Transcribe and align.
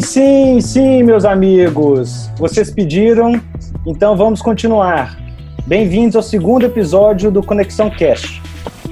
Sim, 0.00 0.60
sim, 0.60 1.02
meus 1.02 1.24
amigos. 1.24 2.28
Vocês 2.36 2.70
pediram, 2.70 3.40
então 3.86 4.16
vamos 4.16 4.42
continuar. 4.42 5.16
Bem-vindos 5.66 6.16
ao 6.16 6.22
segundo 6.22 6.66
episódio 6.66 7.30
do 7.30 7.42
Conexão 7.42 7.88
Cast, 7.88 8.42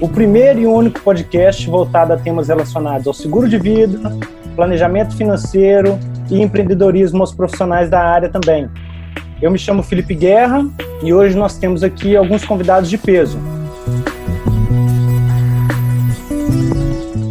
o 0.00 0.09
primeiro 0.09 0.60
e 0.60 0.66
único 0.66 1.00
podcast 1.00 1.68
voltado 1.68 2.12
a 2.12 2.16
temas 2.16 2.48
relacionados 2.48 3.06
ao 3.06 3.12
seguro 3.12 3.48
de 3.48 3.59
vida, 3.59 3.98
planejamento 4.54 5.16
financeiro 5.16 5.98
e 6.30 6.41
empreendedorismo 6.41 7.20
aos 7.20 7.32
profissionais 7.32 7.91
da 7.91 8.00
área 8.00 8.28
também. 8.28 8.69
Eu 9.41 9.50
me 9.50 9.59
chamo 9.59 9.82
Felipe 9.82 10.14
Guerra 10.14 10.64
e 11.02 11.12
hoje 11.12 11.37
nós 11.37 11.59
temos 11.59 11.82
aqui 11.82 12.16
alguns 12.16 12.45
convidados 12.45 12.88
de 12.88 12.96
peso. 12.96 13.38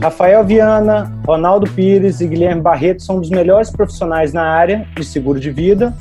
Rafael 0.01 0.43
Viana, 0.43 1.13
Ronaldo 1.27 1.69
Pires 1.69 2.21
e 2.21 2.27
Guilherme 2.27 2.59
Barreto 2.59 3.03
são 3.03 3.19
dos 3.19 3.29
melhores 3.29 3.69
profissionais 3.69 4.33
na 4.33 4.41
área 4.41 4.87
de 4.95 5.05
seguro 5.05 5.39
de 5.39 5.51
vida 5.51 5.95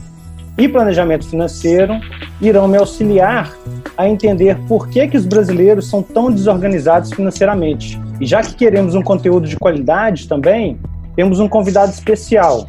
e 0.57 0.67
planejamento 0.67 1.29
financeiro, 1.29 2.01
irão 2.41 2.67
me 2.67 2.79
auxiliar 2.79 3.55
a 3.99 4.09
entender 4.09 4.59
por 4.67 4.89
que, 4.89 5.07
que 5.07 5.19
os 5.19 5.27
brasileiros 5.27 5.89
são 5.89 6.03
tão 6.03 6.31
desorganizados 6.33 7.13
financeiramente. 7.13 8.01
E 8.19 8.25
já 8.25 8.41
que 8.41 8.55
queremos 8.55 8.95
um 8.95 9.03
conteúdo 9.03 9.47
de 9.47 9.57
qualidade 9.57 10.27
também, 10.27 10.79
temos 11.15 11.39
um 11.39 11.49
convidado 11.49 11.93
especial. 11.93 12.67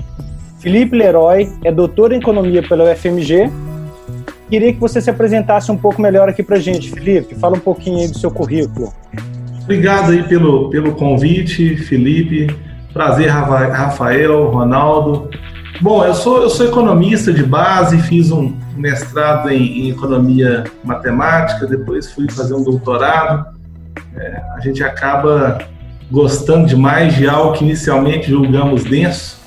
Felipe 0.60 0.98
Leroy 0.98 1.50
é 1.64 1.72
doutor 1.72 2.12
em 2.12 2.18
economia 2.18 2.62
pela 2.62 2.92
UFMG. 2.92 3.50
Queria 4.50 4.74
que 4.74 4.80
você 4.80 5.00
se 5.00 5.10
apresentasse 5.10 5.72
um 5.72 5.78
pouco 5.78 6.02
melhor 6.02 6.28
aqui 6.28 6.44
para 6.44 6.60
gente, 6.60 6.92
Felipe. 6.92 7.36
Fala 7.36 7.56
um 7.56 7.62
pouquinho 7.62 8.00
aí 8.00 8.08
do 8.10 8.20
seu 8.20 8.30
currículo. 8.30 8.94
Obrigado 9.64 10.12
aí 10.12 10.24
pelo, 10.24 10.70
pelo 10.70 10.94
convite, 10.94 11.78
Felipe. 11.78 12.56
Prazer, 12.94 13.30
Rafael, 13.30 14.50
Ronaldo. 14.50 15.30
Bom, 15.80 16.04
eu 16.04 16.14
sou, 16.14 16.42
eu 16.42 16.50
sou 16.50 16.68
economista 16.68 17.32
de 17.32 17.44
base, 17.44 17.98
fiz 18.00 18.32
um 18.32 18.56
mestrado 18.76 19.50
em, 19.50 19.86
em 19.86 19.90
economia 19.90 20.64
matemática, 20.84 21.66
depois 21.66 22.12
fui 22.12 22.30
fazer 22.30 22.54
um 22.54 22.64
doutorado. 22.64 23.58
É, 24.16 24.42
a 24.56 24.60
gente 24.60 24.84
acaba 24.84 25.60
gostando 26.12 26.68
demais 26.68 27.16
de 27.16 27.28
algo 27.28 27.54
que 27.54 27.64
inicialmente 27.64 28.30
julgamos 28.30 28.84
denso. 28.84 29.40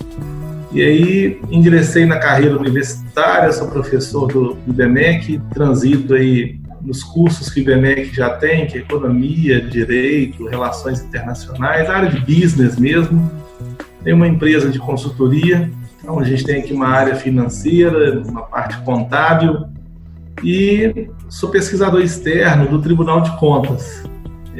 E 0.73 0.83
aí 0.83 1.41
ingressei 1.51 2.05
na 2.05 2.19
carreira 2.19 2.59
universitária, 2.59 3.53
sou 3.53 3.69
professor 3.69 4.27
do 4.27 4.56
IBMEC, 4.67 5.41
transito 5.53 6.15
aí 6.15 6.59
nos 6.85 7.03
cursos 7.03 7.49
que 7.51 7.61
o 7.61 7.63
IBMEC 7.63 8.15
já 8.15 8.31
tem, 8.31 8.67
que 8.67 8.77
é 8.77 8.81
economia, 8.81 9.61
direito, 9.61 10.47
relações 10.47 11.01
internacionais, 11.01 11.89
área 11.89 12.11
de 12.11 12.21
business 12.21 12.77
mesmo. 12.77 13.31
Tem 14.03 14.13
uma 14.13 14.29
empresa 14.29 14.69
de 14.69 14.79
consultoria, 14.79 15.71
então 15.99 16.19
a 16.19 16.25
gente 16.25 16.45
tem 16.45 16.61
aqui 16.61 16.73
uma 16.73 16.89
área 16.89 17.17
financeira, 17.17 18.21
uma 18.21 18.43
parte 18.43 18.77
contábil 18.83 19.65
e 20.43 21.09
sou 21.29 21.49
pesquisador 21.49 22.03
externo 22.03 22.69
do 22.69 22.81
Tribunal 22.83 23.23
de 23.23 23.35
Contas. 23.39 24.05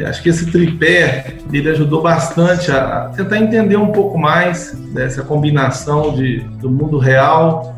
Acho 0.03 0.23
que 0.23 0.29
esse 0.29 0.51
tripé 0.51 1.37
ele 1.53 1.69
ajudou 1.69 2.03
bastante 2.03 2.71
a 2.73 3.13
tentar 3.15 3.39
entender 3.39 3.77
um 3.77 3.93
pouco 3.93 4.19
mais 4.19 4.73
dessa 4.93 5.23
combinação 5.23 6.15
de, 6.15 6.41
do 6.61 6.69
mundo 6.69 6.99
real 6.99 7.74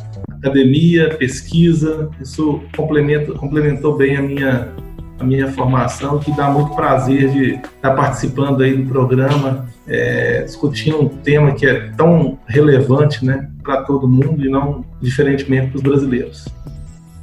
academia, 0.47 1.15
pesquisa, 1.17 2.09
isso 2.21 2.61
complementa, 2.77 3.33
complementou 3.33 3.97
bem 3.97 4.17
a 4.17 4.23
minha, 4.23 4.73
a 5.19 5.25
minha 5.25 5.51
formação, 5.53 6.19
que 6.19 6.35
dá 6.37 6.49
muito 6.49 6.75
prazer 6.75 7.31
de 7.31 7.55
estar 7.55 7.93
participando 7.93 8.63
aí 8.63 8.77
do 8.77 8.89
programa, 8.89 9.67
é, 9.89 10.43
discutindo 10.43 11.03
um 11.03 11.09
tema 11.09 11.53
que 11.53 11.67
é 11.67 11.91
tão 11.97 12.39
relevante 12.47 13.25
né, 13.25 13.51
para 13.63 13.83
todo 13.83 14.09
mundo 14.09 14.45
e 14.45 14.49
não 14.49 14.85
diferentemente 15.01 15.69
para 15.69 15.77
os 15.77 15.83
brasileiros. 15.83 16.49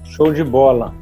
Show 0.03 0.33
de 0.33 0.44
bola. 0.44 0.94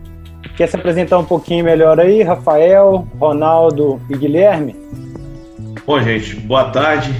Quer 0.56 0.68
se 0.68 0.76
apresentar 0.76 1.18
um 1.18 1.26
pouquinho 1.26 1.66
melhor 1.66 2.00
aí, 2.00 2.24
Rafael, 2.24 3.08
Ronaldo 3.20 4.00
e 4.10 4.18
Guilherme? 4.18 4.76
Bom, 5.86 6.00
gente, 6.02 6.36
boa 6.36 6.66
tarde. 6.66 7.14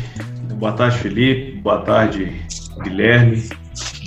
Boa 0.56 0.74
tarde, 0.74 0.98
Felipe. 0.98 1.60
Boa 1.60 1.80
tarde, 1.80 2.32
Guilherme. 2.84 3.61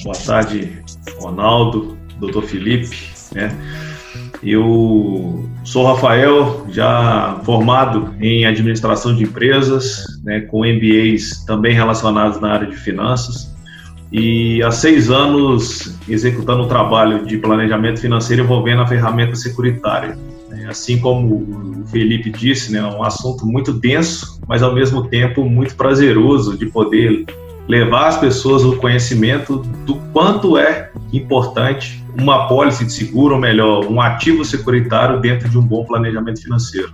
Boa 0.04 0.14
tarde, 0.14 0.82
Ronaldo, 1.18 1.96
doutor 2.20 2.42
Felipe, 2.42 2.94
né? 3.32 3.56
Eu 4.42 5.48
sou 5.64 5.86
Rafael, 5.86 6.66
já 6.68 7.40
formado 7.42 8.14
em 8.20 8.44
administração 8.44 9.16
de 9.16 9.22
empresas, 9.22 10.04
né, 10.22 10.42
com 10.42 10.66
MBAs 10.66 11.42
também 11.46 11.72
relacionados 11.72 12.38
na 12.38 12.52
área 12.52 12.66
de 12.66 12.76
finanças, 12.76 13.50
e 14.12 14.62
há 14.62 14.70
seis 14.70 15.10
anos 15.10 15.98
executando 16.06 16.64
um 16.64 16.68
trabalho 16.68 17.24
de 17.24 17.38
planejamento 17.38 17.98
financeiro 17.98 18.42
envolvendo 18.42 18.82
a 18.82 18.86
ferramenta 18.86 19.34
securitária. 19.34 20.18
Assim 20.68 20.98
como 20.98 21.82
o 21.82 21.86
Felipe 21.86 22.30
disse, 22.30 22.72
né, 22.72 22.80
é 22.80 22.84
um 22.84 23.02
assunto 23.02 23.46
muito 23.46 23.72
denso, 23.72 24.38
mas 24.46 24.62
ao 24.62 24.74
mesmo 24.74 25.08
tempo 25.08 25.44
muito 25.48 25.74
prazeroso 25.74 26.58
de 26.58 26.66
poder 26.66 27.24
levar 27.68 28.08
as 28.08 28.18
pessoas 28.18 28.62
o 28.62 28.76
conhecimento 28.76 29.58
do 29.86 29.96
quanto 30.12 30.58
é 30.58 30.90
importante 31.12 32.04
uma 32.18 32.46
pólice 32.46 32.84
de 32.84 32.92
seguro, 32.92 33.34
ou 33.34 33.40
melhor, 33.40 33.86
um 33.86 34.00
ativo 34.00 34.44
securitário 34.44 35.20
dentro 35.20 35.48
de 35.48 35.58
um 35.58 35.62
bom 35.62 35.84
planejamento 35.84 36.42
financeiro. 36.42 36.92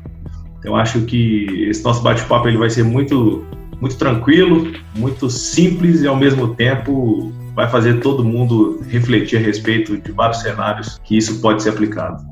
Então, 0.59 0.77
acho 0.77 1.03
que 1.03 1.67
esse 1.69 1.83
nosso 1.83 2.03
bate-papo 2.03 2.49
ele 2.49 2.59
vai 2.59 2.71
ser 2.71 2.85
muito, 2.85 3.45
muito 3.81 3.97
tranquilo, 3.97 4.73
muito 4.97 5.29
simples 5.29 6.03
e, 6.03 6.07
ao 6.07 6.17
mesmo 6.17 6.55
tempo, 6.55 7.33
vai 7.55 7.69
fazer 7.69 8.01
todo 8.01 8.25
mundo 8.25 8.81
refletir 8.89 9.39
a 9.39 9.41
respeito 9.41 9.97
de 9.97 10.13
vários 10.13 10.41
cenários 10.41 10.99
que 11.05 11.17
isso 11.17 11.41
pode 11.41 11.63
ser 11.63 11.71
aplicado. 11.71 12.23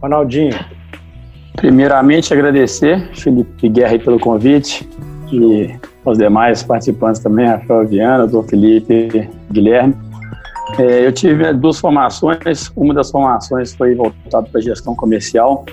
Ronaldinho. 0.00 0.54
Primeiramente, 1.56 2.32
agradecer, 2.32 3.10
Felipe 3.14 3.68
Guerra, 3.68 3.98
pelo 3.98 4.18
convite 4.18 4.88
e 5.32 5.74
os 6.12 6.18
demais 6.18 6.62
participantes 6.62 7.20
também, 7.20 7.46
Rafael 7.46 7.86
Viana, 7.86 8.26
doutor 8.26 8.50
Felipe, 8.50 9.28
Guilherme. 9.50 9.94
É, 10.78 11.06
eu 11.06 11.12
tive 11.12 11.52
duas 11.52 11.78
formações, 11.78 12.70
uma 12.76 12.92
das 12.92 13.10
formações 13.10 13.74
foi 13.74 13.94
voltada 13.94 14.48
para 14.50 14.60
gestão 14.60 14.94
comercial, 14.94 15.64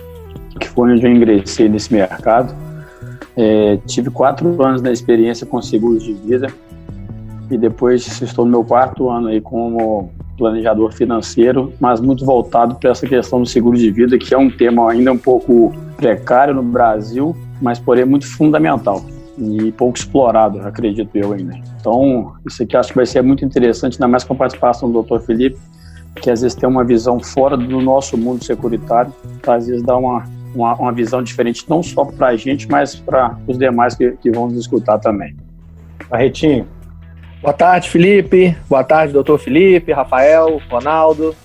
que 0.60 0.68
foi 0.70 0.92
onde 0.92 1.06
eu 1.06 1.12
ingressei 1.12 1.68
nesse 1.68 1.94
mercado. 1.94 2.56
É, 3.36 3.78
tive 3.86 4.10
quatro 4.10 4.62
anos 4.64 4.82
na 4.82 4.92
experiência 4.92 5.46
com 5.46 5.62
seguros 5.62 6.04
de 6.04 6.14
vida 6.14 6.48
e 7.50 7.58
depois 7.58 8.22
estou 8.22 8.46
no 8.46 8.52
meu 8.52 8.64
quarto 8.64 9.10
ano 9.10 9.28
aí 9.28 9.42
como 9.42 10.12
planejador 10.38 10.92
financeiro, 10.94 11.72
mas 11.80 12.00
muito 12.00 12.26
voltado 12.26 12.76
para 12.76 12.92
essa 12.92 13.08
questão 13.08 13.42
do 13.42 13.46
seguro 13.48 13.78
de 13.78 13.92
vida, 13.92 14.18
que 14.18 14.34
é 14.34 14.38
um 14.38 14.50
tema 14.50 14.92
ainda 14.92 15.12
um 15.12 15.18
pouco 15.18 15.72
precário 15.98 16.54
no 16.54 16.64
Brasil, 16.64 17.36
mas 17.62 17.80
porém 17.80 18.06
muito 18.06 18.28
fundamental 18.28 19.04
e 19.38 19.72
pouco 19.72 19.98
explorado, 19.98 20.60
acredito 20.62 21.10
eu 21.16 21.34
ainda. 21.34 21.56
Então, 21.80 22.34
isso 22.46 22.64
aqui 22.64 22.76
acho 22.76 22.90
que 22.90 22.96
vai 22.96 23.06
ser 23.06 23.22
muito 23.22 23.46
interessante, 23.46 23.96
ainda 23.96 24.08
mais 24.08 24.24
com 24.24 24.34
a 24.34 24.38
participação 24.38 24.92
do 24.92 25.02
Dr. 25.02 25.20
Felipe, 25.20 25.60
que 26.16 26.30
às 26.30 26.42
vezes 26.42 26.56
tem 26.56 26.68
uma 26.68 26.84
visão 26.84 27.20
fora 27.20 27.56
do 27.56 27.82
nosso 27.82 28.18
mundo 28.18 28.44
securitário, 28.44 29.14
que 29.42 29.50
às 29.50 29.68
vezes 29.68 29.84
dá 29.84 29.96
uma, 29.96 30.28
uma, 30.54 30.76
uma 30.76 30.92
visão 30.92 31.24
diferente, 31.24 31.66
não 31.70 31.82
só 31.82 32.06
para 32.06 32.28
a 32.28 32.36
gente, 32.36 32.70
mas 32.70 32.96
para 32.96 33.38
os 33.48 33.58
demais 33.58 33.96
que, 33.96 34.12
que 34.12 34.32
vão 34.32 34.48
nos 34.48 34.60
escutar 34.60 35.00
também. 35.00 35.36
Barretinho. 36.10 36.68
Boa 37.42 37.54
tarde, 37.54 37.90
Felipe. 37.90 38.56
Boa 38.70 38.84
tarde, 38.84 39.14
doutor 39.14 39.40
Felipe, 39.40 39.92
Rafael, 39.92 40.62
Ronaldo. 40.70 41.36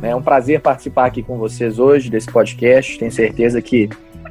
É 0.00 0.14
um 0.14 0.22
prazer 0.22 0.60
participar 0.60 1.06
aqui 1.06 1.22
com 1.22 1.36
vocês 1.36 1.78
hoje 1.78 2.08
desse 2.08 2.30
podcast. 2.30 2.98
Tenho 2.98 3.12
certeza 3.12 3.60
que 3.60 3.90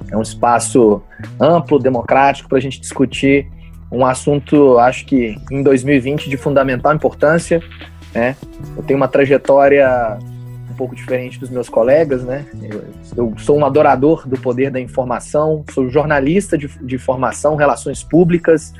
é 0.09 0.17
um 0.17 0.21
espaço 0.21 1.01
amplo, 1.39 1.79
democrático 1.79 2.49
para 2.49 2.57
a 2.57 2.61
gente 2.61 2.79
discutir 2.79 3.47
um 3.91 4.05
assunto, 4.05 4.77
acho 4.79 5.05
que 5.05 5.35
em 5.51 5.61
2020 5.61 6.29
de 6.29 6.37
fundamental 6.37 6.93
importância. 6.93 7.61
Né? 8.13 8.35
Eu 8.77 8.83
tenho 8.83 8.97
uma 8.97 9.07
trajetória 9.07 10.17
um 10.69 10.73
pouco 10.73 10.95
diferente 10.95 11.37
dos 11.37 11.49
meus 11.49 11.67
colegas, 11.67 12.23
né? 12.23 12.45
Eu, 12.61 12.83
eu 13.17 13.33
sou 13.37 13.57
um 13.57 13.65
adorador 13.65 14.27
do 14.27 14.39
poder 14.39 14.71
da 14.71 14.79
informação, 14.79 15.65
sou 15.71 15.89
jornalista 15.89 16.57
de, 16.57 16.67
de 16.81 16.97
formação, 16.97 17.55
relações 17.55 18.01
públicas, 18.01 18.73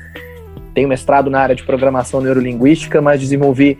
tenho 0.74 0.88
mestrado 0.88 1.30
na 1.30 1.40
área 1.40 1.54
de 1.54 1.62
programação 1.62 2.20
neurolinguística, 2.20 3.00
mas 3.02 3.20
desenvolvi 3.20 3.78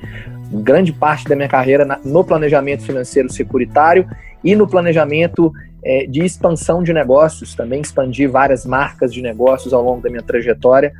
grande 0.52 0.92
parte 0.92 1.26
da 1.26 1.34
minha 1.34 1.48
carreira 1.48 1.98
no 2.04 2.22
planejamento 2.22 2.82
financeiro 2.82 3.32
securitário 3.32 4.06
e 4.44 4.54
no 4.54 4.68
planejamento 4.68 5.50
é, 5.84 6.06
de 6.06 6.24
expansão 6.24 6.82
de 6.82 6.92
negócios, 6.92 7.54
também 7.54 7.80
expandi 7.80 8.26
várias 8.26 8.64
marcas 8.64 9.12
de 9.12 9.20
negócios 9.20 9.72
ao 9.72 9.82
longo 9.82 10.00
da 10.00 10.08
minha 10.08 10.22
trajetória 10.22 10.92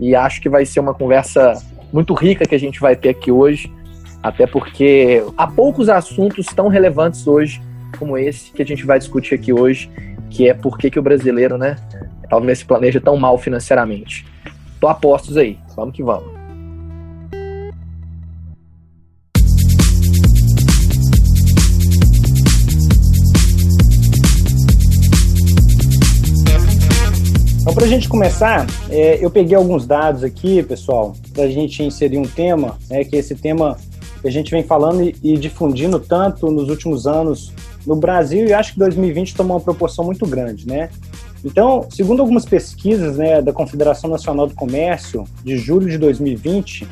e 0.00 0.14
acho 0.14 0.40
que 0.40 0.48
vai 0.48 0.66
ser 0.66 0.80
uma 0.80 0.94
conversa 0.94 1.54
muito 1.92 2.12
rica 2.14 2.44
que 2.44 2.54
a 2.54 2.58
gente 2.58 2.80
vai 2.80 2.94
ter 2.94 3.10
aqui 3.10 3.30
hoje, 3.30 3.72
até 4.22 4.46
porque 4.46 5.24
há 5.36 5.46
poucos 5.46 5.88
assuntos 5.88 6.46
tão 6.46 6.68
relevantes 6.68 7.26
hoje 7.26 7.62
como 7.98 8.18
esse 8.18 8.52
que 8.52 8.62
a 8.62 8.66
gente 8.66 8.84
vai 8.84 8.98
discutir 8.98 9.34
aqui 9.34 9.52
hoje, 9.52 9.90
que 10.28 10.48
é 10.48 10.52
por 10.52 10.76
que, 10.76 10.90
que 10.90 10.98
o 10.98 11.02
brasileiro, 11.02 11.56
né, 11.56 11.76
talvez 12.28 12.58
se 12.58 12.64
planeja 12.64 13.00
tão 13.00 13.16
mal 13.16 13.38
financeiramente. 13.38 14.26
Tô 14.78 14.88
apostos 14.88 15.36
aí, 15.36 15.58
vamos 15.74 15.94
que 15.94 16.02
vamos. 16.02 16.35
A 27.84 27.88
gente 27.88 28.08
começar, 28.08 28.66
é, 28.88 29.22
eu 29.22 29.30
peguei 29.30 29.54
alguns 29.54 29.86
dados 29.86 30.24
aqui, 30.24 30.62
pessoal, 30.62 31.14
para 31.34 31.44
a 31.44 31.48
gente 31.48 31.82
inserir 31.82 32.16
um 32.16 32.26
tema, 32.26 32.78
né, 32.88 33.04
que 33.04 33.16
é 33.16 33.18
esse 33.18 33.34
tema 33.34 33.76
que 34.22 34.26
a 34.26 34.30
gente 34.30 34.50
vem 34.50 34.62
falando 34.62 35.02
e, 35.02 35.14
e 35.22 35.36
difundindo 35.36 36.00
tanto 36.00 36.50
nos 36.50 36.70
últimos 36.70 37.06
anos 37.06 37.52
no 37.86 37.94
Brasil 37.94 38.46
e 38.46 38.54
acho 38.54 38.72
que 38.72 38.78
2020 38.78 39.34
tomou 39.34 39.56
uma 39.56 39.62
proporção 39.62 40.04
muito 40.04 40.26
grande, 40.26 40.66
né? 40.66 40.88
Então, 41.44 41.86
segundo 41.90 42.20
algumas 42.20 42.44
pesquisas 42.44 43.18
né, 43.18 43.40
da 43.40 43.52
Confederação 43.52 44.10
Nacional 44.10 44.46
do 44.46 44.54
Comércio, 44.54 45.24
de 45.44 45.56
julho 45.56 45.88
de 45.88 45.98
2020, 45.98 46.88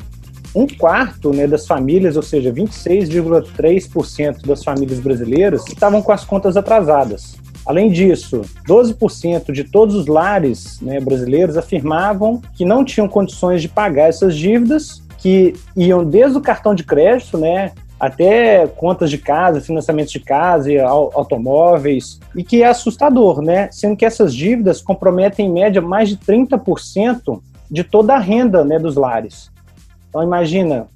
um 0.55 0.65
quarto 0.65 1.33
né, 1.33 1.45
das 1.45 1.67
famílias, 1.67 2.15
ou 2.15 2.23
seja, 2.23 2.53
26,3% 2.53 4.45
das 4.45 4.63
famílias 4.63 4.99
brasileiras, 4.99 5.67
estavam 5.67 6.01
com 6.01 6.13
as 6.13 6.23
contas 6.23 6.55
atrasadas. 6.55 7.35
Além 7.65 7.89
disso, 7.89 8.41
12% 8.67 9.51
de 9.51 9.63
todos 9.63 9.95
os 9.95 10.05
lares 10.05 10.79
né, 10.81 10.99
brasileiros 10.99 11.57
afirmavam 11.57 12.41
que 12.55 12.63
não 12.63 12.85
tinham 12.85 13.07
condições 13.07 13.61
de 13.61 13.67
pagar 13.67 14.09
essas 14.09 14.35
dívidas, 14.35 15.03
que 15.17 15.55
iam 15.75 16.05
desde 16.05 16.37
o 16.37 16.41
cartão 16.41 16.75
de 16.75 16.83
crédito, 16.83 17.37
né, 17.37 17.71
até 17.99 18.67
contas 18.67 19.09
de 19.09 19.17
casa, 19.17 19.61
financiamentos 19.61 20.11
de 20.11 20.19
casa 20.19 20.71
e 20.71 20.79
automóveis, 20.79 22.19
e 22.35 22.43
que 22.43 22.61
é 22.61 22.67
assustador, 22.67 23.41
né? 23.41 23.69
Sendo 23.71 23.95
que 23.95 24.05
essas 24.05 24.35
dívidas 24.35 24.81
comprometem 24.81 25.47
em 25.47 25.51
média 25.51 25.81
mais 25.81 26.09
de 26.09 26.17
30% 26.17 27.41
de 27.71 27.83
toda 27.83 28.13
a 28.13 28.19
renda 28.19 28.63
né, 28.63 28.77
dos 28.77 28.95
lares. 28.95 29.49
Então 30.09 30.21
imagina, 30.21 30.87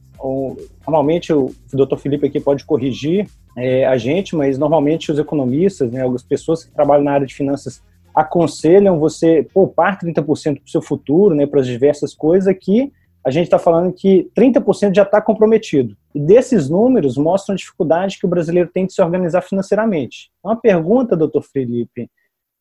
normalmente 0.86 1.34
o 1.34 1.52
doutor 1.74 1.98
Felipe 1.98 2.28
aqui 2.28 2.40
pode 2.40 2.66
corrigir 2.66 3.28
é, 3.58 3.86
a 3.86 3.98
gente, 3.98 4.36
mas 4.36 4.58
normalmente 4.58 5.12
os 5.12 5.20
economistas, 5.20 5.92
né, 5.92 6.06
as 6.06 6.24
pessoas 6.24 6.64
que 6.64 6.72
trabalham 6.72 7.04
na 7.04 7.12
área 7.12 7.28
de 7.28 7.36
finanças 7.36 7.82
aconselham 8.14 9.00
você 9.00 9.48
poupar 9.54 10.00
30% 10.00 10.56
para 10.56 10.66
o 10.66 10.70
seu 10.70 10.82
futuro, 10.82 11.36
né, 11.36 11.46
para 11.46 11.60
as 11.60 11.68
diversas 11.68 12.14
coisas, 12.14 12.48
aqui 12.48 12.92
a 13.24 13.32
gente 13.32 13.46
está 13.46 13.60
falando 13.60 13.94
que 13.94 14.30
30% 14.36 14.96
já 14.96 15.04
está 15.04 15.22
comprometido. 15.22 15.96
E 16.16 16.20
desses 16.20 16.70
números 16.70 17.18
mostram 17.18 17.54
a 17.54 17.58
dificuldade 17.58 18.18
que 18.18 18.26
o 18.26 18.30
brasileiro 18.30 18.70
tem 18.74 18.86
de 18.86 18.94
se 18.94 19.02
organizar 19.02 19.42
financeiramente. 19.42 20.32
Uma 20.44 20.56
pergunta, 20.56 21.18
doutor 21.18 21.44
Felipe, 21.44 22.10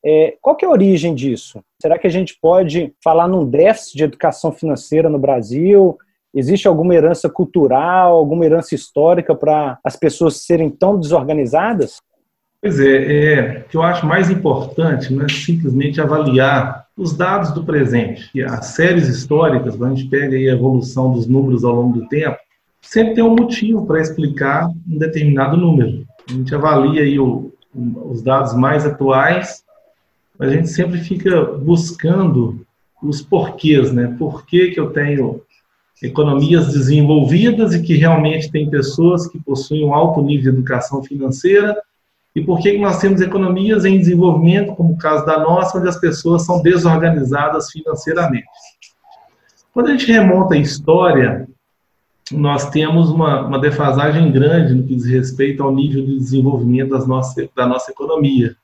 é, 0.04 0.36
qual 0.40 0.56
que 0.56 0.64
é 0.64 0.68
a 0.68 0.70
origem 0.70 1.14
disso? 1.14 1.62
Será 1.80 1.98
que 1.98 2.06
a 2.06 2.10
gente 2.10 2.38
pode 2.40 2.92
falar 3.02 3.28
num 3.28 3.48
déficit 3.48 3.96
de 3.96 4.04
educação 4.04 4.52
financeira 4.52 5.08
no 5.08 5.18
Brasil? 5.18 5.96
Existe 6.38 6.68
alguma 6.68 6.94
herança 6.94 7.28
cultural, 7.28 8.16
alguma 8.16 8.44
herança 8.44 8.72
histórica 8.72 9.34
para 9.34 9.76
as 9.82 9.96
pessoas 9.96 10.36
serem 10.46 10.70
tão 10.70 10.96
desorganizadas? 10.96 12.00
Pois 12.62 12.78
é, 12.78 13.32
é, 13.32 13.58
o 13.58 13.68
que 13.68 13.76
eu 13.76 13.82
acho 13.82 14.06
mais 14.06 14.30
importante 14.30 15.12
não 15.12 15.24
é 15.24 15.28
simplesmente 15.28 16.00
avaliar 16.00 16.86
os 16.96 17.16
dados 17.16 17.50
do 17.50 17.64
presente. 17.64 18.30
E 18.32 18.40
as 18.40 18.66
séries 18.66 19.08
históricas, 19.08 19.82
a 19.82 19.88
gente 19.88 20.06
pega 20.06 20.36
a 20.36 20.40
evolução 20.40 21.12
dos 21.12 21.26
números 21.26 21.64
ao 21.64 21.74
longo 21.74 21.98
do 21.98 22.06
tempo, 22.06 22.38
sempre 22.80 23.14
tem 23.14 23.24
um 23.24 23.34
motivo 23.34 23.84
para 23.84 24.00
explicar 24.00 24.68
um 24.68 24.96
determinado 24.96 25.56
número. 25.56 26.06
A 26.28 26.32
gente 26.32 26.54
avalia 26.54 27.02
aí 27.02 27.18
o, 27.18 27.52
os 27.74 28.22
dados 28.22 28.54
mais 28.54 28.86
atuais, 28.86 29.64
mas 30.38 30.50
a 30.50 30.52
gente 30.52 30.68
sempre 30.68 31.00
fica 31.00 31.42
buscando 31.42 32.64
os 33.02 33.20
porquês, 33.22 33.92
né? 33.92 34.14
Por 34.16 34.46
que, 34.46 34.70
que 34.70 34.78
eu 34.78 34.90
tenho 34.90 35.42
economias 36.02 36.72
desenvolvidas 36.72 37.74
e 37.74 37.82
que 37.82 37.94
realmente 37.96 38.50
tem 38.50 38.70
pessoas 38.70 39.26
que 39.26 39.38
possuem 39.42 39.84
um 39.84 39.94
alto 39.94 40.22
nível 40.22 40.52
de 40.52 40.58
educação 40.58 41.02
financeira 41.02 41.76
e 42.34 42.40
por 42.40 42.60
que 42.60 42.78
nós 42.78 43.00
temos 43.00 43.20
economias 43.20 43.84
em 43.84 43.98
desenvolvimento, 43.98 44.74
como 44.76 44.92
o 44.92 44.98
caso 44.98 45.26
da 45.26 45.40
nossa, 45.40 45.78
onde 45.78 45.88
as 45.88 45.98
pessoas 45.98 46.44
são 46.44 46.62
desorganizadas 46.62 47.70
financeiramente. 47.70 48.46
Quando 49.72 49.88
a 49.88 49.90
gente 49.90 50.10
remonta 50.10 50.54
a 50.54 50.58
história, 50.58 51.48
nós 52.30 52.70
temos 52.70 53.10
uma, 53.10 53.46
uma 53.46 53.58
defasagem 53.58 54.30
grande 54.30 54.74
no 54.74 54.84
que 54.84 54.94
diz 54.94 55.06
respeito 55.06 55.62
ao 55.62 55.74
nível 55.74 56.04
de 56.04 56.16
desenvolvimento 56.16 56.90
das 56.90 57.06
nossa, 57.08 57.48
da 57.56 57.66
nossa 57.66 57.90
economia. 57.90 58.54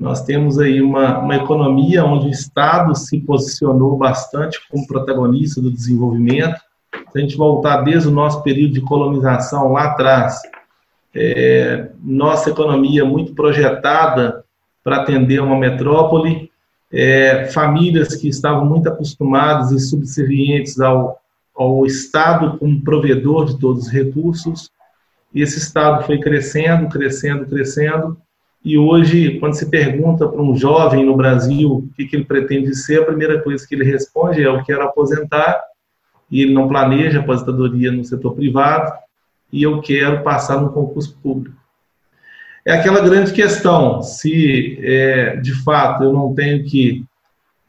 Nós 0.00 0.22
temos 0.22 0.58
aí 0.58 0.80
uma, 0.80 1.18
uma 1.18 1.36
economia 1.36 2.02
onde 2.02 2.28
o 2.28 2.30
Estado 2.30 2.96
se 2.96 3.20
posicionou 3.20 3.98
bastante 3.98 4.58
como 4.70 4.86
protagonista 4.86 5.60
do 5.60 5.70
desenvolvimento. 5.70 6.58
Se 7.12 7.18
a 7.18 7.20
gente 7.20 7.36
voltar 7.36 7.82
desde 7.82 8.08
o 8.08 8.10
nosso 8.10 8.42
período 8.42 8.72
de 8.72 8.80
colonização 8.80 9.72
lá 9.72 9.88
atrás, 9.88 10.40
é, 11.14 11.90
nossa 12.02 12.48
economia 12.48 13.04
muito 13.04 13.34
projetada 13.34 14.42
para 14.82 15.02
atender 15.02 15.38
uma 15.42 15.58
metrópole, 15.58 16.50
é, 16.90 17.44
famílias 17.52 18.16
que 18.16 18.26
estavam 18.26 18.64
muito 18.64 18.88
acostumadas 18.88 19.70
e 19.70 19.78
subservientes 19.78 20.80
ao, 20.80 21.20
ao 21.54 21.84
Estado 21.84 22.56
como 22.56 22.80
provedor 22.80 23.44
de 23.44 23.58
todos 23.58 23.88
os 23.88 23.92
recursos. 23.92 24.70
Esse 25.34 25.58
Estado 25.58 26.06
foi 26.06 26.18
crescendo, 26.18 26.88
crescendo, 26.88 27.44
crescendo. 27.44 28.16
E 28.64 28.76
hoje, 28.76 29.38
quando 29.38 29.54
se 29.54 29.70
pergunta 29.70 30.28
para 30.28 30.42
um 30.42 30.54
jovem 30.56 31.04
no 31.04 31.16
Brasil 31.16 31.70
o 31.70 31.88
que, 31.94 32.04
que 32.04 32.16
ele 32.16 32.24
pretende 32.24 32.74
ser, 32.74 33.00
a 33.00 33.06
primeira 33.06 33.40
coisa 33.42 33.66
que 33.66 33.74
ele 33.74 33.84
responde 33.84 34.42
é: 34.42 34.46
Eu 34.46 34.62
quero 34.62 34.82
aposentar. 34.82 35.62
E 36.30 36.42
ele 36.42 36.52
não 36.52 36.68
planeja 36.68 37.18
aposentadoria 37.18 37.90
no 37.90 38.04
setor 38.04 38.34
privado 38.34 38.92
e 39.52 39.62
eu 39.64 39.80
quero 39.80 40.22
passar 40.22 40.60
no 40.60 40.70
concurso 40.70 41.18
público. 41.20 41.56
É 42.64 42.72
aquela 42.72 43.00
grande 43.00 43.32
questão: 43.32 44.02
se 44.02 44.78
é, 44.82 45.36
de 45.36 45.52
fato 45.64 46.04
eu 46.04 46.12
não 46.12 46.34
tenho 46.34 46.64
que 46.64 47.04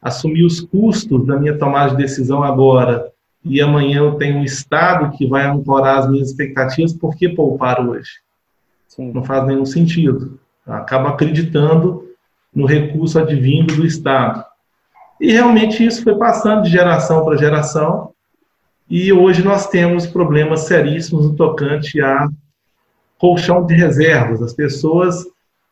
assumir 0.00 0.44
os 0.44 0.60
custos 0.60 1.26
da 1.26 1.38
minha 1.38 1.58
tomada 1.58 1.90
de 1.90 1.96
decisão 1.96 2.42
agora 2.42 3.10
e 3.44 3.60
amanhã 3.60 3.98
eu 3.98 4.14
tenho 4.14 4.38
um 4.38 4.44
Estado 4.44 5.16
que 5.16 5.26
vai 5.26 5.44
ancorar 5.46 5.98
as 5.98 6.10
minhas 6.10 6.30
expectativas, 6.30 6.92
por 6.92 7.16
que 7.16 7.28
poupar 7.28 7.84
hoje? 7.84 8.10
Sim. 8.86 9.10
Não 9.12 9.24
faz 9.24 9.46
nenhum 9.46 9.64
sentido. 9.64 10.38
Acaba 10.66 11.10
acreditando 11.10 12.04
no 12.54 12.66
recurso 12.66 13.18
advindo 13.18 13.74
do 13.74 13.86
Estado. 13.86 14.44
E 15.20 15.32
realmente 15.32 15.84
isso 15.84 16.02
foi 16.02 16.16
passando 16.16 16.62
de 16.62 16.70
geração 16.70 17.24
para 17.24 17.36
geração, 17.36 18.12
e 18.90 19.12
hoje 19.12 19.42
nós 19.42 19.68
temos 19.68 20.06
problemas 20.06 20.62
seríssimos 20.62 21.30
no 21.30 21.34
tocante 21.34 22.00
a 22.02 22.28
colchão 23.16 23.64
de 23.64 23.74
reservas. 23.74 24.42
As 24.42 24.52
pessoas, 24.52 25.24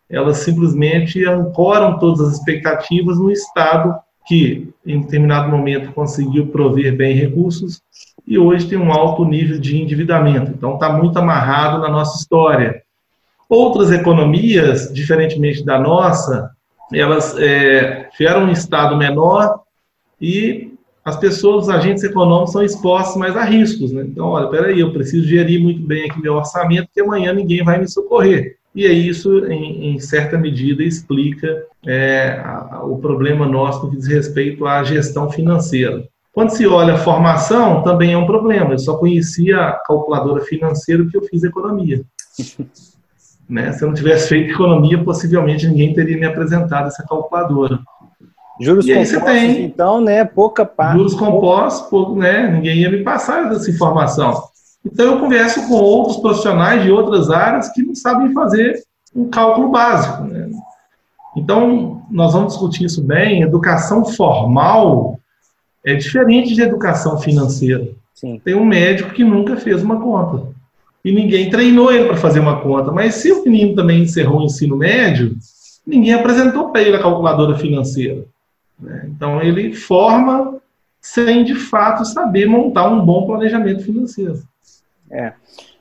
elas 0.09 0.39
simplesmente 0.39 1.27
ancoram 1.27 1.99
todas 1.99 2.21
as 2.21 2.39
expectativas 2.39 3.19
no 3.19 3.31
Estado 3.31 3.95
que, 4.27 4.73
em 4.87 5.03
determinado 5.03 5.51
momento, 5.51 5.93
conseguiu 5.93 6.47
prover 6.47 6.97
bem 6.97 7.15
recursos 7.15 7.83
e 8.27 8.39
hoje 8.39 8.69
tem 8.69 8.79
um 8.79 8.93
alto 8.93 9.25
nível 9.25 9.59
de 9.59 9.77
endividamento. 9.83 10.53
Então, 10.53 10.75
está 10.75 10.91
muito 10.91 11.19
amarrado 11.19 11.81
na 11.81 11.91
nossa 11.91 12.19
história. 12.19 12.83
Outras 13.51 13.91
economias, 13.91 14.93
diferentemente 14.95 15.65
da 15.65 15.77
nossa, 15.77 16.51
elas 16.93 17.37
é, 17.37 18.09
tiveram 18.17 18.45
um 18.45 18.53
Estado 18.53 18.97
menor 18.97 19.61
e 20.21 20.73
as 21.05 21.17
pessoas, 21.17 21.65
os 21.65 21.69
agentes 21.69 22.05
econômicos, 22.05 22.53
são 22.53 22.63
expostos 22.63 23.17
mais 23.17 23.37
a 23.37 23.43
riscos. 23.43 23.91
Né? 23.91 24.05
Então, 24.07 24.27
olha, 24.27 24.47
peraí, 24.47 24.79
eu 24.79 24.93
preciso 24.93 25.27
gerir 25.27 25.61
muito 25.61 25.85
bem 25.85 26.09
aqui 26.09 26.21
meu 26.21 26.35
orçamento, 26.35 26.87
porque 26.87 27.01
amanhã 27.01 27.33
ninguém 27.33 27.65
vai 27.65 27.81
me 27.81 27.89
socorrer. 27.89 28.57
E 28.73 28.87
aí 28.87 29.09
isso, 29.09 29.45
em, 29.47 29.95
em 29.95 29.99
certa 29.99 30.39
medida, 30.39 30.85
explica 30.85 31.67
é, 31.85 32.41
a, 32.45 32.85
o 32.85 32.99
problema 32.99 33.49
nosso 33.49 33.85
no 33.85 33.91
que 33.91 33.97
diz 33.97 34.07
respeito 34.07 34.65
à 34.65 34.85
gestão 34.85 35.29
financeira. 35.29 36.05
Quando 36.33 36.51
se 36.51 36.69
olha 36.69 36.95
a 36.95 36.99
formação, 36.99 37.83
também 37.83 38.13
é 38.13 38.17
um 38.17 38.27
problema. 38.27 38.75
Eu 38.75 38.79
só 38.79 38.97
conhecia 38.97 39.59
a 39.59 39.73
calculadora 39.73 40.45
financeira 40.45 41.03
porque 41.03 41.17
eu 41.17 41.25
fiz 41.25 41.43
economia. 41.43 42.05
né? 43.51 43.73
Se 43.73 43.83
eu 43.83 43.89
não 43.89 43.95
tivesse 43.95 44.29
feito 44.29 44.53
economia, 44.53 45.03
possivelmente 45.03 45.67
ninguém 45.67 45.93
teria 45.93 46.17
me 46.17 46.27
apresentado 46.27 46.87
essa 46.87 47.05
calculadora. 47.07 47.81
Juros 48.61 48.87
e 48.87 48.93
compostos, 48.93 49.23
tem, 49.25 49.65
então, 49.65 50.01
né? 50.01 50.25
Pouca 50.25 50.65
parte. 50.67 50.97
Juros 50.97 51.15
compostos, 51.15 51.89
pouco, 51.89 52.15
né? 52.15 52.49
Ninguém 52.49 52.77
ia 52.77 52.91
me 52.91 53.03
passar 53.03 53.51
essa 53.51 53.71
informação. 53.71 54.43
Então, 54.85 55.07
eu 55.07 55.19
converso 55.19 55.67
com 55.67 55.75
outros 55.75 56.19
profissionais 56.19 56.83
de 56.83 56.91
outras 56.91 57.31
áreas 57.31 57.71
que 57.71 57.83
não 57.83 57.95
sabem 57.95 58.33
fazer 58.33 58.83
um 59.15 59.29
cálculo 59.29 59.71
básico. 59.71 60.25
Né? 60.25 60.49
Então, 61.37 62.03
nós 62.11 62.33
vamos 62.33 62.53
discutir 62.53 62.85
isso 62.85 63.03
bem. 63.03 63.43
Educação 63.43 64.05
formal 64.05 65.19
é 65.85 65.95
diferente 65.95 66.55
de 66.55 66.63
educação 66.63 67.19
financeira. 67.19 67.89
Sim. 68.15 68.41
Tem 68.45 68.55
um 68.55 68.65
médico 68.65 69.13
que 69.13 69.25
nunca 69.25 69.57
fez 69.57 69.83
uma 69.83 70.01
conta. 70.01 70.49
E 71.05 71.13
ninguém 71.13 71.51
treinou 71.51 71.93
ele 71.93 72.07
para 72.07 72.17
fazer 72.17 72.41
uma 72.41 72.61
conta. 72.61 72.93
Mas 72.93 73.17
se 73.17 73.33
o 73.33 73.43
menino 73.43 73.75
também 73.75 74.03
encerrou 74.03 74.41
o 74.41 74.45
ensino 74.45 74.77
médio, 74.77 75.37
ninguém 75.87 76.13
apresentou 76.13 76.71
para 76.71 76.83
ele 76.83 76.97
a 76.97 77.03
calculadora 77.03 77.57
financeira. 77.57 78.25
Né? 78.79 79.09
Então, 79.15 79.41
ele 79.41 79.73
forma 79.73 80.61
sem, 81.01 81.45
de 81.45 81.55
fato, 81.55 82.05
saber 82.05 82.47
montar 82.47 82.89
um 82.89 83.05
bom 83.05 83.27
planejamento 83.27 83.83
financeiro. 83.83 84.43
É. 85.11 85.33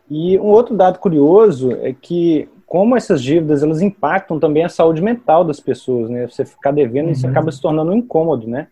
E 0.09 0.39
um 0.39 0.45
outro 0.45 0.75
dado 0.75 0.97
curioso 0.99 1.73
é 1.81 1.93
que 1.93 2.47
como 2.65 2.95
essas 2.95 3.21
dívidas 3.21 3.63
elas 3.63 3.81
impactam 3.81 4.39
também 4.39 4.63
a 4.63 4.69
saúde 4.69 5.01
mental 5.01 5.43
das 5.43 5.59
pessoas, 5.59 6.07
né? 6.09 6.27
Você 6.27 6.45
ficar 6.45 6.71
devendo, 6.71 7.07
uhum. 7.07 7.11
isso 7.11 7.27
acaba 7.27 7.51
se 7.51 7.59
tornando 7.59 7.91
um 7.91 7.97
incômodo, 7.97 8.47
né? 8.47 8.67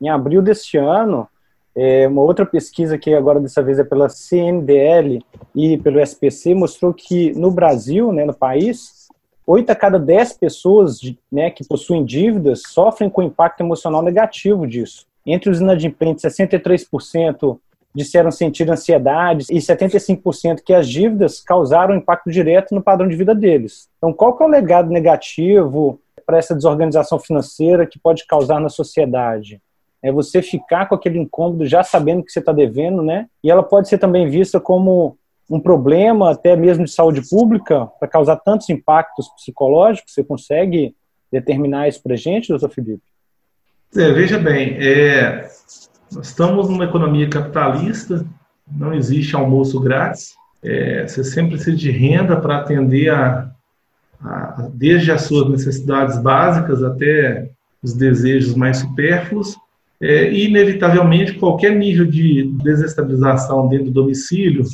Em 0.00 0.08
abril 0.08 0.42
deste 0.42 0.76
ano, 0.76 1.28
é, 1.76 2.08
uma 2.08 2.22
outra 2.22 2.46
pesquisa 2.46 2.96
que 2.96 3.12
agora 3.12 3.38
dessa 3.38 3.62
vez 3.62 3.78
é 3.78 3.84
pela 3.84 4.08
CNDL 4.08 5.22
e 5.54 5.76
pelo 5.76 6.00
SPC 6.00 6.54
mostrou 6.54 6.94
que 6.94 7.32
no 7.32 7.50
Brasil, 7.50 8.10
né, 8.12 8.24
no 8.24 8.32
país, 8.32 9.08
8 9.46 9.70
a 9.70 9.74
cada 9.74 9.98
10 9.98 10.32
pessoas 10.38 10.98
né, 11.30 11.50
que 11.50 11.66
possuem 11.68 12.02
dívidas 12.02 12.62
sofrem 12.66 13.10
com 13.10 13.22
impacto 13.22 13.60
emocional 13.60 14.02
negativo 14.02 14.66
disso. 14.66 15.06
Entre 15.24 15.50
os 15.50 15.60
inadimplentes, 15.60 16.24
63% 16.24 17.58
disseram 17.94 18.30
sentir 18.30 18.70
ansiedade 18.70 19.46
e 19.50 19.58
75% 19.58 20.60
que 20.64 20.72
as 20.72 20.88
dívidas 20.88 21.40
causaram 21.40 21.94
impacto 21.94 22.30
direto 22.30 22.74
no 22.74 22.82
padrão 22.82 23.08
de 23.08 23.16
vida 23.16 23.34
deles. 23.34 23.88
Então, 23.98 24.12
qual 24.12 24.36
que 24.36 24.42
é 24.42 24.46
o 24.46 24.50
legado 24.50 24.90
negativo 24.90 26.00
para 26.24 26.38
essa 26.38 26.54
desorganização 26.54 27.18
financeira 27.18 27.86
que 27.86 27.98
pode 27.98 28.26
causar 28.26 28.60
na 28.60 28.68
sociedade? 28.68 29.60
É 30.02 30.12
você 30.12 30.42
ficar 30.42 30.86
com 30.86 30.94
aquele 30.94 31.18
incômodo 31.18 31.66
já 31.66 31.82
sabendo 31.82 32.22
que 32.22 32.30
você 32.30 32.38
está 32.38 32.52
devendo, 32.52 33.02
né? 33.02 33.26
E 33.42 33.50
ela 33.50 33.62
pode 33.62 33.88
ser 33.88 33.98
também 33.98 34.28
vista 34.28 34.60
como 34.60 35.18
um 35.48 35.60
problema, 35.60 36.32
até 36.32 36.56
mesmo 36.56 36.84
de 36.84 36.90
saúde 36.90 37.22
pública, 37.28 37.86
para 37.98 38.08
causar 38.08 38.36
tantos 38.36 38.68
impactos 38.68 39.28
psicológicos. 39.36 40.12
Você 40.12 40.24
consegue 40.24 40.94
determinar 41.30 41.88
isso 41.88 42.02
para 42.02 42.14
a 42.14 42.16
gente, 42.16 42.48
doutor 42.48 42.70
Felipe? 42.70 43.02
É, 43.96 44.12
veja 44.12 44.38
bem, 44.38 44.76
é, 44.78 45.48
nós 46.12 46.26
estamos 46.26 46.68
numa 46.68 46.84
economia 46.84 47.28
capitalista, 47.28 48.26
não 48.70 48.92
existe 48.92 49.34
almoço 49.36 49.80
grátis, 49.80 50.34
é, 50.62 51.06
você 51.06 51.22
sempre 51.22 51.52
precisa 51.52 51.76
de 51.76 51.90
renda 51.90 52.40
para 52.40 52.58
atender 52.58 53.08
a, 53.10 53.50
a, 54.20 54.68
desde 54.74 55.12
as 55.12 55.22
suas 55.22 55.48
necessidades 55.48 56.18
básicas 56.18 56.82
até 56.82 57.50
os 57.82 57.94
desejos 57.94 58.54
mais 58.54 58.78
supérfluos, 58.78 59.56
é, 60.00 60.32
inevitavelmente 60.32 61.34
qualquer 61.34 61.74
nível 61.74 62.06
de 62.06 62.44
desestabilização 62.62 63.68
dentro 63.68 63.86
do 63.86 64.02
domicílio, 64.02 64.64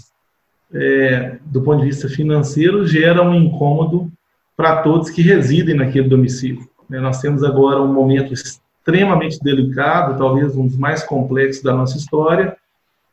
é, 0.75 1.39
do 1.47 1.63
ponto 1.63 1.81
de 1.81 1.87
vista 1.87 2.09
financeiro, 2.09 2.87
gera 2.87 3.23
um 3.23 3.35
incômodo 3.35 4.11
para 4.57 4.83
todos 4.83 5.11
que 5.11 5.23
residem 5.23 5.75
naquele 5.75 6.09
domicílio. 6.09 6.67
Né? 6.89 7.01
Nós 7.01 7.21
temos 7.21 7.45
agora 7.45 7.81
um 7.83 7.93
momento 7.93 8.33
extremamente 8.33 9.39
delicado, 9.43 10.19
talvez 10.19 10.57
um 10.57 10.67
dos 10.67 10.77
mais 10.77 11.03
complexos 11.03 11.63
da 11.63 11.73
nossa 11.73 11.97
história. 11.97 12.57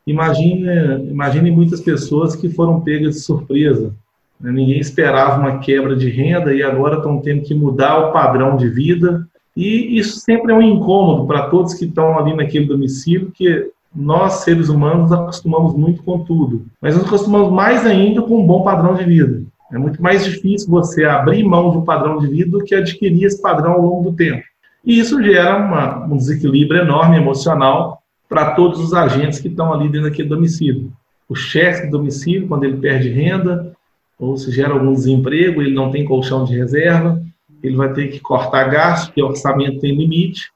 Imagine, 0.06 1.10
imagine 1.10 1.50
muitas 1.50 1.80
pessoas 1.80 2.34
que 2.34 2.48
foram 2.48 2.80
pegas 2.80 3.14
de 3.14 3.20
surpresa. 3.20 3.94
Né? 4.40 4.50
Ninguém 4.50 4.80
esperava 4.80 5.40
uma 5.40 5.58
quebra 5.58 5.94
de 5.94 6.10
renda 6.10 6.52
e 6.52 6.62
agora 6.62 6.96
estão 6.96 7.20
tendo 7.20 7.42
que 7.42 7.54
mudar 7.54 7.98
o 7.98 8.12
padrão 8.12 8.56
de 8.56 8.68
vida. 8.68 9.26
E 9.56 9.98
isso 9.98 10.20
sempre 10.20 10.52
é 10.52 10.56
um 10.56 10.62
incômodo 10.62 11.26
para 11.26 11.48
todos 11.48 11.74
que 11.74 11.84
estão 11.84 12.18
ali 12.18 12.34
naquele 12.34 12.66
domicílio, 12.66 13.32
que 13.32 13.70
nós, 13.94 14.44
seres 14.44 14.68
humanos, 14.68 15.12
acostumamos 15.12 15.74
muito 15.74 16.02
com 16.02 16.20
tudo. 16.20 16.66
Mas 16.80 16.96
nós 16.96 17.04
acostumamos 17.04 17.52
mais 17.52 17.84
ainda 17.84 18.22
com 18.22 18.40
um 18.40 18.46
bom 18.46 18.62
padrão 18.62 18.94
de 18.94 19.04
vida. 19.04 19.42
É 19.72 19.78
muito 19.78 20.00
mais 20.02 20.24
difícil 20.24 20.68
você 20.68 21.04
abrir 21.04 21.44
mão 21.44 21.70
de 21.70 21.78
um 21.78 21.84
padrão 21.84 22.18
de 22.18 22.26
vida 22.28 22.50
do 22.50 22.64
que 22.64 22.74
adquirir 22.74 23.24
esse 23.24 23.40
padrão 23.40 23.72
ao 23.72 23.82
longo 23.82 24.10
do 24.10 24.16
tempo. 24.16 24.42
E 24.84 24.98
isso 24.98 25.22
gera 25.22 25.58
uma, 25.58 26.06
um 26.06 26.16
desequilíbrio 26.16 26.82
enorme 26.82 27.16
emocional 27.16 28.02
para 28.28 28.52
todos 28.52 28.80
os 28.80 28.94
agentes 28.94 29.40
que 29.40 29.48
estão 29.48 29.72
ali 29.72 29.88
dentro 29.88 30.08
daquele 30.08 30.28
domicílio. 30.28 30.92
O 31.28 31.34
chefe 31.34 31.86
do 31.86 31.98
domicílio, 31.98 32.48
quando 32.48 32.64
ele 32.64 32.78
perde 32.78 33.08
renda, 33.10 33.72
ou 34.18 34.36
se 34.36 34.50
gera 34.50 34.72
algum 34.72 34.92
desemprego, 34.92 35.60
ele 35.60 35.74
não 35.74 35.90
tem 35.90 36.04
colchão 36.04 36.44
de 36.44 36.56
reserva, 36.56 37.22
ele 37.62 37.76
vai 37.76 37.92
ter 37.92 38.08
que 38.08 38.20
cortar 38.20 38.64
gastos, 38.64 39.08
porque 39.08 39.22
o 39.22 39.28
orçamento 39.28 39.80
tem 39.80 39.94
limite, 39.94 40.50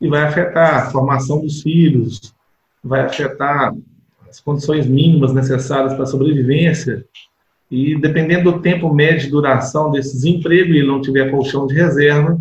e 0.00 0.08
vai 0.08 0.22
afetar 0.22 0.86
a 0.86 0.90
formação 0.90 1.40
dos 1.40 1.62
filhos, 1.62 2.34
vai 2.82 3.00
afetar 3.00 3.72
as 4.28 4.40
condições 4.40 4.86
mínimas 4.86 5.32
necessárias 5.32 5.94
para 5.94 6.02
a 6.02 6.06
sobrevivência, 6.06 7.04
e 7.70 7.98
dependendo 7.98 8.52
do 8.52 8.60
tempo 8.60 8.92
médio 8.92 9.22
de 9.22 9.30
duração 9.30 9.90
desse 9.90 10.12
desemprego, 10.12 10.72
e 10.72 10.78
ele 10.78 10.86
não 10.86 11.00
tiver 11.00 11.30
colchão 11.30 11.66
de 11.66 11.74
reserva, 11.74 12.38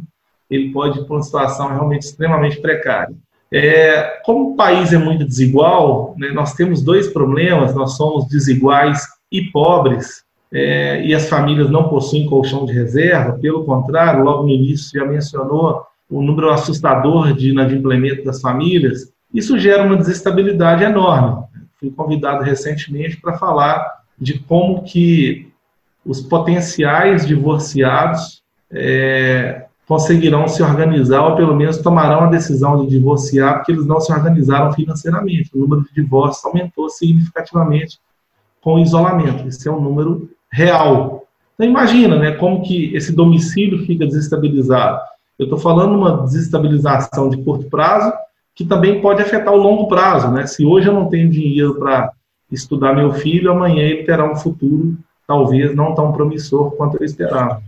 ele 0.49 0.71
pode 0.71 0.99
ir 0.99 1.05
para 1.05 1.15
uma 1.15 1.23
situação 1.23 1.69
realmente 1.69 2.03
extremamente 2.03 2.61
precária. 2.61 3.15
É, 3.51 4.19
como 4.23 4.51
o 4.51 4.55
país 4.55 4.91
é 4.91 4.97
muito 4.97 5.25
desigual, 5.25 6.15
né, 6.17 6.29
nós 6.29 6.53
temos 6.53 6.81
dois 6.81 7.07
problemas: 7.07 7.73
nós 7.73 7.95
somos 7.95 8.27
desiguais 8.27 9.03
e 9.31 9.43
pobres, 9.51 10.24
é, 10.51 11.05
e 11.05 11.13
as 11.13 11.27
famílias 11.27 11.69
não 11.69 11.89
possuem 11.89 12.25
colchão 12.25 12.65
de 12.65 12.73
reserva, 12.73 13.33
pelo 13.33 13.65
contrário, 13.65 14.23
logo 14.23 14.43
no 14.43 14.49
início 14.49 14.99
já 14.99 15.05
mencionou 15.05 15.83
o 16.09 16.21
número 16.21 16.49
assustador 16.51 17.33
de 17.33 17.49
inadimplemento 17.49 18.23
das 18.23 18.39
famílias. 18.39 19.11
Isso 19.33 19.57
gera 19.57 19.83
uma 19.83 19.97
desestabilidade 19.97 20.83
enorme. 20.83 21.43
Fui 21.79 21.89
convidado 21.91 22.43
recentemente 22.43 23.19
para 23.19 23.37
falar 23.37 23.85
de 24.17 24.39
como 24.39 24.83
que 24.83 25.51
os 26.05 26.21
potenciais 26.21 27.25
divorciados 27.25 28.43
é, 28.71 29.65
conseguirão 29.87 30.47
se 30.47 30.63
organizar 30.63 31.27
ou 31.27 31.35
pelo 31.35 31.55
menos 31.55 31.77
tomarão 31.77 32.21
a 32.21 32.29
decisão 32.29 32.81
de 32.81 32.89
divorciar 32.89 33.55
porque 33.55 33.71
eles 33.71 33.85
não 33.85 33.99
se 33.99 34.11
organizaram 34.13 34.71
financeiramente. 34.73 35.51
O 35.53 35.59
número 35.59 35.83
de 35.83 35.93
divórcios 35.93 36.45
aumentou 36.45 36.89
significativamente 36.89 37.99
com 38.61 38.75
o 38.75 38.79
isolamento. 38.79 39.47
Esse 39.47 39.67
é 39.67 39.71
um 39.71 39.81
número 39.81 40.29
real. 40.55 41.27
Então 41.53 41.67
imagina, 41.67 42.17
né, 42.17 42.31
como 42.31 42.61
que 42.63 42.95
esse 42.95 43.13
domicílio 43.13 43.85
fica 43.85 44.05
desestabilizado. 44.05 44.99
Eu 45.37 45.45
estou 45.45 45.59
falando 45.59 45.95
uma 45.95 46.23
desestabilização 46.23 47.29
de 47.29 47.43
curto 47.43 47.69
prazo 47.69 48.13
que 48.55 48.63
também 48.63 49.01
pode 49.01 49.21
afetar 49.21 49.53
o 49.53 49.57
longo 49.57 49.87
prazo, 49.87 50.31
né? 50.31 50.47
Se 50.47 50.65
hoje 50.65 50.87
eu 50.87 50.93
não 50.93 51.09
tenho 51.09 51.29
dinheiro 51.29 51.75
para 51.75 52.11
estudar 52.49 52.93
meu 52.93 53.11
filho, 53.13 53.51
amanhã 53.51 53.83
ele 53.83 54.03
terá 54.03 54.31
um 54.31 54.35
futuro 54.35 54.97
talvez 55.27 55.75
não 55.75 55.93
tão 55.93 56.11
promissor 56.13 56.71
quanto 56.71 56.97
eu 56.97 57.05
esperava. 57.05 57.61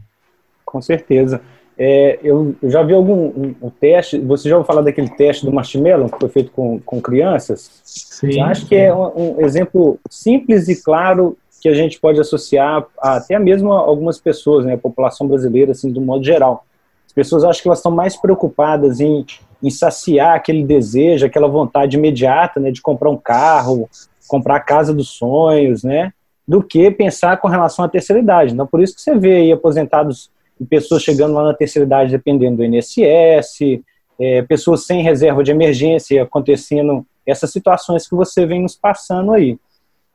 Com 0.64 0.82
certeza. 0.82 1.42
É, 1.78 2.20
eu, 2.24 2.56
eu, 2.62 2.70
já 2.70 2.82
vi 2.82 2.94
algum 2.94 3.14
um, 3.14 3.56
um, 3.62 3.70
teste, 3.70 4.18
você 4.20 4.50
já 4.50 4.56
ouviu 4.56 4.66
falar 4.66 4.82
daquele 4.82 5.10
teste 5.10 5.46
do 5.46 5.52
marshmallow 5.52 6.10
que 6.10 6.20
foi 6.20 6.30
feito 6.30 6.52
com, 6.52 6.80
com 6.80 7.00
crianças? 7.00 7.82
Sim. 7.84 8.42
acho 8.42 8.68
que 8.68 8.76
é 8.76 8.94
um, 8.94 9.38
um, 9.38 9.46
exemplo 9.46 10.00
simples 10.10 10.68
e 10.70 10.82
claro 10.82 11.38
que 11.62 11.70
a 11.70 11.74
gente 11.74 12.00
pode 12.00 12.20
associar 12.20 12.86
a, 13.00 13.16
até 13.16 13.38
mesmo 13.40 13.72
a 13.74 13.80
algumas 13.80 14.20
pessoas, 14.20 14.66
né, 14.66 14.74
a 14.74 14.78
população 14.78 15.28
brasileira, 15.28 15.72
assim, 15.72 15.92
do 15.92 16.02
modo 16.02 16.24
geral. 16.24 16.66
As 17.06 17.14
pessoas 17.14 17.44
acham 17.44 17.62
que 17.62 17.68
elas 17.68 17.80
estão 17.80 17.92
mais 17.92 18.16
preocupadas 18.16 19.00
em, 19.00 19.26
em 19.62 19.70
saciar 19.70 20.36
aquele 20.36 20.64
desejo, 20.64 21.26
aquela 21.26 21.48
vontade 21.48 21.98
imediata, 21.98 22.60
né, 22.60 22.72
de 22.72 22.82
comprar 22.82 23.10
um 23.10 23.18
carro, 23.18 23.90
comprar 24.28 24.58
a 24.58 24.62
casa 24.62 24.94
dos 24.94 25.10
sonhos, 25.10 25.84
né, 25.84 26.14
do 26.48 26.64
que 26.64 26.90
pensar 26.92 27.38
com 27.38 27.48
relação 27.48 27.84
à 27.84 27.90
terceira 27.90 28.22
idade. 28.22 28.54
Então, 28.54 28.68
por 28.68 28.82
isso 28.82 28.96
que 28.96 29.02
você 29.02 29.16
vê 29.18 29.38
aí 29.38 29.52
aposentados 29.52 30.30
e 30.60 30.66
pessoas 30.66 31.04
chegando 31.04 31.34
lá 31.34 31.44
na 31.44 31.54
terceira 31.54 31.86
idade 31.86 32.12
dependendo 32.12 32.58
do 32.58 32.66
INSS, 32.66 33.82
é, 34.20 34.42
pessoas 34.44 34.86
sem 34.86 35.04
reserva 35.04 35.44
de 35.44 35.52
emergência 35.52 36.24
acontecendo 36.24 37.06
essas 37.26 37.52
situações 37.52 38.08
que 38.08 38.16
você 38.16 38.46
vem 38.46 38.62
nos 38.62 38.76
passando 38.76 39.34
aí. 39.34 39.58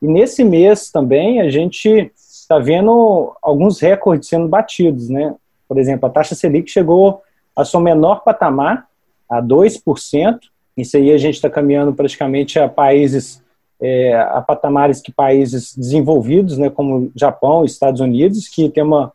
E 0.02 0.06
nesse 0.06 0.42
mês 0.42 0.90
também 0.90 1.40
a 1.40 1.48
gente 1.48 2.10
está 2.16 2.58
vendo 2.58 3.32
alguns 3.40 3.80
recordes 3.80 4.28
sendo 4.28 4.48
batidos, 4.48 5.08
né? 5.08 5.34
Por 5.68 5.78
exemplo, 5.78 6.06
a 6.06 6.10
taxa 6.10 6.34
Selic 6.34 6.70
chegou 6.70 7.22
a 7.56 7.64
seu 7.64 7.80
menor 7.80 8.24
patamar, 8.24 8.86
a 9.30 9.40
2%. 9.40 10.38
Isso 10.76 10.96
aí 10.96 11.12
a 11.12 11.18
gente 11.18 11.36
está 11.36 11.48
caminhando 11.48 11.94
praticamente 11.94 12.58
a 12.58 12.68
países, 12.68 13.42
é, 13.80 14.14
a 14.14 14.42
patamares 14.42 15.00
que 15.00 15.12
países 15.12 15.74
desenvolvidos, 15.76 16.58
né, 16.58 16.68
como 16.68 17.10
Japão, 17.14 17.64
Estados 17.64 18.00
Unidos, 18.00 18.48
que 18.48 18.68
tem 18.68 18.82
uma 18.82 19.12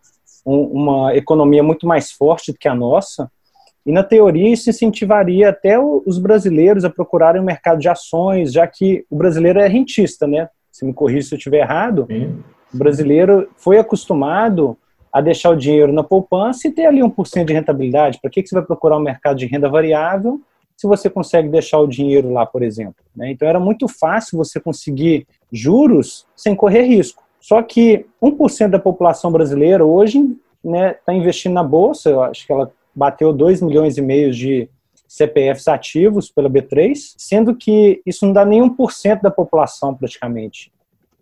um, 0.47 0.61
uma 0.61 1.15
economia 1.15 1.61
muito 1.61 1.85
mais 1.85 2.09
forte 2.09 2.53
do 2.53 2.57
que 2.57 2.69
a 2.69 2.73
nossa, 2.73 3.29
e 3.85 3.91
na 3.91 4.03
teoria 4.03 4.51
isso 4.51 4.69
incentivaria 4.69 5.49
até 5.49 5.77
os 5.79 6.17
brasileiros 6.17 6.85
a 6.85 6.89
procurarem 6.89 7.41
o 7.41 7.45
mercado 7.45 7.79
de 7.79 7.89
ações, 7.89 8.53
já 8.53 8.65
que 8.65 9.05
o 9.09 9.15
brasileiro 9.15 9.59
é 9.59 9.67
rentista, 9.67 10.25
né? 10.25 10.49
Se 10.77 10.85
me 10.85 10.93
corrija 10.93 11.29
se 11.29 11.33
eu 11.33 11.37
estiver 11.39 11.61
errado, 11.61 12.05
Sim. 12.07 12.37
o 12.71 12.77
brasileiro 12.77 13.49
foi 13.55 13.79
acostumado 13.79 14.77
a 15.11 15.19
deixar 15.19 15.49
o 15.49 15.55
dinheiro 15.55 15.91
na 15.91 16.03
poupança 16.03 16.67
e 16.67 16.71
ter 16.71 16.85
ali 16.85 17.01
1% 17.01 17.45
de 17.45 17.51
rentabilidade. 17.51 18.19
Para 18.21 18.29
que, 18.29 18.43
que 18.43 18.47
você 18.47 18.53
vai 18.53 18.63
procurar 18.63 18.97
um 18.97 19.01
mercado 19.01 19.37
de 19.37 19.47
renda 19.47 19.67
variável 19.67 20.39
se 20.75 20.85
você 20.85 21.09
consegue 21.09 21.49
deixar 21.49 21.79
o 21.79 21.87
dinheiro 21.87 22.31
lá, 22.31 22.45
por 22.45 22.61
exemplo? 22.61 23.03
Né? 23.15 23.31
Então 23.31 23.47
era 23.47 23.59
muito 23.59 23.87
fácil 23.87 24.37
você 24.37 24.59
conseguir 24.59 25.25
juros 25.51 26.27
sem 26.35 26.53
correr 26.53 26.83
risco. 26.83 27.23
Só 27.41 27.59
que 27.63 28.05
1% 28.21 28.67
da 28.67 28.77
população 28.77 29.31
brasileira 29.31 29.83
hoje 29.83 30.19
está 30.19 30.37
né, 30.63 30.95
tá 31.03 31.11
investindo 31.11 31.53
na 31.53 31.63
Bolsa, 31.63 32.11
eu 32.11 32.21
acho 32.21 32.45
que 32.45 32.53
ela 32.53 32.71
bateu 32.95 33.33
2 33.33 33.63
milhões 33.63 33.97
e 33.97 34.01
meio 34.03 34.31
de 34.31 34.69
CPFs 35.07 35.67
ativos 35.67 36.29
pela 36.29 36.49
B3, 36.49 36.95
sendo 37.17 37.55
que 37.55 38.01
isso 38.05 38.25
não 38.25 38.33
dá 38.33 38.45
nem 38.45 38.61
1% 38.61 39.21
da 39.21 39.31
população 39.31 39.93
praticamente. 39.95 40.71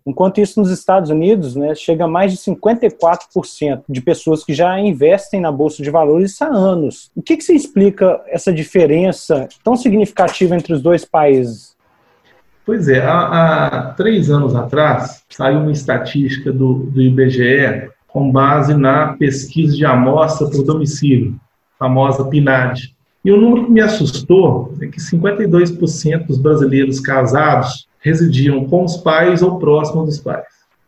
Enquanto 0.06 0.40
isso, 0.40 0.60
nos 0.60 0.70
Estados 0.70 1.10
Unidos, 1.10 1.56
né, 1.56 1.74
chega 1.74 2.04
a 2.04 2.08
mais 2.08 2.30
de 2.30 2.38
54% 2.38 3.82
de 3.88 4.00
pessoas 4.00 4.44
que 4.44 4.54
já 4.54 4.78
investem 4.78 5.40
na 5.40 5.50
Bolsa 5.50 5.82
de 5.82 5.90
Valores 5.90 6.40
há 6.40 6.46
anos. 6.46 7.10
O 7.14 7.20
que, 7.20 7.36
que 7.36 7.42
se 7.42 7.56
explica 7.56 8.22
essa 8.28 8.52
diferença 8.52 9.48
tão 9.64 9.76
significativa 9.76 10.54
entre 10.54 10.72
os 10.72 10.80
dois 10.80 11.04
países? 11.04 11.74
Pois 12.64 12.88
é, 12.88 13.00
há, 13.00 13.66
há 13.66 13.94
três 13.94 14.30
anos 14.30 14.54
atrás 14.54 15.24
saiu 15.28 15.60
uma 15.60 15.72
estatística 15.72 16.52
do, 16.52 16.86
do 16.86 17.02
IBGE 17.02 17.90
com 18.06 18.30
base 18.30 18.74
na 18.74 19.12
pesquisa 19.14 19.76
de 19.76 19.84
amostra 19.84 20.48
por 20.48 20.64
domicílio, 20.64 21.38
famosa 21.78 22.24
PNAD. 22.24 22.95
E 23.26 23.32
o 23.32 23.36
número 23.36 23.64
que 23.64 23.72
me 23.72 23.80
assustou 23.80 24.72
é 24.80 24.86
que 24.86 25.00
52% 25.00 26.28
dos 26.28 26.38
brasileiros 26.38 27.00
casados 27.00 27.88
residiam 27.98 28.66
com 28.66 28.84
os 28.84 28.98
pais 28.98 29.42
ou 29.42 29.58
próximo 29.58 30.04
dos 30.04 30.20
pais. 30.20 30.46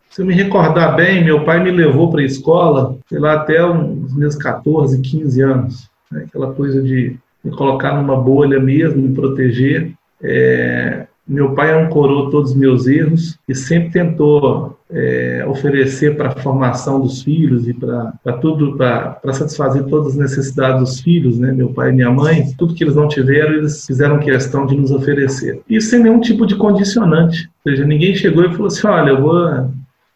Se 0.08 0.22
eu 0.22 0.26
me 0.26 0.32
recordar 0.32 0.94
bem, 0.94 1.24
meu 1.24 1.44
pai 1.44 1.60
me 1.60 1.72
levou 1.72 2.12
para 2.12 2.20
a 2.20 2.24
escola, 2.24 2.96
sei 3.08 3.18
lá, 3.18 3.32
até 3.32 3.66
os 3.66 4.14
meus 4.14 4.36
14, 4.36 5.00
15 5.00 5.42
anos. 5.42 5.90
Né? 6.12 6.26
Aquela 6.28 6.52
coisa 6.54 6.80
de 6.80 7.16
me 7.42 7.50
colocar 7.50 8.00
numa 8.00 8.16
bolha 8.16 8.60
mesmo, 8.60 9.02
me 9.02 9.12
proteger. 9.12 9.94
É, 10.22 11.07
meu 11.28 11.54
pai 11.54 11.70
ancorou 11.70 12.30
todos 12.30 12.52
os 12.52 12.56
meus 12.56 12.86
erros 12.86 13.38
e 13.46 13.54
sempre 13.54 13.90
tentou 13.90 14.78
é, 14.90 15.44
oferecer 15.46 16.16
para 16.16 16.28
a 16.28 16.36
formação 16.36 16.98
dos 17.00 17.22
filhos 17.22 17.68
e 17.68 17.74
para 17.74 18.32
tudo, 18.40 18.76
para 18.76 19.32
satisfazer 19.32 19.84
todas 19.84 20.12
as 20.12 20.16
necessidades 20.16 20.80
dos 20.80 21.00
filhos, 21.00 21.38
né? 21.38 21.52
Meu 21.52 21.68
pai 21.68 21.90
e 21.90 21.92
minha 21.92 22.10
mãe, 22.10 22.54
tudo 22.56 22.74
que 22.74 22.82
eles 22.82 22.94
não 22.94 23.06
tiveram, 23.06 23.54
eles 23.56 23.84
fizeram 23.84 24.18
questão 24.18 24.64
de 24.64 24.74
nos 24.74 24.90
oferecer. 24.90 25.60
E 25.68 25.80
sem 25.80 26.02
nenhum 26.02 26.20
tipo 26.20 26.46
de 26.46 26.56
condicionante. 26.56 27.50
Ou 27.64 27.72
seja, 27.72 27.84
ninguém 27.84 28.14
chegou 28.14 28.44
e 28.44 28.52
falou 28.52 28.68
assim: 28.68 28.86
olha, 28.86 29.10
eu 29.10 29.20
vou 29.20 29.70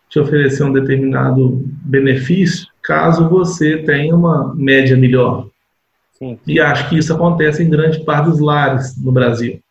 te 0.08 0.18
oferecer 0.18 0.64
um 0.64 0.72
determinado 0.72 1.62
benefício 1.84 2.66
caso 2.82 3.28
você 3.28 3.76
tenha 3.78 4.16
uma 4.16 4.54
média 4.54 4.96
melhor. 4.96 5.46
Sim. 6.18 6.38
E 6.46 6.58
acho 6.58 6.88
que 6.88 6.96
isso 6.96 7.12
acontece 7.12 7.62
em 7.62 7.70
grande 7.70 8.00
parte 8.04 8.30
dos 8.30 8.40
lares 8.40 8.96
no 8.96 9.12
Brasil 9.12 9.61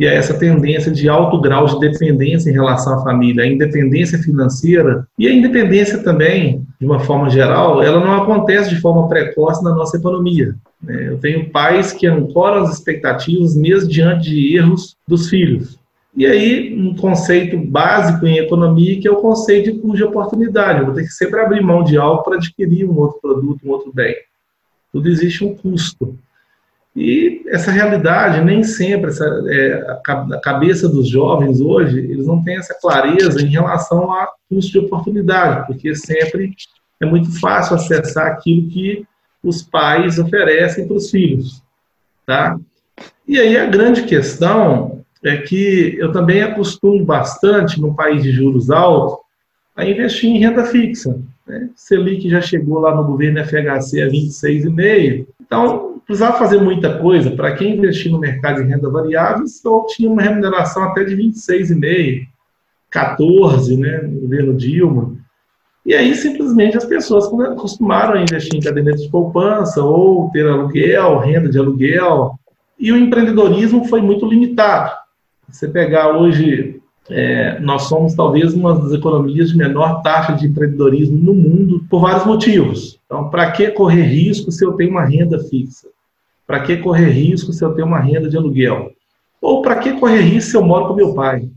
e 0.00 0.08
a 0.08 0.14
essa 0.14 0.32
tendência 0.32 0.90
de 0.90 1.10
alto 1.10 1.38
grau 1.38 1.66
de 1.66 1.78
dependência 1.78 2.48
em 2.48 2.54
relação 2.54 2.98
à 2.98 3.02
família, 3.04 3.44
a 3.44 3.46
independência 3.46 4.18
financeira 4.18 5.06
e 5.18 5.28
a 5.28 5.32
independência 5.32 5.98
também, 5.98 6.66
de 6.80 6.86
uma 6.86 7.00
forma 7.00 7.28
geral, 7.28 7.82
ela 7.82 8.00
não 8.00 8.14
acontece 8.14 8.70
de 8.70 8.80
forma 8.80 9.06
precoce 9.08 9.62
na 9.62 9.74
nossa 9.74 9.98
economia. 9.98 10.54
Né? 10.82 11.08
Eu 11.10 11.18
tenho 11.18 11.50
pais 11.50 11.92
que 11.92 12.06
ancoram 12.06 12.62
as 12.62 12.72
expectativas 12.72 13.54
mesmo 13.54 13.90
diante 13.90 14.30
de 14.30 14.56
erros 14.56 14.96
dos 15.06 15.28
filhos. 15.28 15.78
E 16.16 16.24
aí, 16.26 16.74
um 16.74 16.96
conceito 16.96 17.58
básico 17.58 18.26
em 18.26 18.38
economia, 18.38 18.98
que 18.98 19.06
é 19.06 19.10
o 19.10 19.20
conceito 19.20 19.70
de 19.70 19.96
de 19.96 20.02
oportunidade. 20.02 20.80
Eu 20.80 20.86
vou 20.86 20.94
ter 20.94 21.02
que 21.02 21.12
sempre 21.12 21.40
abrir 21.40 21.62
mão 21.62 21.84
de 21.84 21.98
algo 21.98 22.22
para 22.22 22.36
adquirir 22.36 22.88
um 22.88 22.98
outro 22.98 23.20
produto, 23.20 23.60
um 23.64 23.70
outro 23.70 23.92
bem. 23.92 24.16
Tudo 24.90 25.08
existe 25.10 25.44
um 25.44 25.54
custo. 25.54 26.18
E 26.94 27.42
essa 27.46 27.70
realidade, 27.70 28.44
nem 28.44 28.64
sempre, 28.64 29.10
essa, 29.10 29.24
é, 29.46 29.90
a 30.34 30.40
cabeça 30.40 30.88
dos 30.88 31.08
jovens 31.08 31.60
hoje, 31.60 31.98
eles 31.98 32.26
não 32.26 32.42
têm 32.42 32.56
essa 32.56 32.74
clareza 32.80 33.40
em 33.40 33.48
relação 33.48 34.12
a 34.12 34.28
custo 34.48 34.72
de 34.72 34.78
oportunidade, 34.80 35.66
porque 35.66 35.94
sempre 35.94 36.52
é 37.00 37.06
muito 37.06 37.38
fácil 37.40 37.76
acessar 37.76 38.26
aquilo 38.26 38.68
que 38.68 39.04
os 39.42 39.62
pais 39.62 40.18
oferecem 40.18 40.86
para 40.86 40.96
os 40.96 41.10
filhos. 41.10 41.62
Tá? 42.26 42.58
E 43.26 43.38
aí 43.38 43.56
a 43.56 43.66
grande 43.66 44.02
questão 44.02 45.04
é 45.22 45.36
que 45.36 45.96
eu 45.98 46.12
também 46.12 46.42
acostumo 46.42 47.04
bastante, 47.04 47.80
num 47.80 47.94
país 47.94 48.22
de 48.22 48.32
juros 48.32 48.70
altos, 48.70 49.18
a 49.76 49.86
investir 49.86 50.30
em 50.30 50.38
renda 50.38 50.64
fixa. 50.64 51.18
Né? 51.46 51.70
Selic 51.74 52.28
já 52.28 52.40
chegou 52.40 52.80
lá 52.80 52.94
no 52.94 53.04
governo 53.04 53.42
FHC 53.44 54.02
a 54.02 54.08
26,5%. 54.08 55.26
Então, 55.40 55.89
precisava 56.06 56.38
fazer 56.38 56.60
muita 56.60 56.98
coisa. 56.98 57.30
Para 57.30 57.54
quem 57.54 57.76
investir 57.76 58.10
no 58.10 58.18
mercado 58.18 58.62
de 58.62 58.68
renda 58.68 58.90
variável, 58.90 59.46
só 59.46 59.86
tinha 59.86 60.10
uma 60.10 60.22
remuneração 60.22 60.84
até 60.84 61.04
de 61.04 61.16
26,5%, 61.16 62.26
14%, 62.92 63.78
né, 63.78 63.98
no 64.02 64.20
governo 64.20 64.56
Dilma. 64.56 65.14
E 65.84 65.94
aí, 65.94 66.14
simplesmente, 66.14 66.76
as 66.76 66.84
pessoas 66.84 67.26
acostumaram 67.26 68.14
a 68.14 68.22
investir 68.22 68.54
em 68.54 68.60
caderneta 68.60 68.98
de 68.98 69.08
poupança 69.08 69.82
ou 69.82 70.30
ter 70.30 70.46
aluguel, 70.46 71.18
renda 71.18 71.48
de 71.48 71.58
aluguel. 71.58 72.38
E 72.78 72.92
o 72.92 72.96
empreendedorismo 72.96 73.84
foi 73.86 74.00
muito 74.00 74.26
limitado. 74.26 74.94
Você 75.48 75.68
pegar 75.68 76.16
hoje, 76.16 76.79
é, 77.10 77.58
nós 77.60 77.82
somos 77.82 78.14
talvez 78.14 78.54
uma 78.54 78.78
das 78.78 78.92
economias 78.92 79.50
de 79.50 79.56
menor 79.56 80.02
taxa 80.02 80.32
de 80.32 80.46
empreendedorismo 80.46 81.16
no 81.16 81.34
mundo, 81.34 81.84
por 81.90 82.00
vários 82.00 82.24
motivos. 82.24 82.98
Então, 83.06 83.28
para 83.28 83.50
que 83.50 83.70
correr 83.70 84.02
risco 84.02 84.52
se 84.52 84.64
eu 84.64 84.72
tenho 84.72 84.90
uma 84.90 85.04
renda 85.04 85.38
fixa? 85.38 85.88
Para 86.46 86.60
que 86.60 86.76
correr 86.76 87.10
risco 87.10 87.52
se 87.52 87.64
eu 87.64 87.72
tenho 87.74 87.86
uma 87.86 88.00
renda 88.00 88.28
de 88.28 88.36
aluguel? 88.36 88.90
Ou 89.40 89.62
para 89.62 89.76
que 89.76 89.92
correr 89.92 90.20
risco 90.20 90.50
se 90.50 90.56
eu 90.56 90.64
moro 90.64 90.88
com 90.88 90.94
meu 90.94 91.14
pai? 91.14 91.48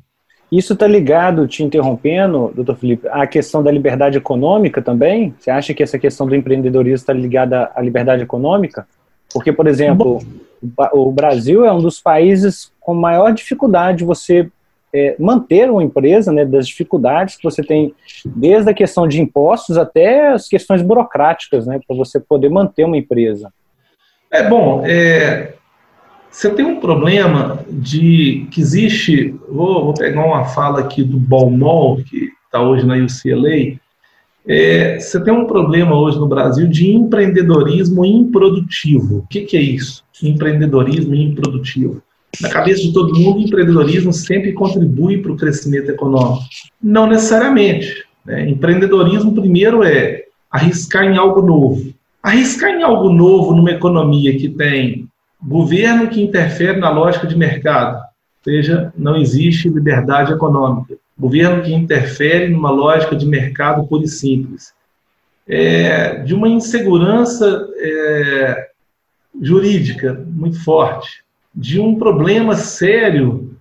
Isso 0.52 0.74
está 0.74 0.86
ligado, 0.86 1.48
te 1.48 1.64
interrompendo, 1.64 2.52
doutor 2.56 2.76
Felipe, 2.76 3.08
à 3.10 3.26
questão 3.26 3.64
da 3.64 3.72
liberdade 3.72 4.18
econômica 4.18 4.82
também? 4.82 5.34
Você 5.40 5.50
acha 5.50 5.74
que 5.74 5.82
essa 5.82 5.98
questão 5.98 6.28
do 6.28 6.36
empreendedorismo 6.36 6.96
está 6.96 7.12
ligada 7.12 7.72
à 7.76 7.82
liberdade 7.82 8.22
econômica? 8.22 8.88
Porque, 9.34 9.52
por 9.52 9.66
exemplo, 9.66 10.20
o 10.94 11.12
Brasil 11.12 11.66
é 11.66 11.74
um 11.74 11.82
dos 11.82 12.00
países 12.00 12.72
com 12.80 12.94
maior 12.94 13.34
dificuldade 13.34 14.00
de 14.00 14.04
você 14.04 14.48
é, 14.94 15.16
manter 15.20 15.70
uma 15.70 15.84
empresa, 15.84 16.32
né, 16.32 16.46
das 16.46 16.68
dificuldades 16.68 17.36
que 17.36 17.44
você 17.44 17.64
tem, 17.64 17.94
desde 18.26 18.70
a 18.70 18.74
questão 18.74 19.08
de 19.08 19.20
impostos 19.20 19.78
até 19.78 20.34
as 20.34 20.48
questões 20.48 20.82
burocráticas, 20.82 21.66
né, 21.66 21.80
para 21.86 21.96
você 21.96 22.20
poder 22.20 22.50
manter 22.50 22.86
uma 22.86 22.98
empresa. 22.98 23.52
É 24.32 24.48
bom, 24.48 24.84
é, 24.86 25.54
você 26.34 26.50
tem 26.50 26.66
um 26.66 26.80
problema 26.80 27.60
de 27.70 28.48
que 28.50 28.60
existe. 28.60 29.36
Vou, 29.48 29.86
vou 29.86 29.94
pegar 29.94 30.26
uma 30.26 30.46
fala 30.46 30.80
aqui 30.80 31.04
do 31.04 31.20
Balmol, 31.20 31.98
que 31.98 32.30
está 32.46 32.60
hoje 32.60 32.86
na 32.86 32.96
UCLA. 32.96 33.78
É, 34.46 35.00
você 35.00 35.24
tem 35.24 35.32
um 35.32 35.46
problema 35.46 35.96
hoje 35.96 36.18
no 36.18 36.28
Brasil 36.28 36.68
de 36.68 36.92
empreendedorismo 36.92 38.04
improdutivo. 38.04 39.20
O 39.20 39.28
que, 39.28 39.42
que 39.42 39.56
é 39.56 39.62
isso? 39.62 40.04
Empreendedorismo 40.24 41.14
improdutivo. 41.14 42.02
Na 42.42 42.50
cabeça 42.50 42.82
de 42.82 42.94
todo 42.94 43.18
mundo, 43.18 43.42
empreendedorismo 43.42 44.12
sempre 44.12 44.54
contribui 44.54 45.22
para 45.22 45.32
o 45.32 45.38
crescimento 45.38 45.90
econômico. 45.90 46.44
Não 46.82 47.08
necessariamente. 47.08 48.06
Né? 48.26 48.50
Empreendedorismo, 48.50 49.34
primeiro, 49.34 49.84
é 49.84 50.24
arriscar 50.50 51.04
em 51.04 51.18
algo 51.18 51.42
novo. 51.42 51.94
Arriscar 52.22 52.72
em 52.72 52.84
algo 52.84 53.12
novo 53.12 53.54
numa 53.54 53.72
economia 53.72 54.38
que 54.38 54.50
tem 54.50 55.08
governo 55.42 56.08
que 56.08 56.22
interfere 56.22 56.80
na 56.80 56.90
lógica 56.90 57.28
de 57.28 57.36
mercado, 57.36 57.98
ou 57.98 58.44
seja, 58.44 58.94
não 58.98 59.18
existe 59.18 59.68
liberdade 59.68 60.32
econômica. 60.32 60.96
Governo 61.20 61.62
que 61.62 61.74
interfere 61.74 62.48
numa 62.48 62.72
lógica 62.72 63.16
de 63.16 63.26
mercado 63.26 63.86
pura 63.88 64.06
e 64.06 64.08
simples. 64.08 64.74
É, 65.48 66.20
de 66.20 66.34
uma 66.34 66.48
insegurança 66.48 67.68
é, 67.78 68.70
jurídica 69.42 70.26
muito 70.30 70.64
forte, 70.64 71.24
de 71.54 71.80
um 71.80 71.96
problema 71.96 72.56
sério 72.56 73.54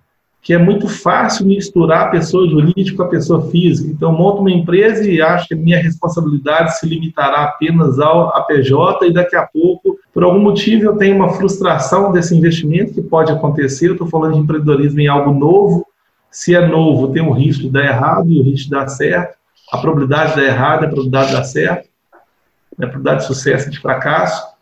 que 0.43 0.53
é 0.53 0.57
muito 0.57 0.89
fácil 0.89 1.45
misturar 1.45 2.07
a 2.07 2.11
pessoa 2.11 2.49
jurídica 2.49 2.97
com 2.97 3.03
a 3.03 3.07
pessoa 3.07 3.49
física. 3.49 3.89
Então, 3.89 4.11
monto 4.11 4.41
uma 4.41 4.51
empresa 4.51 5.09
e 5.09 5.21
acho 5.21 5.47
que 5.47 5.53
a 5.53 5.57
minha 5.57 5.81
responsabilidade 5.81 6.77
se 6.77 6.85
limitará 6.85 7.43
apenas 7.45 7.97
ao 7.97 8.27
APJ 8.35 9.07
e 9.07 9.13
daqui 9.13 9.37
a 9.37 9.43
pouco, 9.43 9.97
por 10.13 10.21
algum 10.21 10.39
motivo, 10.39 10.83
eu 10.83 10.97
tenho 10.97 11.15
uma 11.15 11.29
frustração 11.29 12.11
desse 12.11 12.35
investimento 12.35 12.93
que 12.93 13.01
pode 13.01 13.31
acontecer. 13.31 13.87
Eu 13.87 13.93
estou 13.93 14.07
falando 14.07 14.33
de 14.33 14.39
empreendedorismo 14.39 14.99
em 14.99 15.07
algo 15.07 15.31
novo. 15.33 15.87
Se 16.29 16.53
é 16.53 16.67
novo, 16.67 17.13
tem 17.13 17.21
o 17.21 17.31
risco 17.31 17.63
de 17.63 17.69
dar 17.69 17.85
errado 17.85 18.29
e 18.29 18.37
o 18.37 18.43
risco 18.43 18.65
de 18.65 18.71
dar 18.71 18.89
certo. 18.89 19.37
A 19.71 19.77
probabilidade 19.77 20.31
de 20.31 20.41
dar 20.41 20.45
errado, 20.45 20.83
a 20.83 20.87
probabilidade 20.87 21.27
de 21.27 21.33
dar 21.37 21.43
certo. 21.45 21.87
A 22.11 22.75
probabilidade 22.75 23.21
de 23.21 23.27
sucesso 23.27 23.69
e 23.69 23.71
de 23.71 23.79
fracasso. 23.79 24.52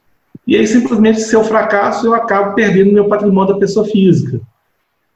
E 0.51 0.57
aí, 0.57 0.67
simplesmente, 0.67 1.21
se 1.21 1.33
eu 1.33 1.45
fracasso, 1.45 2.05
eu 2.05 2.13
acabo 2.13 2.53
perdendo 2.53 2.91
meu 2.91 3.07
patrimônio 3.07 3.53
da 3.53 3.59
pessoa 3.61 3.85
física. 3.85 4.41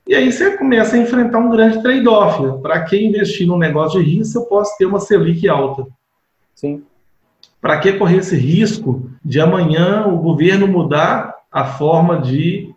E 0.07 0.15
aí 0.15 0.31
você 0.31 0.55
começa 0.55 0.95
a 0.95 0.97
enfrentar 0.97 1.39
um 1.39 1.49
grande 1.49 1.83
trade-off. 1.83 2.61
Para 2.61 2.85
que 2.85 2.95
investir 2.95 3.45
num 3.45 3.57
negócio 3.57 4.01
de 4.01 4.15
risco, 4.15 4.39
eu 4.39 4.45
posso 4.45 4.77
ter 4.77 4.85
uma 4.85 5.01
Selic 5.01 5.45
alta? 5.49 5.87
Sim. 6.53 6.83
Para 7.59 7.77
que 7.79 7.91
correr 7.91 8.19
esse 8.19 8.37
risco 8.37 9.11
de 9.25 9.41
amanhã 9.41 10.07
o 10.07 10.19
governo 10.19 10.69
mudar 10.69 11.35
a 11.51 11.65
forma 11.65 12.21
de 12.21 12.73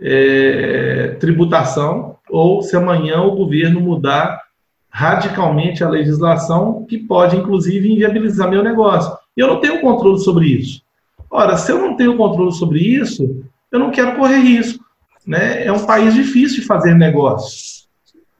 é, 0.00 1.16
tributação 1.18 2.18
ou 2.30 2.62
se 2.62 2.76
amanhã 2.76 3.20
o 3.22 3.34
governo 3.34 3.80
mudar 3.80 4.40
radicalmente 4.88 5.82
a 5.82 5.88
legislação 5.88 6.86
que 6.88 6.98
pode, 6.98 7.36
inclusive, 7.36 7.92
inviabilizar 7.92 8.48
meu 8.48 8.62
negócio. 8.62 9.12
Eu 9.36 9.48
não 9.48 9.60
tenho 9.60 9.80
controle 9.80 10.20
sobre 10.20 10.46
isso. 10.46 10.85
Ora, 11.30 11.56
se 11.56 11.70
eu 11.72 11.78
não 11.78 11.96
tenho 11.96 12.16
controle 12.16 12.52
sobre 12.52 12.80
isso, 12.80 13.44
eu 13.70 13.78
não 13.78 13.90
quero 13.90 14.16
correr 14.16 14.38
risco 14.38 14.86
né, 15.26 15.64
é 15.64 15.72
um 15.72 15.84
país 15.84 16.14
difícil 16.14 16.60
de 16.60 16.66
fazer 16.66 16.94
negócios. 16.94 17.88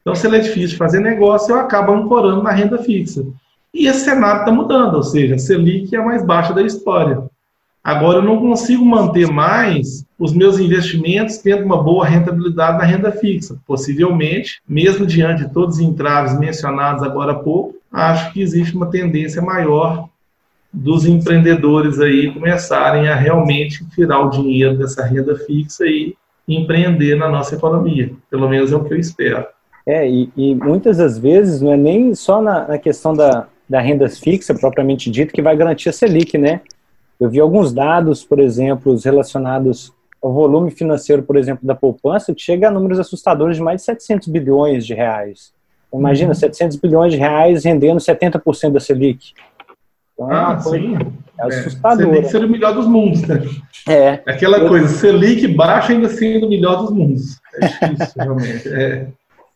Então, 0.01 0.15
se 0.15 0.27
ele 0.27 0.37
é 0.37 0.41
difícil 0.41 0.69
de 0.69 0.77
fazer 0.77 1.01
negócio, 1.01 1.53
eu 1.53 1.59
acabo 1.59 1.93
ancorando 1.93 2.43
na 2.43 2.53
renda 2.53 2.79
fixa. 2.79 3.27
E 3.75 3.89
esse 3.89 4.05
cenário 4.05 4.41
está 4.41 4.53
mudando, 4.53 4.95
ou 4.95 5.03
seja, 5.03 5.35
a 5.35 5.39
Selic 5.39 5.95
é 5.95 5.99
a 5.99 6.05
mais 6.05 6.25
baixa 6.25 6.55
da 6.55 6.63
história. 6.63 7.25
Agora, 7.83 8.19
eu 8.19 8.23
não 8.23 8.41
consigo 8.41 8.85
manter 8.85 9.29
mais 9.29 10.05
os 10.19 10.33
meus 10.33 10.59
investimentos 10.59 11.39
tendo 11.39 11.65
uma 11.65 11.83
boa 11.83 12.07
rentabilidade 12.07 12.79
na 12.79 12.85
renda 12.85 13.13
fixa. 13.13 13.59
Possivelmente, 13.67 14.61
mesmo 14.69 15.05
diante 15.07 15.45
de 15.45 15.53
todos 15.53 15.77
os 15.77 15.83
entraves 15.83 16.39
mencionados 16.39 17.03
agora 17.03 17.33
há 17.33 17.37
pouco, 17.37 17.75
acho 17.93 18.33
que 18.33 18.41
existe 18.41 18.77
uma 18.77 18.91
tendência 18.91 19.43
maior 19.43 20.09
dos 20.73 21.07
empreendedores 21.07 21.99
aí 22.01 22.33
começarem 22.33 23.09
a 23.09 23.15
realmente 23.15 23.89
tirar 23.91 24.21
o 24.21 24.31
dinheiro 24.31 24.77
dessa 24.77 25.05
renda 25.05 25.37
fixa 25.37 25.87
e 25.87 26.15
empreender 26.49 27.17
na 27.17 27.29
nossa 27.29 27.55
economia. 27.55 28.13
Pelo 28.31 28.49
menos 28.49 28.73
é 28.73 28.77
o 28.77 28.85
que 28.85 28.95
eu 28.95 28.99
espero. 28.99 29.47
É, 29.87 30.09
e, 30.09 30.31
e 30.37 30.55
muitas 30.55 30.99
das 30.99 31.19
vezes 31.19 31.61
não 31.61 31.73
é 31.73 31.77
nem 31.77 32.15
só 32.15 32.43
na, 32.43 32.69
na 32.69 32.79
questão 32.79 33.15
da, 33.15 33.47
da 33.69 33.81
renda 33.81 34.09
fixa 34.09 34.55
propriamente 34.55 35.11
dita 35.11 35.33
que 35.33 35.43
vai 35.43 35.57
garantir 35.57 35.89
a 35.89 35.93
Selic, 35.93 36.37
né? 36.37 36.61
Eu 37.19 37.31
vi 37.31 37.41
alguns 37.41 37.73
dados, 37.73 38.25
por 38.25 38.39
exemplo, 38.39 38.97
relacionados 39.03 39.93
ao 40.23 40.33
volume 40.33 40.71
financeiro, 40.71 41.23
por 41.23 41.37
exemplo, 41.37 41.67
da 41.67 41.75
poupança, 41.75 42.35
que 42.35 42.43
chega 42.43 42.69
a 42.69 42.71
números 42.71 42.99
assustadores 42.99 43.57
de 43.57 43.63
mais 43.63 43.81
de 43.81 43.87
700 43.87 44.29
bilhões 44.29 44.85
de 44.85 44.93
reais. 44.93 45.53
Imagina, 45.93 46.31
uhum. 46.31 46.35
700 46.35 46.77
bilhões 46.77 47.13
de 47.13 47.19
reais 47.19 47.65
rendendo 47.65 47.99
70% 47.99 48.73
da 48.73 48.81
Selic. 48.81 49.33
Então, 50.17 50.33
é 50.33 50.35
ah, 50.35 50.59
sim. 50.59 50.97
É, 51.39 51.43
é 51.43 51.47
assustador. 51.47 52.15
Selic 52.15 52.31
ser 52.31 52.45
o 52.45 52.49
melhor 52.49 52.75
dos 52.75 52.87
mundos, 52.87 53.23
né? 53.23 53.43
É. 53.87 54.23
Aquela 54.27 54.59
eu... 54.59 54.69
coisa, 54.69 54.89
Selic 54.89 55.47
baixa 55.49 55.93
ainda 55.93 56.09
sendo 56.09 56.47
o 56.47 56.49
melhor 56.49 56.79
dos 56.79 56.91
mundos. 56.91 57.39
É 57.55 57.89
difícil, 57.89 58.15
realmente. 58.23 58.69
É. 58.69 59.09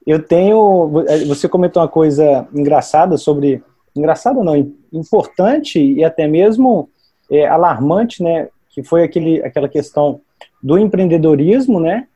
Eu 0.06 0.22
tenho. 0.22 1.04
Você 1.26 1.48
comentou 1.48 1.82
uma 1.82 1.88
coisa 1.88 2.46
engraçada 2.54 3.16
sobre. 3.16 3.62
Engraçada 3.96 4.44
não, 4.44 4.56
importante 4.92 5.80
e 5.80 6.04
até 6.04 6.28
mesmo 6.28 6.88
é, 7.30 7.46
alarmante, 7.46 8.22
né, 8.22 8.48
que 8.68 8.84
foi 8.84 9.02
aquele, 9.02 9.42
aquela 9.42 9.68
questão 9.68 10.20
do 10.62 10.78
empreendedorismo, 10.78 11.80
né, 11.80 12.06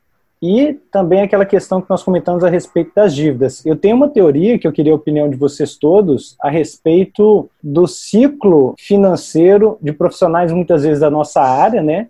e 0.47 0.75
também 0.93 1.23
aquela 1.23 1.47
questão 1.47 1.81
que 1.81 1.89
nós 1.89 2.03
comentamos 2.03 2.45
a 2.45 2.51
respeito 2.51 2.93
das 2.95 3.15
dívidas. 3.15 3.65
Eu 3.65 3.77
tenho 3.77 3.97
uma 3.97 4.11
teoria 4.11 4.59
que 4.59 4.69
eu 4.69 4.73
queria 4.73 4.93
a 4.93 4.97
opinião 4.97 5.27
de 5.27 5.37
vocês 5.37 5.75
todos 5.75 6.37
a 6.39 6.51
respeito 6.51 7.49
do 7.63 7.87
ciclo 7.87 8.75
financeiro 8.79 9.79
de 9.81 9.91
profissionais 9.91 10.53
muitas 10.53 10.83
vezes 10.83 11.01
da 11.01 11.09
nossa 11.09 11.41
área, 11.41 11.83
né, 11.83 12.09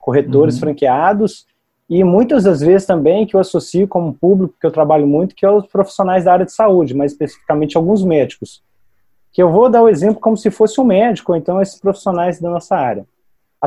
corretores 0.00 0.56
uhum. 0.56 0.62
franqueados, 0.62 1.46
e 1.88 2.02
muitas 2.02 2.42
das 2.42 2.58
vezes 2.58 2.88
também 2.88 3.24
que 3.24 3.36
eu 3.36 3.40
associo 3.40 3.86
como 3.86 4.12
público 4.12 4.56
que 4.60 4.66
eu 4.66 4.72
trabalho 4.72 5.06
muito, 5.06 5.36
que 5.36 5.46
é 5.46 5.50
os 5.50 5.68
profissionais 5.68 6.24
da 6.24 6.32
área 6.32 6.44
de 6.44 6.52
saúde, 6.52 6.92
mais 6.92 7.12
especificamente 7.12 7.76
alguns 7.76 8.02
médicos 8.02 8.64
que 9.32 9.40
eu 9.40 9.52
vou 9.52 9.68
dar 9.68 9.82
o 9.82 9.88
exemplo 9.88 10.18
como 10.18 10.36
se 10.36 10.50
fosse 10.50 10.80
um 10.80 10.84
médico, 10.84 11.30
ou 11.30 11.38
então 11.38 11.62
esses 11.62 11.78
profissionais 11.78 12.40
da 12.40 12.50
nossa 12.50 12.74
área. 12.74 13.06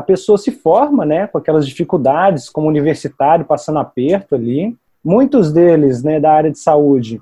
A 0.00 0.02
pessoa 0.02 0.38
se 0.38 0.50
forma, 0.50 1.04
né, 1.04 1.26
com 1.26 1.36
aquelas 1.36 1.66
dificuldades, 1.66 2.48
como 2.48 2.66
universitário, 2.66 3.44
passando 3.44 3.78
aperto 3.78 4.34
ali. 4.34 4.74
Muitos 5.04 5.52
deles, 5.52 6.02
né, 6.02 6.18
da 6.18 6.32
área 6.32 6.50
de 6.50 6.58
saúde, 6.58 7.20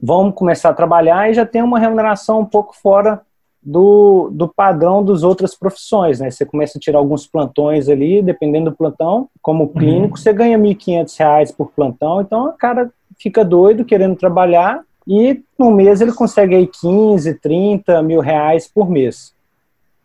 vão 0.00 0.30
começar 0.30 0.68
a 0.68 0.74
trabalhar 0.74 1.28
e 1.28 1.34
já 1.34 1.44
tem 1.44 1.60
uma 1.60 1.78
remuneração 1.78 2.38
um 2.38 2.44
pouco 2.44 2.76
fora 2.76 3.20
do, 3.60 4.30
do 4.32 4.46
padrão 4.46 5.04
das 5.04 5.24
outras 5.24 5.56
profissões, 5.56 6.20
né? 6.20 6.30
Você 6.30 6.46
começa 6.46 6.78
a 6.78 6.80
tirar 6.80 7.00
alguns 7.00 7.26
plantões 7.26 7.88
ali, 7.88 8.22
dependendo 8.22 8.70
do 8.70 8.76
plantão, 8.76 9.28
como 9.42 9.64
uhum. 9.64 9.72
clínico, 9.72 10.16
uhum. 10.16 10.22
você 10.22 10.32
ganha 10.32 10.56
R$ 10.56 10.62
1.500 10.62 11.52
por 11.56 11.72
plantão, 11.72 12.20
então 12.20 12.46
o 12.46 12.52
cara 12.52 12.90
fica 13.18 13.44
doido 13.44 13.84
querendo 13.84 14.14
trabalhar 14.14 14.82
e 15.04 15.42
no 15.58 15.72
mês 15.72 16.00
ele 16.00 16.12
consegue 16.12 16.54
aí 16.54 16.68
15, 16.68 17.34
30 17.40 18.00
mil 18.04 18.20
reais 18.20 18.68
por 18.68 18.88
mês. 18.88 19.34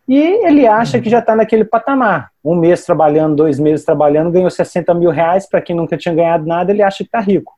E 0.06 0.16
ele 0.16 0.66
acha 0.66 1.00
que 1.00 1.08
já 1.08 1.20
está 1.20 1.34
naquele 1.34 1.64
patamar. 1.64 2.30
Um 2.44 2.54
mês 2.54 2.84
trabalhando, 2.84 3.36
dois 3.36 3.58
meses 3.58 3.84
trabalhando, 3.84 4.30
ganhou 4.30 4.50
60 4.50 4.92
mil 4.94 5.10
reais. 5.10 5.48
Para 5.48 5.62
quem 5.62 5.74
nunca 5.74 5.96
tinha 5.96 6.14
ganhado 6.14 6.46
nada, 6.46 6.70
ele 6.70 6.82
acha 6.82 6.98
que 6.98 7.04
está 7.04 7.20
rico. 7.20 7.54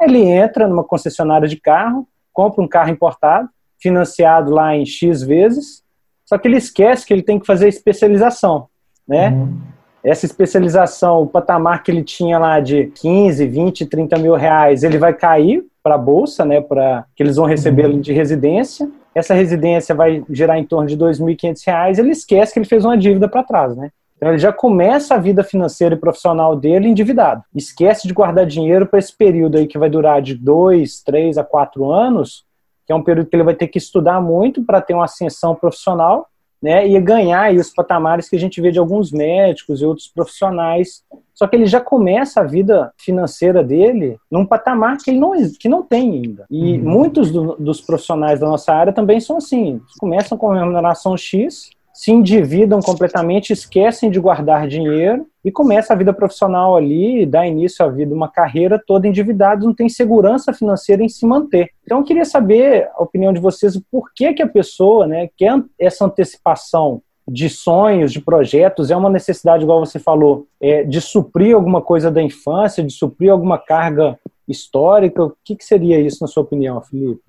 Ele 0.00 0.22
entra 0.22 0.66
numa 0.66 0.82
concessionária 0.82 1.46
de 1.46 1.56
carro, 1.56 2.08
compra 2.32 2.62
um 2.62 2.68
carro 2.68 2.90
importado, 2.90 3.48
financiado 3.78 4.50
lá 4.50 4.74
em 4.74 4.84
X 4.84 5.22
vezes, 5.22 5.84
só 6.24 6.38
que 6.38 6.48
ele 6.48 6.56
esquece 6.56 7.06
que 7.06 7.12
ele 7.12 7.22
tem 7.22 7.38
que 7.38 7.46
fazer 7.46 7.68
especialização, 7.68 8.66
né? 9.06 9.28
Uhum. 9.28 9.58
Essa 10.02 10.26
especialização, 10.26 11.22
o 11.22 11.26
patamar 11.26 11.82
que 11.82 11.90
ele 11.90 12.02
tinha 12.02 12.38
lá 12.38 12.60
de 12.60 12.86
15, 12.86 13.46
20, 13.46 13.86
30 13.86 14.18
mil 14.18 14.34
reais, 14.34 14.82
ele 14.82 14.98
vai 14.98 15.14
cair 15.14 15.64
para 15.82 15.94
a 15.94 15.98
bolsa, 15.98 16.44
né, 16.44 16.60
para 16.60 17.06
que 17.14 17.22
eles 17.22 17.36
vão 17.36 17.46
receber 17.46 17.86
uhum. 17.86 18.00
de 18.00 18.12
residência. 18.12 18.90
Essa 19.14 19.34
residência 19.34 19.94
vai 19.94 20.24
gerar 20.28 20.58
em 20.58 20.64
torno 20.64 20.88
de 20.88 20.94
R$ 20.94 21.00
2.500, 21.00 21.98
ele 21.98 22.10
esquece 22.10 22.52
que 22.52 22.58
ele 22.58 22.66
fez 22.66 22.84
uma 22.84 22.98
dívida 22.98 23.28
para 23.28 23.44
trás, 23.44 23.76
né? 23.76 23.90
Então 24.16 24.28
ele 24.28 24.38
já 24.38 24.52
começa 24.52 25.14
a 25.14 25.18
vida 25.18 25.44
financeira 25.44 25.94
e 25.94 25.98
profissional 25.98 26.56
dele 26.56 26.88
endividado. 26.88 27.42
Esquece 27.54 28.08
de 28.08 28.14
guardar 28.14 28.46
dinheiro 28.46 28.86
para 28.86 28.98
esse 28.98 29.14
período 29.14 29.58
aí 29.58 29.66
que 29.66 29.78
vai 29.78 29.90
durar 29.90 30.22
de 30.22 30.34
dois, 30.34 31.02
três 31.02 31.36
a 31.36 31.44
quatro 31.44 31.90
anos, 31.90 32.44
que 32.86 32.92
é 32.92 32.96
um 32.96 33.02
período 33.02 33.28
que 33.28 33.36
ele 33.36 33.42
vai 33.42 33.54
ter 33.54 33.68
que 33.68 33.78
estudar 33.78 34.20
muito 34.20 34.64
para 34.64 34.80
ter 34.80 34.94
uma 34.94 35.04
ascensão 35.04 35.54
profissional 35.54 36.28
né, 36.64 36.88
e 36.88 36.98
ganhar 36.98 37.42
aí 37.42 37.58
os 37.58 37.68
patamares 37.68 38.26
que 38.26 38.36
a 38.36 38.38
gente 38.38 38.58
vê 38.58 38.72
de 38.72 38.78
alguns 38.78 39.12
médicos 39.12 39.82
e 39.82 39.84
outros 39.84 40.08
profissionais. 40.08 41.04
Só 41.34 41.46
que 41.46 41.56
ele 41.56 41.66
já 41.66 41.78
começa 41.78 42.40
a 42.40 42.44
vida 42.44 42.90
financeira 42.96 43.62
dele 43.62 44.16
num 44.30 44.46
patamar 44.46 44.96
que 44.96 45.10
ele 45.10 45.20
não, 45.20 45.32
que 45.60 45.68
não 45.68 45.82
tem 45.82 46.12
ainda. 46.12 46.46
E 46.50 46.78
uhum. 46.78 46.90
muitos 46.90 47.30
do, 47.30 47.54
dos 47.56 47.82
profissionais 47.82 48.40
da 48.40 48.48
nossa 48.48 48.72
área 48.72 48.94
também 48.94 49.20
são 49.20 49.36
assim. 49.36 49.78
Começam 49.98 50.38
com 50.38 50.54
remuneração 50.54 51.14
X, 51.18 51.68
se 51.94 52.10
endividam 52.10 52.80
completamente, 52.80 53.52
esquecem 53.52 54.10
de 54.10 54.18
guardar 54.18 54.66
dinheiro 54.66 55.26
e 55.44 55.52
começa 55.52 55.92
a 55.92 55.96
vida 55.96 56.12
profissional 56.12 56.76
ali, 56.76 57.24
dá 57.24 57.46
início 57.46 57.84
à 57.84 57.88
vida, 57.88 58.12
uma 58.12 58.28
carreira 58.28 58.82
toda 58.84 59.06
endividada, 59.06 59.64
não 59.64 59.72
tem 59.72 59.88
segurança 59.88 60.52
financeira 60.52 61.04
em 61.04 61.08
se 61.08 61.24
manter. 61.24 61.70
Então 61.84 61.98
eu 61.98 62.04
queria 62.04 62.24
saber 62.24 62.88
a 62.96 63.02
opinião 63.02 63.32
de 63.32 63.38
vocês, 63.38 63.80
por 63.92 64.12
que 64.12 64.34
que 64.34 64.42
a 64.42 64.48
pessoa, 64.48 65.06
né, 65.06 65.30
quer 65.36 65.62
essa 65.78 66.04
antecipação 66.04 67.00
de 67.28 67.48
sonhos, 67.48 68.12
de 68.12 68.20
projetos, 68.20 68.90
é 68.90 68.96
uma 68.96 69.08
necessidade, 69.08 69.62
igual 69.62 69.78
você 69.78 70.00
falou, 70.00 70.46
é, 70.60 70.82
de 70.82 71.00
suprir 71.00 71.54
alguma 71.54 71.80
coisa 71.80 72.10
da 72.10 72.20
infância, 72.20 72.82
de 72.82 72.92
suprir 72.92 73.30
alguma 73.30 73.56
carga 73.56 74.18
histórica. 74.48 75.24
O 75.24 75.32
que, 75.44 75.54
que 75.56 75.64
seria 75.64 75.98
isso, 76.00 76.18
na 76.20 76.26
sua 76.26 76.42
opinião, 76.42 76.82
Felipe? 76.82 77.22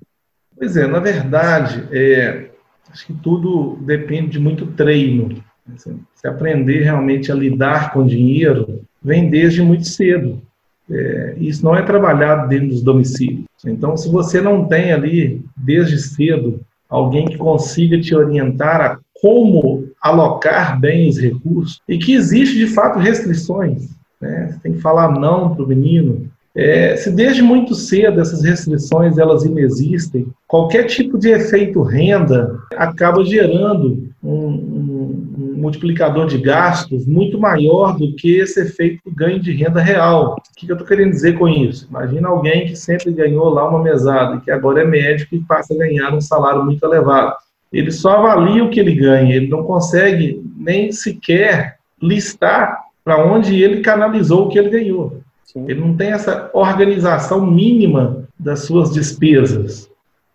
Pois 0.57 0.75
é, 0.75 0.87
na 0.87 0.99
verdade, 0.99 1.87
é, 1.91 2.49
acho 2.95 3.07
que 3.07 3.13
tudo 3.13 3.77
depende 3.81 4.29
de 4.31 4.39
muito 4.39 4.65
treino. 4.67 5.43
Se 5.75 6.27
aprender 6.27 6.83
realmente 6.83 7.29
a 7.29 7.35
lidar 7.35 7.91
com 7.91 8.05
dinheiro, 8.05 8.81
vem 9.03 9.29
desde 9.29 9.61
muito 9.61 9.85
cedo. 9.85 10.41
É, 10.89 11.35
isso 11.37 11.65
não 11.65 11.75
é 11.75 11.81
trabalhado 11.81 12.47
dentro 12.47 12.69
dos 12.69 12.81
domicílios. 12.81 13.45
Então, 13.65 13.97
se 13.97 14.07
você 14.09 14.39
não 14.39 14.65
tem 14.65 14.93
ali, 14.93 15.43
desde 15.57 15.97
cedo, 15.97 16.61
alguém 16.87 17.25
que 17.25 17.37
consiga 17.37 17.99
te 17.99 18.15
orientar 18.15 18.79
a 18.79 18.99
como 19.21 19.89
alocar 20.01 20.79
bem 20.79 21.09
os 21.09 21.17
recursos, 21.17 21.81
e 21.89 21.97
que 21.97 22.13
existe 22.13 22.57
de 22.57 22.67
fato 22.67 22.99
restrições. 22.99 23.89
Né? 24.21 24.51
Você 24.51 24.59
tem 24.59 24.73
que 24.73 24.81
falar 24.81 25.19
não 25.19 25.53
para 25.53 25.65
o 25.65 25.67
menino, 25.67 26.29
é, 26.55 26.95
se 26.95 27.11
desde 27.11 27.41
muito 27.41 27.75
cedo 27.75 28.21
essas 28.21 28.41
restrições 28.41 29.17
elas 29.17 29.43
inexistem, 29.43 30.27
qualquer 30.47 30.85
tipo 30.85 31.17
de 31.17 31.29
efeito 31.29 31.81
renda 31.81 32.57
acaba 32.77 33.25
gerando 33.25 34.07
um, 34.23 34.37
um, 34.37 35.35
um, 35.37 35.53
multiplicador 35.57 36.27
de 36.27 36.37
gastos 36.37 37.05
muito 37.05 37.37
maior 37.37 37.97
do 37.97 38.15
que 38.15 38.39
esse 38.39 38.61
efeito 38.61 39.01
ganho 39.13 39.39
de 39.39 39.51
renda 39.51 39.81
real. 39.81 40.37
O 40.37 40.55
que 40.55 40.71
eu 40.71 40.75
estou 40.75 40.87
querendo 40.87 41.11
dizer 41.11 41.37
com 41.37 41.49
isso? 41.49 41.87
Imagina 41.89 42.29
alguém 42.29 42.67
que 42.67 42.75
sempre 42.77 43.11
ganhou 43.11 43.49
lá 43.49 43.67
uma 43.67 43.83
mesada 43.83 44.39
que 44.39 44.49
agora 44.49 44.81
é 44.81 44.85
médico 44.85 45.35
e 45.35 45.43
passa 45.43 45.73
a 45.73 45.77
ganhar 45.77 46.13
um 46.13 46.21
salário 46.21 46.63
muito 46.63 46.85
elevado. 46.85 47.35
Ele 47.73 47.91
só 47.91 48.11
avalia 48.11 48.63
o 48.63 48.69
que 48.69 48.79
ele 48.79 48.95
ganha, 48.95 49.35
ele 49.35 49.49
não 49.49 49.63
consegue 49.63 50.41
nem 50.55 50.89
sequer 50.93 51.75
listar 52.01 52.79
para 53.03 53.25
onde 53.25 53.61
ele 53.61 53.81
canalizou 53.81 54.45
o 54.45 54.49
que 54.49 54.57
ele 54.57 54.69
ganhou. 54.69 55.24
Sim. 55.55 55.65
Ele 55.69 55.79
não 55.79 55.95
tem 55.95 56.11
essa 56.11 56.49
organização 56.53 57.45
mínima 57.45 58.27
das 58.37 58.65
suas 58.65 58.91
despesas. 58.91 59.89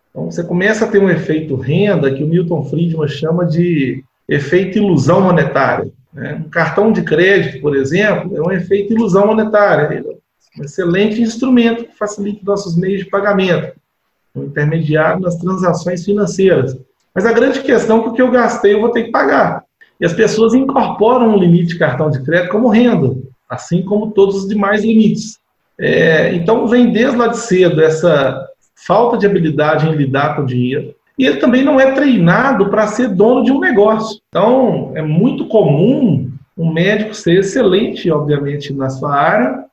Então 0.09 0.25
você 0.25 0.43
começa 0.43 0.85
a 0.85 0.87
ter 0.87 0.97
um 0.97 1.09
efeito 1.09 1.55
renda 1.55 2.11
que 2.11 2.23
o 2.23 2.27
Milton 2.27 2.65
Friedman 2.65 3.07
chama 3.07 3.45
de 3.45 4.03
efeito 4.27 4.79
ilusão 4.79 5.21
monetária. 5.21 5.91
Né? 6.11 6.41
Um 6.43 6.49
cartão 6.49 6.91
de 6.91 7.03
crédito, 7.03 7.61
por 7.61 7.75
exemplo, 7.75 8.35
é 8.35 8.41
um 8.41 8.51
efeito 8.51 8.93
ilusão 8.93 9.27
monetária. 9.27 9.95
Ele 9.95 10.07
é 10.07 10.59
um 10.59 10.65
excelente 10.65 11.21
instrumento 11.21 11.85
que 11.85 11.95
facilita 11.95 12.41
nossos 12.43 12.75
meios 12.75 13.03
de 13.03 13.09
pagamento, 13.09 13.73
um 14.35 14.45
intermediário 14.45 15.21
nas 15.21 15.35
transações 15.35 16.03
financeiras. 16.03 16.75
Mas 17.13 17.27
a 17.27 17.31
grande 17.31 17.61
questão 17.61 17.99
é 17.99 18.03
que 18.03 18.09
o 18.09 18.13
que 18.13 18.21
eu 18.21 18.31
gastei 18.31 18.73
eu 18.73 18.81
vou 18.81 18.89
ter 18.89 19.03
que 19.03 19.11
pagar. 19.11 19.63
E 19.99 20.05
as 20.05 20.13
pessoas 20.13 20.55
incorporam 20.55 21.35
o 21.35 21.37
limite 21.37 21.73
de 21.73 21.77
cartão 21.77 22.09
de 22.09 22.23
crédito 22.23 22.51
como 22.51 22.69
renda 22.69 23.15
assim 23.51 23.83
como 23.83 24.11
todos 24.11 24.37
os 24.37 24.47
demais 24.47 24.83
limites. 24.83 25.37
É, 25.77 26.33
então, 26.33 26.67
vem 26.67 26.91
desde 26.91 27.17
lá 27.17 27.27
de 27.27 27.37
cedo 27.37 27.81
essa 27.83 28.47
falta 28.87 29.17
de 29.17 29.25
habilidade 29.25 29.87
em 29.87 29.95
lidar 29.95 30.35
com 30.35 30.43
o 30.43 30.45
dinheiro. 30.45 30.95
E 31.19 31.25
ele 31.25 31.37
também 31.37 31.63
não 31.63 31.79
é 31.79 31.91
treinado 31.91 32.69
para 32.69 32.87
ser 32.87 33.09
dono 33.09 33.43
de 33.43 33.51
um 33.51 33.59
negócio. 33.59 34.19
Então, 34.29 34.91
é 34.95 35.01
muito 35.01 35.47
comum 35.47 36.31
um 36.57 36.71
médico 36.71 37.13
ser 37.13 37.39
excelente, 37.39 38.09
obviamente, 38.09 38.73
na 38.73 38.89
sua 38.89 39.13
área, 39.13 39.65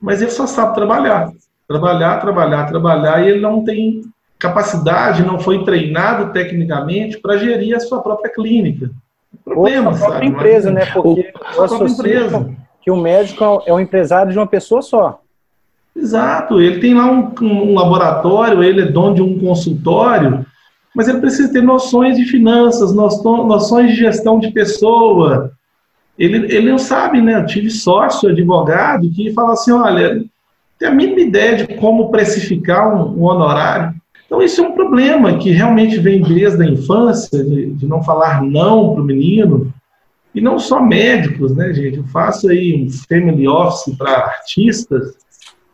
mas 0.00 0.20
ele 0.20 0.30
só 0.30 0.46
sabe 0.46 0.74
trabalhar. 0.74 1.30
Trabalhar, 1.68 2.18
trabalhar, 2.20 2.66
trabalhar, 2.66 3.24
e 3.24 3.30
ele 3.30 3.40
não 3.40 3.64
tem 3.64 4.02
capacidade, 4.38 5.24
não 5.24 5.38
foi 5.38 5.64
treinado 5.64 6.32
tecnicamente 6.32 7.18
para 7.18 7.38
gerir 7.38 7.76
a 7.76 7.80
sua 7.80 8.02
própria 8.02 8.32
clínica. 8.32 8.90
Problema, 9.44 9.90
Ou 9.90 9.96
a 9.96 9.98
própria 9.98 10.18
sabe? 10.18 10.26
empresa, 10.26 10.70
né? 10.70 10.86
Porque 10.86 11.32
a 11.34 11.52
própria 11.52 11.88
empresa. 11.88 12.56
Que 12.84 12.90
o 12.90 12.96
médico 12.96 13.62
é 13.66 13.72
um 13.72 13.80
empresário 13.80 14.30
de 14.30 14.38
uma 14.38 14.46
pessoa 14.46 14.82
só. 14.82 15.22
Exato, 15.96 16.60
ele 16.60 16.80
tem 16.80 16.92
lá 16.92 17.10
um, 17.10 17.32
um 17.40 17.74
laboratório, 17.74 18.62
ele 18.62 18.82
é 18.82 18.86
dono 18.86 19.14
de 19.14 19.22
um 19.22 19.38
consultório, 19.38 20.44
mas 20.94 21.08
ele 21.08 21.20
precisa 21.20 21.50
ter 21.50 21.62
noções 21.62 22.16
de 22.16 22.24
finanças, 22.24 22.94
noções 22.94 23.90
de 23.90 23.96
gestão 23.96 24.38
de 24.38 24.50
pessoa. 24.50 25.52
Ele, 26.18 26.54
ele 26.54 26.70
não 26.70 26.78
sabe, 26.78 27.22
né? 27.22 27.36
Eu 27.36 27.46
tive 27.46 27.70
sócio, 27.70 28.28
advogado, 28.28 29.10
que 29.10 29.32
fala 29.32 29.54
assim: 29.54 29.72
olha, 29.72 30.22
tem 30.78 30.88
a 30.88 30.92
mínima 30.92 31.20
ideia 31.20 31.56
de 31.56 31.74
como 31.76 32.10
precificar 32.10 32.94
um, 32.94 33.20
um 33.20 33.24
honorário. 33.24 33.94
Então, 34.26 34.42
isso 34.42 34.60
é 34.60 34.68
um 34.68 34.72
problema 34.72 35.38
que 35.38 35.50
realmente 35.50 35.98
vem 35.98 36.22
desde 36.22 36.62
a 36.62 36.66
infância, 36.66 37.42
de, 37.42 37.72
de 37.72 37.86
não 37.86 38.02
falar 38.02 38.42
não 38.42 38.92
para 38.92 39.02
o 39.02 39.06
menino, 39.06 39.72
e 40.34 40.40
não 40.40 40.58
só 40.58 40.82
médicos, 40.82 41.54
né, 41.54 41.72
gente? 41.72 41.98
Eu 41.98 42.04
faço 42.04 42.48
aí 42.48 42.84
um 42.84 42.90
family 42.90 43.46
office 43.46 43.96
para 43.96 44.10
artistas, 44.10 45.14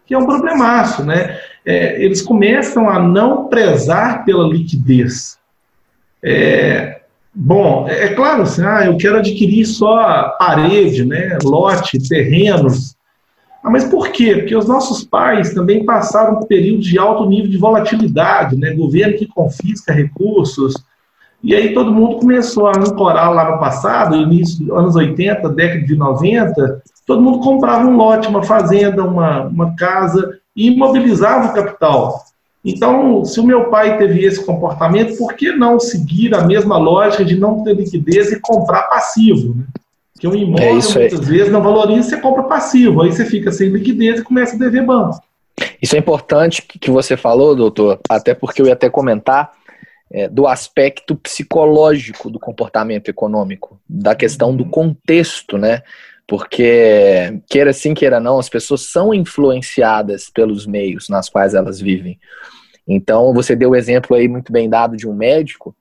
que 0.07 0.13
é 0.13 0.19
um 0.19 0.27
problemaço, 0.27 1.05
né? 1.05 1.39
É, 1.65 2.03
eles 2.03 2.21
começam 2.21 2.89
a 2.89 2.99
não 2.99 3.49
prezar 3.49 4.25
pela 4.25 4.47
liquidez. 4.47 5.39
É, 6.23 7.01
bom, 7.35 7.89
é, 7.89 8.07
é 8.07 8.15
claro, 8.15 8.43
assim, 8.43 8.63
ah, 8.65 8.85
eu 8.85 8.97
quero 8.97 9.19
adquirir 9.19 9.65
só 9.65 10.37
parede, 10.39 11.05
né, 11.05 11.39
lote, 11.43 11.99
terrenos. 12.09 12.97
Ah, 13.63 13.71
mas 13.71 13.85
por 13.85 14.11
quê? 14.11 14.37
Porque 14.37 14.57
os 14.57 14.67
nossos 14.67 15.05
pais 15.05 15.55
também 15.55 15.85
passaram 15.85 16.39
um 16.39 16.47
período 16.47 16.83
de 16.83 16.99
alto 16.99 17.29
nível 17.29 17.51
de 17.51 17.59
volatilidade, 17.59 18.57
né? 18.57 18.73
Governo 18.73 19.19
que 19.19 19.27
confisca 19.27 19.93
recursos. 19.93 20.75
E 21.43 21.55
aí 21.55 21.73
todo 21.73 21.93
mundo 21.93 22.17
começou 22.17 22.67
a 22.67 22.77
ancorar 22.77 23.33
lá 23.33 23.51
no 23.51 23.59
passado, 23.59 24.17
início 24.17 24.65
dos 24.65 24.77
anos 24.77 24.97
80, 24.97 25.49
década 25.49 25.87
de 25.87 25.97
90, 25.97 26.83
todo 27.07 27.23
mundo 27.23 27.41
comprava 27.41 27.87
um 27.87 27.97
lote, 27.97 28.29
uma 28.29 28.43
fazenda, 28.43 29.03
uma, 29.03 29.45
uma 29.45 29.75
casa 29.75 30.39
e 30.55 30.69
imobilizava 30.69 31.49
o 31.49 31.55
capital. 31.55 32.23
Então, 32.63 33.25
se 33.25 33.41
o 33.41 33.45
meu 33.45 33.71
pai 33.71 33.97
teve 33.97 34.23
esse 34.23 34.45
comportamento, 34.45 35.17
por 35.17 35.33
que 35.33 35.51
não 35.53 35.81
seguir 35.81 36.35
a 36.35 36.45
mesma 36.45 36.77
lógica 36.77 37.25
de 37.25 37.39
não 37.39 37.65
ter 37.65 37.75
liquidez 37.75 38.31
e 38.31 38.39
comprar 38.39 38.83
passivo? 38.83 39.55
Né? 39.57 39.65
Porque 40.13 40.29
um 40.29 40.35
imóvel, 40.35 40.69
é 40.69 40.99
muitas 40.99 41.27
vezes, 41.27 41.51
não 41.51 41.63
valoriza, 41.63 42.11
você 42.11 42.17
compra 42.19 42.43
passivo, 42.43 43.01
aí 43.01 43.11
você 43.11 43.25
fica 43.25 43.51
sem 43.51 43.71
liquidez 43.71 44.21
e 44.21 44.23
começa 44.23 44.55
a 44.55 44.59
dever 44.59 44.85
banco. 44.85 45.19
Isso 45.81 45.97
é 45.97 45.99
importante 45.99 46.63
que 46.63 46.91
você 46.91 47.17
falou, 47.17 47.57
doutor, 47.57 47.99
até 48.09 48.35
porque 48.35 48.61
eu 48.61 48.67
ia 48.67 48.75
até 48.75 48.91
comentar 48.91 49.53
é, 50.13 50.29
do 50.29 50.47
aspecto 50.47 51.15
psicológico 51.15 52.31
do 52.31 52.39
comportamento 52.39 53.09
econômico, 53.09 53.81
da 53.89 54.15
questão 54.15 54.55
do 54.55 54.65
contexto, 54.65 55.57
né? 55.57 55.83
porque 56.31 57.43
queira 57.49 57.73
sim, 57.73 57.93
queira 57.93 58.21
não, 58.21 58.39
as 58.39 58.49
pessoas 58.49 58.83
são 58.83 59.13
influenciadas 59.13 60.31
pelos 60.31 60.65
meios 60.65 61.09
nas 61.09 61.29
quais 61.29 61.55
elas 61.55 61.81
vivem. 61.81 62.21
Então, 62.87 63.35
você 63.35 63.57
deu 63.57 63.71
o 63.71 63.77
exemplo 63.77 64.17
aí 64.17 64.29
muito 64.29 64.53
bem 64.53 64.71
dado 64.71 64.97
de 64.97 65.09
um 65.09 65.13
médico, 65.13 65.75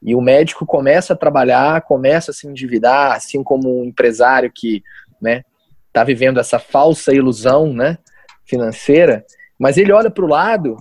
e 0.00 0.14
o 0.14 0.20
médico 0.20 0.64
começa 0.64 1.12
a 1.12 1.16
trabalhar, 1.16 1.82
começa 1.82 2.30
a 2.30 2.34
se 2.34 2.46
endividar, 2.46 3.16
assim 3.16 3.42
como 3.42 3.80
um 3.80 3.84
empresário 3.84 4.52
que, 4.54 4.80
né, 5.20 5.42
está 5.88 6.04
vivendo 6.04 6.38
essa 6.38 6.60
falsa 6.60 7.12
ilusão, 7.12 7.72
né, 7.72 7.98
financeira, 8.46 9.24
mas 9.58 9.76
ele 9.76 9.90
olha 9.90 10.08
para 10.08 10.24
o 10.24 10.28
lado 10.28 10.76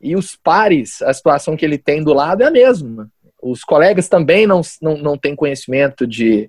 e 0.00 0.16
os 0.16 0.36
pares, 0.36 1.00
a 1.02 1.12
situação 1.12 1.56
que 1.56 1.64
ele 1.64 1.78
tem 1.78 2.02
do 2.02 2.12
lado 2.12 2.42
é 2.42 2.46
a 2.46 2.50
mesma. 2.50 3.10
Os 3.42 3.62
colegas 3.62 4.08
também 4.08 4.46
não, 4.46 4.60
não, 4.80 4.96
não 4.96 5.18
têm 5.18 5.36
conhecimento 5.36 6.06
de, 6.06 6.48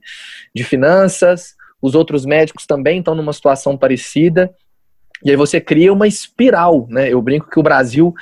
de 0.53 0.63
finanças, 0.63 1.55
os 1.81 1.95
outros 1.95 2.25
médicos 2.25 2.65
também 2.65 2.99
estão 2.99 3.15
numa 3.15 3.34
situação 3.34 3.77
parecida. 3.77 4.53
E 5.23 5.29
aí 5.29 5.36
você 5.36 5.62
cria 5.62 5.93
uma 5.93 6.08
espiral, 6.08 6.88
né? 6.89 7.12
Eu 7.12 7.21
brinco 7.21 7.49
que 7.49 7.60
o 7.60 7.63
Brasil, 7.63 8.13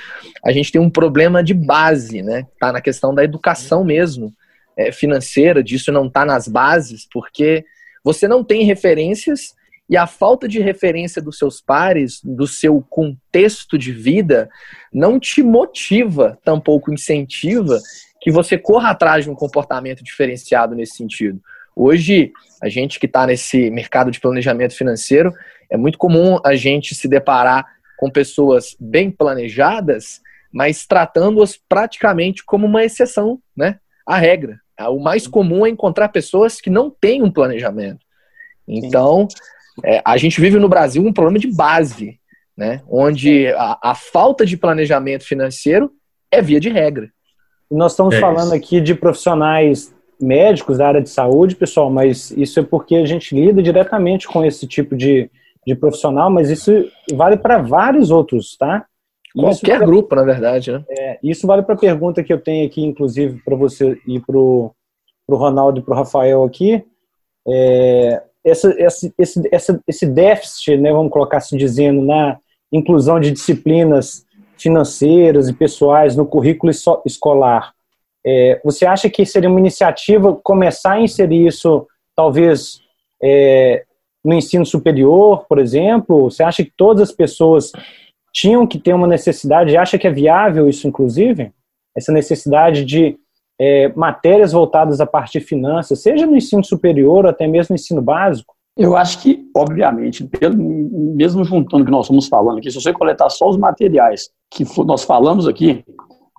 a 0.44 0.52
gente 0.52 0.72
tem 0.72 0.82
um 0.82 0.90
problema 0.90 1.44
de 1.44 1.54
base, 1.54 2.22
né? 2.22 2.46
Tá 2.60 2.72
na 2.72 2.82
questão 2.82 3.14
da 3.14 3.24
educação 3.24 3.84
mesmo, 3.84 4.32
é, 4.78 4.92
financeira, 4.92 5.64
disso 5.64 5.92
não 5.92 6.10
tá 6.10 6.26
nas 6.26 6.48
bases, 6.48 7.08
porque 7.12 7.66
você 8.04 8.28
não 8.28 8.44
tem 8.44 8.64
referências 8.64 9.54
e 9.94 9.98
a 9.98 10.08
falta 10.08 10.48
de 10.48 10.60
referência 10.60 11.22
dos 11.22 11.38
seus 11.38 11.62
pares, 11.62 12.20
do 12.24 12.48
seu 12.48 12.84
contexto 12.90 13.78
de 13.78 13.92
vida, 13.92 14.50
não 14.92 15.20
te 15.20 15.44
motiva, 15.44 16.36
tampouco 16.44 16.92
incentiva 16.92 17.80
que 18.20 18.32
você 18.32 18.58
corra 18.58 18.90
atrás 18.90 19.26
de 19.26 19.30
um 19.30 19.36
comportamento 19.36 20.04
diferenciado 20.04 20.74
nesse 20.74 20.96
sentido. 20.96 21.40
Hoje, 21.76 22.32
a 22.60 22.70
gente 22.70 23.00
que 23.00 23.06
está 23.06 23.28
nesse 23.28 23.70
mercado 23.70 24.10
de 24.10 24.20
planejamento 24.20 24.76
financeiro, 24.76 25.32
é 25.70 25.78
muito 25.78 26.00
comum 26.00 26.40
a 26.44 26.56
gente 26.56 26.96
se 26.96 27.08
deparar 27.08 27.64
com 27.96 28.10
pessoas 28.10 28.76
bem 28.80 29.12
planejadas, 29.12 30.22
mas 30.52 30.88
tratando-as 30.88 31.56
praticamente 31.70 32.44
como 32.44 32.66
uma 32.66 32.84
exceção, 32.84 33.40
né? 33.56 33.78
A 34.08 34.18
regra. 34.18 34.60
O 34.90 35.00
mais 35.00 35.28
comum 35.28 35.68
é 35.68 35.70
encontrar 35.70 36.10
pessoas 36.10 36.60
que 36.60 36.72
não 36.72 36.90
têm 36.90 37.22
um 37.22 37.30
planejamento. 37.30 38.04
Então, 38.68 39.28
é, 39.84 40.02
a 40.06 40.18
gente 40.18 40.40
vive 40.40 40.60
no 40.60 40.70
Brasil 40.70 41.02
um 41.04 41.14
problema 41.14 41.40
de 41.40 41.48
base, 41.48 42.20
né? 42.56 42.82
Onde 42.88 43.48
a, 43.48 43.78
a 43.82 43.96
falta 43.96 44.46
de 44.46 44.58
planejamento 44.58 45.26
financeiro 45.26 45.92
é 46.32 46.42
via 46.42 46.60
de 46.60 46.70
regra. 46.70 47.10
Nós 47.72 47.94
estamos 47.94 48.16
é 48.16 48.20
falando 48.20 48.54
aqui 48.54 48.80
de 48.80 48.94
profissionais 48.94 49.94
médicos 50.22 50.78
da 50.78 50.88
área 50.88 51.02
de 51.02 51.10
saúde, 51.10 51.56
pessoal, 51.56 51.90
mas 51.90 52.32
isso 52.32 52.60
é 52.60 52.64
porque 52.64 52.96
a 52.96 53.06
gente 53.06 53.36
lida 53.36 53.62
diretamente 53.62 54.28
com 54.28 54.46
esse 54.46 54.68
tipo 54.68 54.96
de, 54.96 55.30
de 55.66 55.76
profissional, 55.76 56.30
mas 56.30 56.50
isso 56.50 56.72
vale 57.14 57.38
para 57.38 57.62
vários 57.62 58.12
outros, 58.12 58.56
tá? 58.58 58.86
Qualquer 59.36 59.80
vale, 59.80 59.86
grupo, 59.86 60.16
na 60.16 60.24
verdade, 60.24 60.72
né? 60.72 60.84
É, 60.90 61.20
isso 61.24 61.48
vale 61.48 61.64
para 61.64 61.74
a 61.74 61.78
pergunta 61.78 62.24
que 62.24 62.32
eu 62.32 62.40
tenho 62.40 62.68
aqui, 62.68 62.84
inclusive, 62.84 63.42
para 63.44 63.56
você 63.56 64.00
e 64.08 64.20
para 64.20 64.38
o 64.38 64.72
Ronaldo 65.28 65.80
e 65.80 65.84
para 65.84 65.94
o 65.94 65.98
Rafael 65.98 66.44
aqui. 66.44 66.84
É, 67.48 68.22
essa, 68.46 68.74
esse, 68.78 69.14
esse, 69.18 69.80
esse 69.88 70.06
déficit, 70.06 70.78
né, 70.78 70.92
vamos 70.92 71.12
colocar 71.12 71.38
assim 71.38 71.58
dizendo, 71.58 72.02
na 72.02 72.38
inclusão 72.72 73.20
de 73.20 73.32
disciplinas 73.32 74.26
financeiras 74.58 75.50
e 75.50 75.54
pessoais 75.54 76.16
no 76.16 76.26
currículo 76.26 76.72
escolar, 77.06 77.74
é, 78.26 78.62
você 78.64 78.86
acha 78.86 79.10
que 79.10 79.26
seria 79.26 79.50
uma 79.50 79.60
iniciativa 79.60 80.34
começar 80.44 80.94
a 80.94 81.02
inserir 81.02 81.48
isso, 81.48 81.86
talvez, 82.16 82.80
é, 83.22 83.84
no 84.24 84.34
ensino 84.34 84.66
superior, 84.66 85.46
por 85.48 85.60
exemplo? 85.60 86.32
Você 86.32 86.42
acha 86.42 86.64
que 86.64 86.72
todas 86.76 87.10
as 87.10 87.16
pessoas 87.16 87.72
tinham 88.34 88.66
que 88.66 88.80
ter 88.80 88.94
uma 88.94 89.08
necessidade? 89.08 89.76
Acha 89.76 89.98
que 89.98 90.08
é 90.08 90.12
viável 90.12 90.70
isso, 90.70 90.88
inclusive? 90.88 91.52
Essa 91.96 92.14
necessidade 92.14 92.86
de 92.86 93.18
é, 93.60 93.92
matérias 93.96 94.52
voltadas 94.52 95.00
à 95.00 95.06
parte 95.06 95.40
de 95.40 95.46
finanças, 95.46 96.02
seja 96.02 96.26
no 96.26 96.36
ensino 96.36 96.64
superior 96.64 97.26
ou 97.26 97.30
até 97.30 97.48
mesmo 97.48 97.74
no 97.74 97.76
ensino 97.76 98.02
básico? 98.02 98.54
Eu 98.76 98.98
acho 98.98 99.22
que, 99.22 99.46
obviamente, 99.56 100.24
pelo, 100.24 100.58
mesmo 100.58 101.44
juntando 101.44 101.84
o 101.84 101.86
que 101.86 101.92
nós 101.92 102.06
estamos 102.06 102.28
falando 102.28 102.58
aqui, 102.58 102.72
se 102.72 102.82
você 102.82 102.92
coletar 102.92 103.30
só 103.30 103.48
os 103.48 103.58
materiais 103.58 104.30
que 104.50 104.66
nós 104.84 105.04
falamos 105.04 105.48
aqui, 105.48 105.84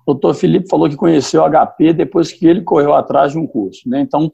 o 0.05 0.13
doutor 0.13 0.33
Felipe 0.35 0.69
falou 0.69 0.89
que 0.89 0.97
conheceu 0.97 1.41
o 1.41 1.49
HP 1.49 1.93
depois 1.93 2.31
que 2.31 2.45
ele 2.45 2.61
correu 2.61 2.93
atrás 2.93 3.31
de 3.31 3.39
um 3.39 3.47
curso. 3.47 3.89
Né? 3.89 4.01
Então, 4.01 4.31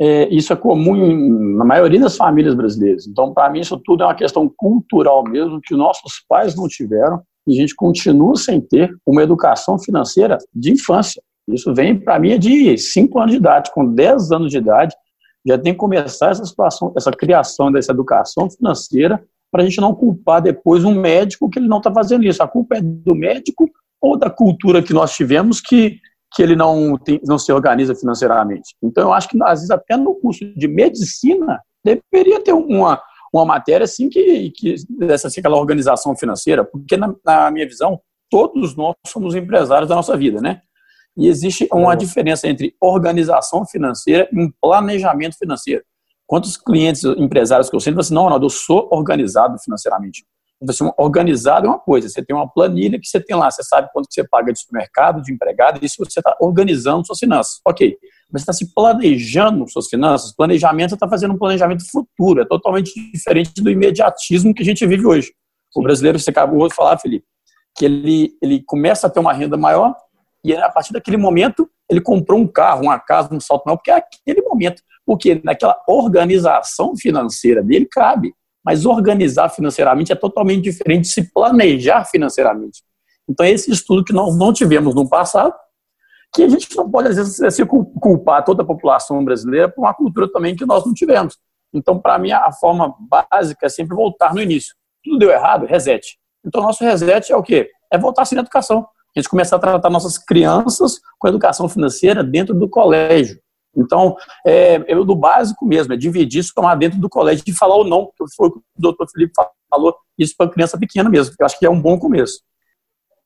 é, 0.00 0.28
isso 0.28 0.52
é 0.52 0.56
comum 0.56 0.96
em, 0.96 1.56
na 1.56 1.64
maioria 1.64 2.00
das 2.00 2.16
famílias 2.16 2.54
brasileiras. 2.54 3.06
Então, 3.06 3.32
para 3.32 3.48
mim, 3.50 3.60
isso 3.60 3.80
tudo 3.84 4.02
é 4.02 4.06
uma 4.06 4.14
questão 4.14 4.50
cultural 4.56 5.22
mesmo, 5.24 5.60
que 5.62 5.74
nossos 5.74 6.24
pais 6.28 6.56
não 6.56 6.66
tiveram 6.66 7.22
e 7.46 7.52
a 7.52 7.60
gente 7.60 7.74
continua 7.74 8.36
sem 8.36 8.60
ter 8.60 8.90
uma 9.06 9.22
educação 9.22 9.78
financeira 9.78 10.38
de 10.52 10.72
infância. 10.72 11.22
Isso 11.48 11.74
vem, 11.74 11.98
para 11.98 12.18
mim, 12.18 12.32
é 12.32 12.38
de 12.38 12.76
5 12.78 13.18
anos 13.18 13.32
de 13.32 13.36
idade. 13.36 13.70
Com 13.72 13.86
10 13.86 14.32
anos 14.32 14.50
de 14.50 14.58
idade, 14.58 14.94
já 15.46 15.58
tem 15.58 15.72
que 15.72 15.78
começar 15.78 16.30
essa 16.30 16.44
situação, 16.44 16.92
essa 16.96 17.10
criação 17.10 17.70
dessa 17.70 17.92
educação 17.92 18.50
financeira, 18.50 19.22
para 19.52 19.62
a 19.62 19.64
gente 19.64 19.80
não 19.80 19.94
culpar 19.94 20.40
depois 20.40 20.84
um 20.84 20.94
médico 20.94 21.48
que 21.48 21.58
ele 21.58 21.68
não 21.68 21.78
está 21.78 21.92
fazendo 21.92 22.24
isso. 22.24 22.42
A 22.42 22.48
culpa 22.48 22.76
é 22.76 22.80
do 22.80 23.14
médico 23.14 23.70
ou 24.00 24.18
da 24.18 24.30
cultura 24.30 24.82
que 24.82 24.92
nós 24.92 25.14
tivemos 25.14 25.60
que, 25.60 25.98
que 26.34 26.42
ele 26.42 26.56
não, 26.56 26.96
tem, 26.98 27.20
não 27.24 27.38
se 27.38 27.52
organiza 27.52 27.94
financeiramente. 27.94 28.74
Então, 28.82 29.04
eu 29.04 29.12
acho 29.12 29.28
que, 29.28 29.40
às 29.42 29.60
vezes, 29.60 29.70
até 29.70 29.96
no 29.96 30.14
curso 30.14 30.44
de 30.56 30.66
medicina, 30.66 31.60
deveria 31.84 32.42
ter 32.42 32.52
uma, 32.52 33.00
uma 33.32 33.44
matéria 33.44 33.84
assim 33.84 34.08
que, 34.08 34.50
que 34.50 34.76
dessa 34.88 35.28
assim, 35.28 35.40
aquela 35.40 35.56
organização 35.56 36.16
financeira, 36.16 36.64
porque 36.64 36.96
na, 36.96 37.14
na 37.24 37.50
minha 37.50 37.66
visão 37.66 38.00
todos 38.30 38.74
nós 38.74 38.94
somos 39.06 39.34
empresários 39.34 39.88
da 39.88 39.94
nossa 39.94 40.16
vida, 40.16 40.40
né? 40.40 40.62
E 41.16 41.28
existe 41.28 41.68
uma 41.72 41.94
diferença 41.94 42.48
entre 42.48 42.74
organização 42.80 43.64
financeira 43.64 44.28
e 44.32 44.38
um 44.38 44.50
planejamento 44.60 45.36
financeiro. 45.38 45.84
Quantos 46.26 46.56
clientes, 46.56 47.04
empresários 47.04 47.68
que 47.68 47.76
eu 47.76 47.80
sinto, 47.80 48.00
assim, 48.00 48.14
não, 48.14 48.24
Ronaldo, 48.24 48.46
eu 48.46 48.50
sou 48.50 48.88
organizado 48.90 49.58
financeiramente. 49.58 50.24
Você 50.62 50.82
organizado 50.96 51.66
é 51.66 51.68
uma 51.68 51.78
coisa, 51.78 52.08
você 52.08 52.24
tem 52.24 52.34
uma 52.34 52.48
planilha 52.48 52.98
que 52.98 53.06
você 53.06 53.20
tem 53.20 53.36
lá, 53.36 53.50
você 53.50 53.62
sabe 53.62 53.90
quanto 53.92 54.08
que 54.08 54.14
você 54.14 54.26
paga 54.26 54.52
de 54.52 54.58
supermercado, 54.58 55.20
de 55.20 55.32
empregado, 55.32 55.84
isso 55.84 55.96
você 55.98 56.20
está 56.20 56.36
organizando 56.40 57.06
suas 57.06 57.18
finanças. 57.18 57.60
Ok, 57.66 57.98
mas 58.32 58.42
você 58.42 58.50
está 58.50 58.52
se 58.52 58.72
planejando 58.72 59.68
suas 59.68 59.88
finanças, 59.88 60.34
planejamento, 60.34 60.90
você 60.90 60.94
está 60.94 61.08
fazendo 61.08 61.34
um 61.34 61.38
planejamento 61.38 61.84
futuro, 61.90 62.40
é 62.40 62.46
totalmente 62.46 62.92
diferente 63.12 63.62
do 63.62 63.70
imediatismo 63.70 64.54
que 64.54 64.62
a 64.62 64.64
gente 64.64 64.86
vive 64.86 65.04
hoje. 65.04 65.32
O 65.76 65.82
brasileiro, 65.82 66.18
você 66.18 66.30
acabou 66.30 66.66
de 66.66 66.74
falar, 66.74 66.98
Felipe, 66.98 67.26
que 67.76 67.84
ele, 67.84 68.32
ele 68.40 68.62
começa 68.64 69.06
a 69.06 69.10
ter 69.10 69.20
uma 69.20 69.32
renda 69.32 69.56
maior 69.56 69.94
e 70.44 70.54
a 70.54 70.68
partir 70.68 70.92
daquele 70.92 71.16
momento 71.16 71.68
ele 71.90 72.00
comprou 72.00 72.38
um 72.38 72.46
carro, 72.46 72.82
uma 72.82 72.98
casa, 72.98 73.34
um 73.34 73.40
salto 73.40 73.64
maior, 73.64 73.76
porque 73.76 73.90
é 73.90 73.94
aquele 73.94 74.42
momento, 74.42 74.82
porque 75.04 75.40
naquela 75.42 75.80
organização 75.88 76.96
financeira 76.96 77.62
dele 77.62 77.86
cabe. 77.90 78.34
Mas 78.64 78.86
organizar 78.86 79.50
financeiramente 79.50 80.10
é 80.10 80.14
totalmente 80.14 80.62
diferente 80.62 81.02
de 81.02 81.08
se 81.08 81.30
planejar 81.32 82.04
financeiramente. 82.06 82.82
Então, 83.28 83.44
esse 83.44 83.70
estudo 83.70 84.04
que 84.04 84.12
nós 84.12 84.36
não 84.36 84.52
tivemos 84.52 84.94
no 84.94 85.08
passado, 85.08 85.54
que 86.34 86.42
a 86.42 86.48
gente 86.48 86.74
não 86.74 86.90
pode, 86.90 87.08
às 87.08 87.16
vezes, 87.16 87.58
culpar 88.00 88.42
toda 88.42 88.62
a 88.62 88.66
população 88.66 89.22
brasileira 89.24 89.68
por 89.68 89.82
uma 89.82 89.94
cultura 89.94 90.30
também 90.32 90.56
que 90.56 90.64
nós 90.64 90.84
não 90.84 90.94
tivemos. 90.94 91.38
Então, 91.72 91.98
para 91.98 92.18
mim, 92.18 92.32
a 92.32 92.50
forma 92.52 92.94
básica 93.00 93.66
é 93.66 93.68
sempre 93.68 93.94
voltar 93.94 94.34
no 94.34 94.40
início. 94.40 94.74
Tudo 95.02 95.18
deu 95.18 95.30
errado, 95.30 95.66
reset. 95.66 96.18
Então, 96.44 96.62
nosso 96.62 96.82
reset 96.82 97.32
é 97.32 97.36
o 97.36 97.42
quê? 97.42 97.70
É 97.92 97.98
voltar 97.98 98.22
assim 98.22 98.34
na 98.34 98.40
educação. 98.40 98.86
A 99.14 99.20
gente 99.20 99.28
começar 99.28 99.56
a 99.56 99.60
tratar 99.60 99.90
nossas 99.90 100.18
crianças 100.18 101.00
com 101.18 101.28
educação 101.28 101.68
financeira 101.68 102.22
dentro 102.22 102.54
do 102.54 102.68
colégio. 102.68 103.38
Então, 103.76 104.16
é, 104.46 104.82
eu 104.86 105.04
do 105.04 105.16
básico 105.16 105.66
mesmo, 105.66 105.92
é 105.92 105.96
dividir 105.96 106.40
isso 106.40 106.52
tomar 106.54 106.74
dentro 106.76 106.98
do 106.98 107.08
colégio, 107.08 107.44
de 107.44 107.52
falar 107.52 107.76
ou 107.76 107.84
não, 107.84 108.06
porque 108.06 108.34
foi 108.36 108.48
o 108.48 108.52
que 108.52 108.58
o 108.58 108.62
doutor 108.76 109.08
Felipe 109.10 109.32
falou, 109.68 109.96
isso 110.18 110.34
para 110.36 110.50
criança 110.50 110.78
pequena 110.78 111.10
mesmo, 111.10 111.34
eu 111.38 111.46
acho 111.46 111.58
que 111.58 111.66
é 111.66 111.70
um 111.70 111.80
bom 111.80 111.98
começo. 111.98 112.40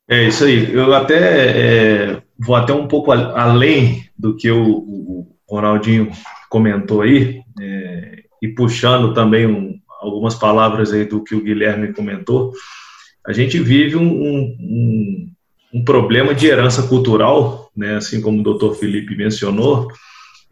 É 0.09 0.25
isso 0.25 0.45
aí, 0.45 0.73
eu 0.73 0.95
até 0.95 2.13
é, 2.15 2.23
vou 2.39 2.57
até 2.57 2.73
um 2.73 2.89
pouco 2.89 3.13
além 3.13 4.09
do 4.19 4.35
que 4.35 4.51
o, 4.51 4.65
o 4.67 5.37
Ronaldinho 5.47 6.11
comentou 6.49 7.03
aí, 7.03 7.43
é, 7.61 8.23
e 8.41 8.49
puxando 8.49 9.13
também 9.13 9.47
um, 9.47 9.79
algumas 10.01 10.35
palavras 10.35 10.93
aí 10.93 11.05
do 11.05 11.23
que 11.23 11.35
o 11.35 11.43
Guilherme 11.43 11.93
comentou, 11.93 12.53
a 13.27 13.33
gente 13.33 13.59
vive 13.59 13.97
um, 13.97 14.07
um, 14.09 15.31
um 15.73 15.85
problema 15.85 16.35
de 16.35 16.47
herança 16.47 16.83
cultural, 16.85 17.71
né, 17.77 17.97
assim 17.97 18.21
como 18.21 18.41
o 18.41 18.43
doutor 18.43 18.75
Felipe 18.75 19.17
mencionou, 19.17 19.89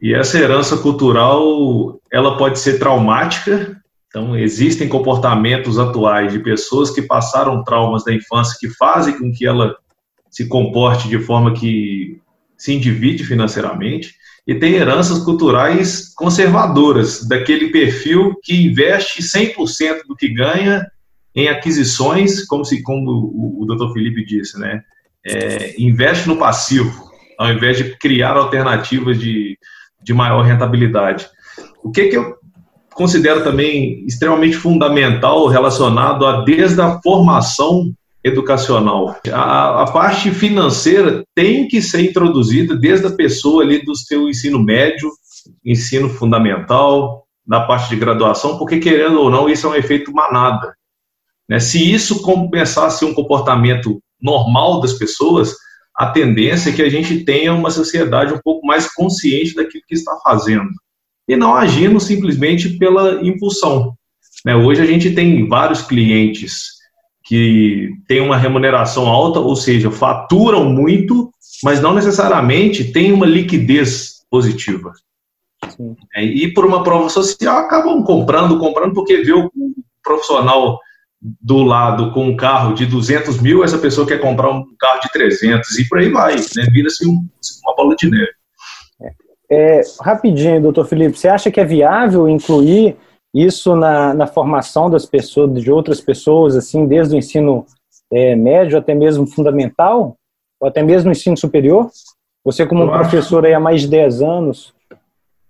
e 0.01 0.13
essa 0.13 0.39
herança 0.39 0.77
cultural, 0.77 1.99
ela 2.13 2.37
pode 2.37 2.59
ser 2.59 2.79
traumática. 2.79 3.81
Então, 4.09 4.37
existem 4.37 4.89
comportamentos 4.89 5.79
atuais 5.79 6.33
de 6.33 6.39
pessoas 6.39 6.91
que 6.91 7.03
passaram 7.03 7.65
traumas 7.65 8.05
da 8.05 8.13
infância 8.13 8.57
que 8.61 8.69
fazem 8.69 9.19
com 9.19 9.33
que 9.33 9.47
ela 9.47 9.75
se 10.31 10.47
comporte 10.49 11.09
de 11.09 11.19
forma 11.19 11.55
que 11.55 12.21
se 12.59 12.75
endivide 12.75 13.25
financeiramente. 13.25 14.15
E 14.47 14.55
tem 14.55 14.75
heranças 14.75 15.25
culturais 15.25 16.13
conservadoras, 16.15 17.27
daquele 17.27 17.71
perfil 17.71 18.35
que 18.43 18.55
investe 18.67 19.23
100% 19.23 20.07
do 20.07 20.15
que 20.15 20.29
ganha 20.29 20.87
em 21.35 21.49
aquisições, 21.49 22.47
como, 22.47 22.65
se, 22.65 22.83
como 22.83 23.11
o, 23.11 23.63
o 23.63 23.67
doutor 23.67 23.93
Felipe 23.93 24.25
disse, 24.25 24.59
né? 24.59 24.83
É, 25.27 25.75
investe 25.79 26.29
no 26.29 26.37
passivo, 26.37 27.11
ao 27.39 27.51
invés 27.51 27.77
de 27.79 27.97
criar 27.99 28.37
alternativas 28.37 29.19
de, 29.19 29.59
de 30.03 30.15
maior 30.15 30.43
rentabilidade. 30.43 31.27
O 31.83 31.91
que, 31.91 32.09
que 32.09 32.17
eu 32.17 32.37
considero 32.95 33.45
também 33.45 34.05
extremamente 34.07 34.57
fundamental 34.57 35.47
relacionado 35.49 36.27
a 36.27 36.43
desde 36.43 36.81
a 36.81 37.01
formação 37.03 37.93
educacional. 38.25 39.17
A, 39.33 39.83
a, 39.83 39.93
parte 39.93 40.33
financeira 40.33 41.23
tem 41.33 41.69
que 41.69 41.81
ser 41.81 42.01
introduzida 42.01 42.75
desde 42.75 43.07
a 43.07 43.13
pessoa 43.13 43.63
ali 43.63 43.85
do 43.85 43.95
seu 43.95 44.29
ensino 44.29 44.59
médio, 44.59 45.09
ensino 45.65 46.09
fundamental, 46.09 47.25
na 47.47 47.61
parte 47.61 47.91
de 47.91 47.97
graduação, 47.97 48.59
porque 48.59 48.81
querendo 48.81 49.21
ou 49.21 49.31
não, 49.31 49.49
isso 49.49 49.67
é 49.69 49.71
um 49.71 49.75
efeito 49.77 50.13
manada. 50.13 50.75
Né? 51.49 51.61
Se 51.61 51.93
isso 51.93 52.21
ser 52.91 53.05
um 53.05 53.15
comportamento 53.15 54.03
normal 54.21 54.81
das 54.81 54.95
pessoas, 54.95 55.55
a 55.97 56.07
tendência 56.11 56.71
é 56.71 56.73
que 56.73 56.83
a 56.83 56.89
gente 56.89 57.25
tenha 57.25 57.55
uma 57.55 57.71
sociedade 57.71 58.33
um 58.33 58.41
pouco 58.43 58.67
mais 58.67 58.93
consciente 58.93 59.55
daquilo 59.55 59.85
que 59.87 59.95
está 59.95 60.17
fazendo 60.23 60.69
e 61.29 61.37
não 61.37 61.55
agindo 61.55 61.99
simplesmente 61.99 62.71
pela 62.79 63.27
impulsão. 63.27 63.95
Né? 64.45 64.55
Hoje 64.55 64.83
a 64.83 64.87
gente 64.87 65.13
tem 65.13 65.49
vários 65.49 65.83
clientes 65.83 66.77
que 67.25 67.91
têm 68.07 68.21
uma 68.21 68.37
remuneração 68.37 69.07
alta, 69.09 69.41
ou 69.41 69.57
seja, 69.57 69.91
faturam 69.91 70.65
muito, 70.65 71.31
mas 71.65 71.81
não 71.81 71.93
necessariamente 71.95 72.93
têm 72.93 73.13
uma 73.13 73.27
liquidez 73.27 74.25
positiva. 74.31 74.93
É, 76.15 76.25
e 76.25 76.53
por 76.53 76.65
uma 76.65 76.85
prova 76.85 77.09
social 77.09 77.57
acabam 77.59 78.05
comprando, 78.05 78.59
comprando 78.59 78.95
porque 78.95 79.23
vê 79.23 79.33
o 79.33 79.51
profissional 80.05 80.79
do 81.21 81.63
lado 81.63 82.13
com 82.13 82.27
um 82.27 82.37
carro 82.37 82.75
de 82.75 82.87
200 82.87 83.41
mil, 83.41 83.65
essa 83.65 83.79
pessoa 83.79 84.07
quer 84.07 84.21
comprar 84.21 84.51
um 84.51 84.65
carro 84.79 85.01
de 85.01 85.11
300 85.11 85.79
e 85.79 85.89
por 85.89 85.99
aí 85.99 86.11
vai, 86.11 86.37
né? 86.37 86.67
Vira-se 86.71 87.07
um, 87.07 87.27
uma 87.65 87.75
bola 87.75 87.97
de 87.97 88.11
neve. 88.11 88.33
É, 89.51 89.81
rapidinho, 90.01 90.61
doutor 90.61 90.87
Felipe, 90.87 91.19
você 91.19 91.29
acha 91.29 91.51
que 91.51 91.61
é 91.61 91.65
viável 91.65 92.29
incluir 92.29 92.97
isso 93.33 93.77
na, 93.77 94.13
na 94.13 94.27
formação 94.27 94.91
das 94.91 95.07
pessoas, 95.07 95.63
de 95.63 95.71
outras 95.71 96.01
pessoas, 96.01 96.57
assim, 96.57 96.87
desde 96.87 97.15
o 97.15 97.19
ensino 97.19 97.65
é, 98.13 98.35
médio 98.35 98.79
até 98.79 98.95
mesmo 98.95 99.27
fundamental, 99.27 100.17
ou 100.61 100.69
até 100.69 100.83
mesmo 100.83 101.11
ensino 101.11 101.37
superior? 101.37 101.91
Você, 102.45 102.67
como 102.67 102.85
eu 102.85 102.91
professor 102.91 103.39
acho... 103.39 103.47
aí 103.47 103.55
há 103.55 103.61
mais 103.61 103.83
de 103.83 103.89
10 103.89 104.23
anos. 104.23 104.75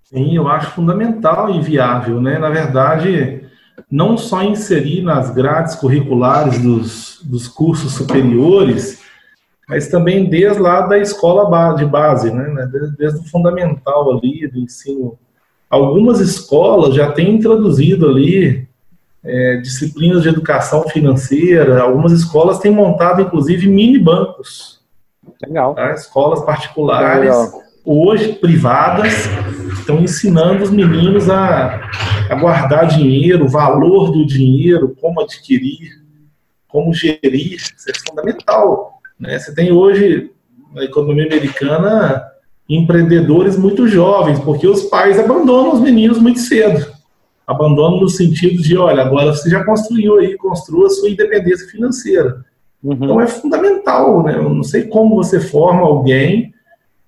Sim, 0.05 0.37
eu 0.37 0.47
acho 0.49 0.71
fundamental 0.71 1.51
e 1.51 1.61
viável, 1.61 2.21
né? 2.21 2.39
Na 2.39 2.51
verdade, 2.51 3.46
não 3.91 4.17
só 4.17 4.43
inserir 4.43 5.03
nas 5.03 5.31
grades 5.31 5.75
curriculares 5.75 6.59
dos, 6.59 7.21
dos 7.23 7.47
cursos 7.49 7.93
superiores, 7.93 9.01
mas 9.69 9.89
também 9.89 10.29
desde 10.29 10.61
lá 10.61 10.83
da 10.83 10.99
escola 10.99 11.75
de 11.75 11.85
base, 11.85 12.33
né? 12.33 12.49
né 12.49 12.69
desde, 12.71 12.97
desde 12.97 13.21
o 13.21 13.25
fundamental 13.25 14.17
ali, 14.17 14.47
do 14.49 14.59
ensino. 14.59 15.19
Algumas 15.69 16.21
escolas 16.21 16.95
já 16.95 17.11
têm 17.11 17.35
introduzido 17.35 18.09
ali 18.09 18.69
é, 19.25 19.57
disciplinas 19.57 20.23
de 20.23 20.29
educação 20.29 20.85
financeira, 20.89 21.83
algumas 21.83 22.13
escolas 22.13 22.61
têm 22.61 22.71
montado, 22.71 23.21
inclusive, 23.21 23.69
mini 23.69 23.99
bancos. 23.99 24.81
Legal. 25.45 25.75
Tá? 25.75 25.93
Escolas 25.93 26.45
particulares, 26.45 27.31
Legal. 27.31 27.63
hoje 27.85 28.35
privadas, 28.35 29.27
estão 29.73 29.99
ensinando 29.99 30.63
os 30.63 30.71
meninos 30.71 31.29
a, 31.29 31.81
a 32.29 32.35
guardar 32.35 32.87
dinheiro, 32.89 33.45
o 33.45 33.49
valor 33.49 34.11
do 34.11 34.27
dinheiro, 34.27 34.97
como 35.01 35.21
adquirir, 35.21 35.91
como 36.69 36.93
gerir, 36.93 37.55
isso 37.55 37.73
é 37.89 38.09
fundamental. 38.09 39.01
Né? 39.19 39.39
Você 39.39 39.55
tem 39.55 39.73
hoje, 39.73 40.31
na 40.75 40.85
economia 40.85 41.27
americana, 41.27 42.23
empreendedores 42.69 43.57
muito 43.57 43.87
jovens, 43.87 44.39
porque 44.41 44.67
os 44.67 44.85
pais 44.85 45.19
abandonam 45.19 45.75
os 45.75 45.81
meninos 45.81 46.19
muito 46.19 46.41
cedo. 46.41 46.95
Abandonam 47.47 48.01
no 48.01 48.09
sentido 48.09 48.61
de, 48.61 48.77
olha, 48.77 49.03
agora 49.03 49.33
você 49.33 49.49
já 49.49 49.65
construiu 49.65 50.19
aí, 50.19 50.37
construa 50.37 50.89
a 50.89 50.91
sua 50.91 51.09
independência 51.09 51.69
financeira. 51.69 52.45
Uhum. 52.83 52.95
Então 52.95 53.21
é 53.21 53.27
fundamental, 53.27 54.25
né? 54.25 54.35
Eu 54.37 54.51
não 54.51 54.65
sei 54.65 54.85
como 54.85 55.15
você 55.15 55.41
forma 55.41 55.83
alguém 55.83 56.53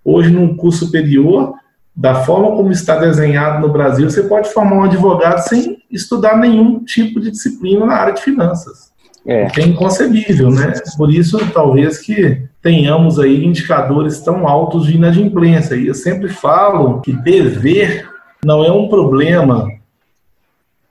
hoje 0.05 0.31
num 0.31 0.57
curso 0.57 0.87
superior 0.87 1.55
da 1.99 2.15
forma 2.23 2.53
como 2.57 2.71
está 2.71 2.97
desenhado 2.97 3.61
no 3.61 3.73
Brasil, 3.73 4.09
você 4.09 4.23
pode 4.23 4.53
formar 4.53 4.77
um 4.77 4.85
advogado 4.85 5.41
sem 5.41 5.83
estudar 5.91 6.39
nenhum 6.39 6.85
tipo 6.85 7.19
de 7.21 7.29
disciplina 7.29 7.85
na 7.85 7.95
área 7.95 8.15
de 8.15 8.23
finanças. 8.23 8.93
É, 9.27 9.49
é 9.59 9.67
inconcebível, 9.67 10.49
né? 10.49 10.75
Por 10.97 11.13
isso, 11.13 11.41
talvez 11.53 11.99
que 11.99 12.41
tenhamos 12.63 13.19
aí 13.19 13.45
indicadores 13.45 14.21
tão 14.21 14.47
altos 14.47 14.87
de 14.87 14.95
inadimplência. 14.95 15.75
E 15.75 15.89
eu 15.89 15.95
sempre 15.95 16.29
falo 16.29 17.01
que 17.01 17.13
dever 17.13 18.09
não 18.45 18.65
é 18.65 18.71
um 18.71 18.87
problema 18.87 19.69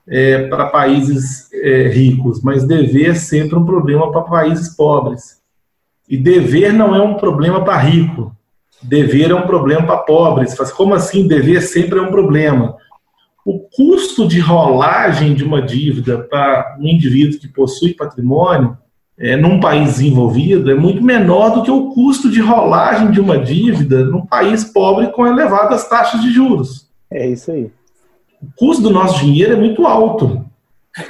é, 0.06 0.46
para 0.48 0.66
países 0.66 1.50
é, 1.54 1.88
ricos, 1.88 2.42
mas 2.42 2.64
dever 2.64 3.12
é 3.12 3.14
sempre 3.14 3.56
um 3.56 3.64
problema 3.64 4.12
para 4.12 4.20
países 4.20 4.76
pobres. 4.76 5.38
E 6.06 6.18
dever 6.18 6.74
não 6.74 6.94
é 6.94 7.00
um 7.00 7.14
problema 7.14 7.64
para 7.64 7.78
rico, 7.78 8.36
dever 8.82 9.30
é 9.30 9.34
um 9.34 9.46
problema 9.46 9.86
para 9.86 9.98
pobres. 9.98 10.54
Mas 10.58 10.72
como 10.72 10.94
assim 10.94 11.26
dever 11.26 11.62
sempre 11.62 11.98
é 11.98 12.02
um 12.02 12.10
problema? 12.10 12.76
o 13.48 13.60
custo 13.60 14.28
de 14.28 14.40
rolagem 14.40 15.34
de 15.34 15.42
uma 15.42 15.62
dívida 15.62 16.18
para 16.18 16.76
um 16.78 16.86
indivíduo 16.86 17.40
que 17.40 17.48
possui 17.48 17.94
patrimônio 17.94 18.76
é, 19.18 19.36
num 19.36 19.58
país 19.58 19.94
desenvolvido 19.94 20.70
é 20.70 20.74
muito 20.74 21.02
menor 21.02 21.54
do 21.54 21.62
que 21.62 21.70
o 21.70 21.88
custo 21.94 22.30
de 22.30 22.42
rolagem 22.42 23.10
de 23.10 23.18
uma 23.18 23.38
dívida 23.38 24.04
num 24.04 24.26
país 24.26 24.64
pobre 24.64 25.06
com 25.12 25.26
elevadas 25.26 25.88
taxas 25.88 26.20
de 26.20 26.30
juros. 26.30 26.90
É 27.10 27.26
isso 27.26 27.50
aí. 27.50 27.70
O 28.42 28.48
custo 28.54 28.82
do 28.82 28.90
nosso 28.90 29.18
dinheiro 29.24 29.54
é 29.54 29.56
muito 29.56 29.86
alto. 29.86 30.44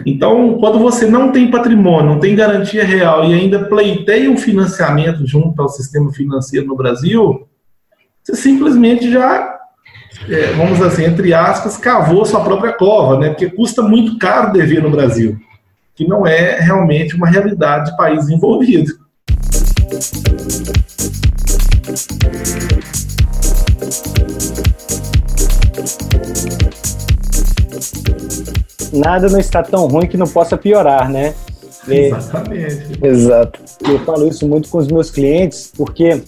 Então, 0.06 0.58
quando 0.60 0.78
você 0.78 1.08
não 1.08 1.32
tem 1.32 1.50
patrimônio, 1.50 2.12
não 2.12 2.20
tem 2.20 2.36
garantia 2.36 2.84
real 2.84 3.24
e 3.24 3.34
ainda 3.34 3.64
pleiteia 3.64 4.30
um 4.30 4.36
financiamento 4.36 5.26
junto 5.26 5.60
ao 5.60 5.68
sistema 5.68 6.12
financeiro 6.12 6.68
no 6.68 6.76
Brasil, 6.76 7.48
você 8.28 8.36
simplesmente 8.36 9.10
já, 9.10 9.58
é, 10.28 10.52
vamos 10.52 10.82
assim, 10.82 11.04
entre 11.04 11.32
aspas, 11.32 11.78
cavou 11.78 12.26
sua 12.26 12.44
própria 12.44 12.74
cova, 12.74 13.18
né? 13.18 13.30
Porque 13.30 13.48
custa 13.48 13.80
muito 13.80 14.18
caro 14.18 14.52
dever 14.52 14.82
no 14.82 14.90
Brasil, 14.90 15.38
que 15.94 16.06
não 16.06 16.26
é 16.26 16.60
realmente 16.60 17.16
uma 17.16 17.26
realidade 17.26 17.90
de 17.90 17.96
país 17.96 18.28
envolvido. 18.28 18.92
nada 28.90 29.28
não 29.28 29.38
está 29.38 29.62
tão 29.62 29.86
ruim 29.86 30.06
que 30.06 30.16
não 30.16 30.26
possa 30.26 30.56
piorar, 30.56 31.08
né? 31.10 31.34
Exatamente. 31.86 32.98
Exato. 33.02 33.60
Eu 33.88 33.98
falo 34.00 34.26
isso 34.28 34.46
muito 34.48 34.68
com 34.68 34.78
os 34.78 34.88
meus 34.88 35.10
clientes, 35.10 35.72
porque 35.76 36.22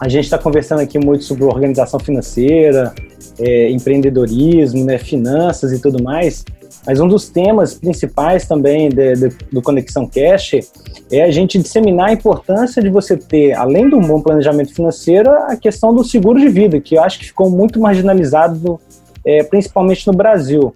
a 0.00 0.08
gente 0.08 0.24
está 0.24 0.38
conversando 0.38 0.80
aqui 0.80 0.98
muito 0.98 1.24
sobre 1.24 1.44
organização 1.44 1.98
financeira, 1.98 2.94
é, 3.38 3.70
empreendedorismo, 3.70 4.84
né, 4.84 4.98
finanças 4.98 5.72
e 5.72 5.80
tudo 5.80 6.02
mais. 6.02 6.44
Mas 6.86 7.00
um 7.00 7.08
dos 7.08 7.28
temas 7.28 7.74
principais 7.74 8.46
também 8.46 8.88
de, 8.88 9.14
de, 9.14 9.28
do 9.52 9.60
Conexão 9.60 10.06
Cash 10.06 10.54
é 11.10 11.22
a 11.22 11.30
gente 11.30 11.58
disseminar 11.58 12.10
a 12.10 12.12
importância 12.12 12.82
de 12.82 12.88
você 12.88 13.16
ter, 13.16 13.52
além 13.54 13.88
do 13.90 14.00
bom 14.00 14.20
planejamento 14.20 14.74
financeiro, 14.74 15.30
a 15.30 15.56
questão 15.56 15.94
do 15.94 16.04
seguro 16.04 16.38
de 16.38 16.48
vida, 16.48 16.80
que 16.80 16.96
eu 16.96 17.02
acho 17.02 17.18
que 17.18 17.26
ficou 17.26 17.50
muito 17.50 17.80
marginalizado, 17.80 18.80
é, 19.24 19.42
principalmente 19.42 20.06
no 20.06 20.12
Brasil 20.12 20.74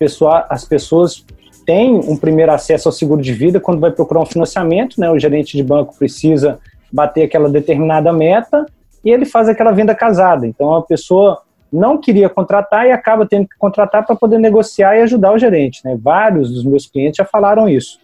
pessoa, 0.00 0.46
as 0.48 0.64
pessoas 0.64 1.22
têm 1.66 1.94
um 1.94 2.16
primeiro 2.16 2.50
acesso 2.50 2.88
ao 2.88 2.92
seguro 2.92 3.20
de 3.20 3.34
vida 3.34 3.60
quando 3.60 3.78
vai 3.78 3.90
procurar 3.90 4.22
um 4.22 4.26
financiamento, 4.26 4.98
né? 4.98 5.10
O 5.10 5.18
gerente 5.18 5.58
de 5.58 5.62
banco 5.62 5.94
precisa 5.96 6.58
bater 6.92 7.24
aquela 7.24 7.48
determinada 7.48 8.12
meta 8.12 8.66
e 9.04 9.10
ele 9.10 9.24
faz 9.24 9.48
aquela 9.48 9.72
venda 9.72 9.94
casada. 9.94 10.46
Então 10.46 10.74
a 10.74 10.82
pessoa 10.82 11.42
não 11.72 11.98
queria 11.98 12.28
contratar 12.28 12.86
e 12.86 12.92
acaba 12.92 13.26
tendo 13.26 13.46
que 13.48 13.56
contratar 13.58 14.04
para 14.04 14.16
poder 14.16 14.38
negociar 14.38 14.96
e 14.96 15.02
ajudar 15.02 15.32
o 15.32 15.38
gerente, 15.38 15.80
né? 15.84 15.96
Vários 16.00 16.52
dos 16.52 16.64
meus 16.64 16.86
clientes 16.86 17.16
já 17.16 17.24
falaram 17.24 17.68
isso. 17.68 17.98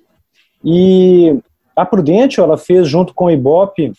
E 0.64 1.38
a 1.74 1.84
Prudential, 1.84 2.46
ela 2.46 2.56
fez 2.56 2.88
junto 2.88 3.12
com 3.12 3.26
o 3.26 3.30
Ibope 3.30 3.92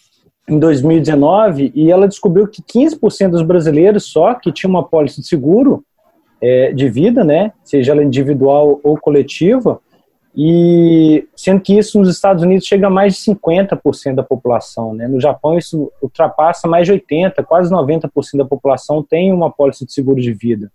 em 0.47 0.57
2019 0.57 1.71
e 1.75 1.91
ela 1.91 2.07
descobriu 2.07 2.47
que 2.47 2.61
15% 2.61 3.31
dos 3.31 3.41
brasileiros 3.41 4.05
só 4.05 4.33
que 4.33 4.51
tinham 4.51 4.71
uma 4.71 4.87
pólice 4.87 5.21
de 5.21 5.27
seguro 5.27 5.83
é, 6.41 6.71
de 6.71 6.87
vida, 6.89 7.23
né, 7.23 7.51
seja 7.63 7.91
ela 7.91 8.03
individual 8.03 8.79
ou 8.83 8.97
coletiva, 8.97 9.79
e 10.39 11.27
sendo 11.35 11.59
que 11.61 11.75
isso 11.75 11.97
nos 11.97 12.07
Estados 12.07 12.43
Unidos 12.43 12.67
chega 12.67 12.85
a 12.85 12.91
mais 12.91 13.15
de 13.15 13.21
50% 13.21 14.13
da 14.13 14.21
população, 14.21 14.93
né? 14.93 15.07
No 15.07 15.19
Japão 15.19 15.57
isso 15.57 15.91
ultrapassa 15.99 16.67
mais 16.67 16.85
de 16.85 16.91
80, 16.91 17.43
quase 17.43 17.73
90% 17.73 18.09
da 18.37 18.45
população 18.45 19.01
tem 19.01 19.33
uma 19.33 19.51
pólice 19.51 19.83
de 19.83 19.91
seguro 19.91 20.21
de 20.21 20.31
vida. 20.31 20.71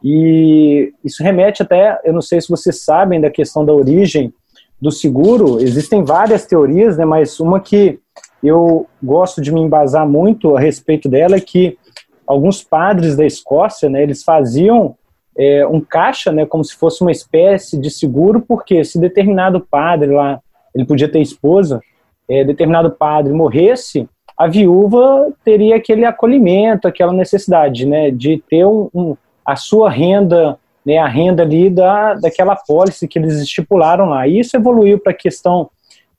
E 0.00 0.92
isso 1.02 1.24
remete 1.24 1.60
até, 1.60 2.00
eu 2.04 2.12
não 2.12 2.22
sei 2.22 2.40
se 2.40 2.48
vocês 2.48 2.84
sabem 2.84 3.20
da 3.20 3.30
questão 3.30 3.64
da 3.64 3.72
origem 3.72 4.32
do 4.80 4.92
seguro, 4.92 5.60
existem 5.60 6.04
várias 6.04 6.46
teorias, 6.46 6.96
né, 6.96 7.04
mas 7.04 7.40
uma 7.40 7.58
que 7.58 7.98
eu 8.44 8.86
gosto 9.02 9.40
de 9.40 9.50
me 9.50 9.60
embasar 9.60 10.08
muito 10.08 10.56
a 10.56 10.60
respeito 10.60 11.08
dela 11.08 11.34
é 11.34 11.40
que 11.40 11.76
alguns 12.24 12.62
padres 12.62 13.16
da 13.16 13.26
Escócia, 13.26 13.88
né, 13.88 14.04
eles 14.04 14.22
faziam 14.22 14.94
é, 15.36 15.66
um 15.66 15.80
caixa, 15.80 16.32
né, 16.32 16.46
como 16.46 16.64
se 16.64 16.74
fosse 16.76 17.02
uma 17.02 17.12
espécie 17.12 17.78
de 17.78 17.90
seguro, 17.90 18.40
porque 18.40 18.84
se 18.84 18.98
determinado 18.98 19.60
padre 19.60 20.12
lá, 20.12 20.40
ele 20.74 20.84
podia 20.84 21.08
ter 21.08 21.20
esposa, 21.20 21.80
é, 22.28 22.44
determinado 22.44 22.90
padre 22.90 23.32
morresse, 23.32 24.08
a 24.36 24.48
viúva 24.48 25.32
teria 25.44 25.76
aquele 25.76 26.04
acolhimento, 26.04 26.88
aquela 26.88 27.12
necessidade, 27.12 27.86
né, 27.86 28.10
de 28.10 28.42
ter 28.48 28.66
um, 28.66 28.88
um, 28.94 29.16
a 29.44 29.56
sua 29.56 29.90
renda, 29.90 30.58
né, 30.84 30.98
a 30.98 31.06
renda 31.06 31.42
ali 31.42 31.70
da, 31.70 32.14
daquela 32.14 32.56
pólice 32.56 33.06
que 33.06 33.18
eles 33.18 33.34
estipularam 33.34 34.06
lá. 34.06 34.26
E 34.26 34.40
isso 34.40 34.56
evoluiu 34.56 34.98
para 34.98 35.12
a 35.12 35.16
questão 35.16 35.70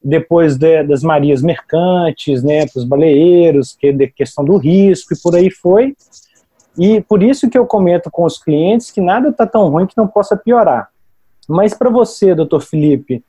depois 0.01 0.55
de, 0.55 0.84
das 0.84 1.01
marias 1.01 1.41
mercantes, 1.41 2.43
né, 2.43 2.66
para 2.68 2.80
os 2.80 2.86
baleeiros, 2.86 3.76
que 3.76 3.88
é 3.88 4.07
questão 4.07 4.45
do 4.45 4.55
risco 4.55 5.13
e 5.13 5.22
por 5.22 5.36
aí 5.36 5.49
foi. 5.49 5.95
E 6.78 7.01
por 7.01 7.23
isso 7.23 7.49
que 7.49 7.57
eu 7.57 7.65
comento 7.65 8.09
com 8.11 8.23
os 8.23 8.38
clientes 8.38 8.91
que 8.91 9.01
nada 9.01 9.30
está 9.30 9.45
tão 9.45 9.69
ruim 9.69 9.86
que 9.86 9.97
não 9.97 10.07
possa 10.07 10.36
piorar. 10.36 10.89
Mas 11.47 11.73
para 11.73 11.89
você, 11.89 12.34
doutor 12.34 12.61
Felipe, 12.61 13.23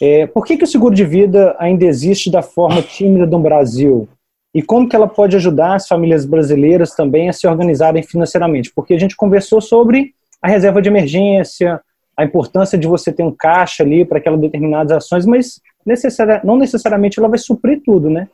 é, 0.00 0.26
por 0.26 0.44
que, 0.44 0.56
que 0.56 0.64
o 0.64 0.66
seguro 0.66 0.94
de 0.94 1.04
vida 1.04 1.54
ainda 1.58 1.84
existe 1.84 2.30
da 2.30 2.42
forma 2.42 2.82
tímida 2.82 3.26
no 3.26 3.38
Brasil? 3.38 4.08
E 4.54 4.62
como 4.62 4.88
que 4.88 4.96
ela 4.96 5.08
pode 5.08 5.36
ajudar 5.36 5.74
as 5.74 5.86
famílias 5.86 6.24
brasileiras 6.24 6.94
também 6.94 7.28
a 7.28 7.32
se 7.32 7.46
organizarem 7.46 8.02
financeiramente? 8.02 8.72
Porque 8.74 8.94
a 8.94 8.98
gente 8.98 9.16
conversou 9.16 9.60
sobre 9.60 10.14
a 10.40 10.48
reserva 10.48 10.80
de 10.80 10.88
emergência, 10.88 11.80
a 12.16 12.24
importância 12.24 12.78
de 12.78 12.86
você 12.86 13.12
ter 13.12 13.22
um 13.22 13.32
caixa 13.32 13.82
ali 13.82 14.04
para 14.04 14.18
aquelas 14.18 14.40
determinadas 14.40 14.92
ações, 14.92 15.26
mas 15.26 15.60
necessari 15.84 16.40
não 16.44 16.56
necessariamente 16.56 17.18
ela 17.18 17.28
vai 17.28 17.38
suprir 17.38 17.82
tudo, 17.84 18.08
né? 18.08 18.28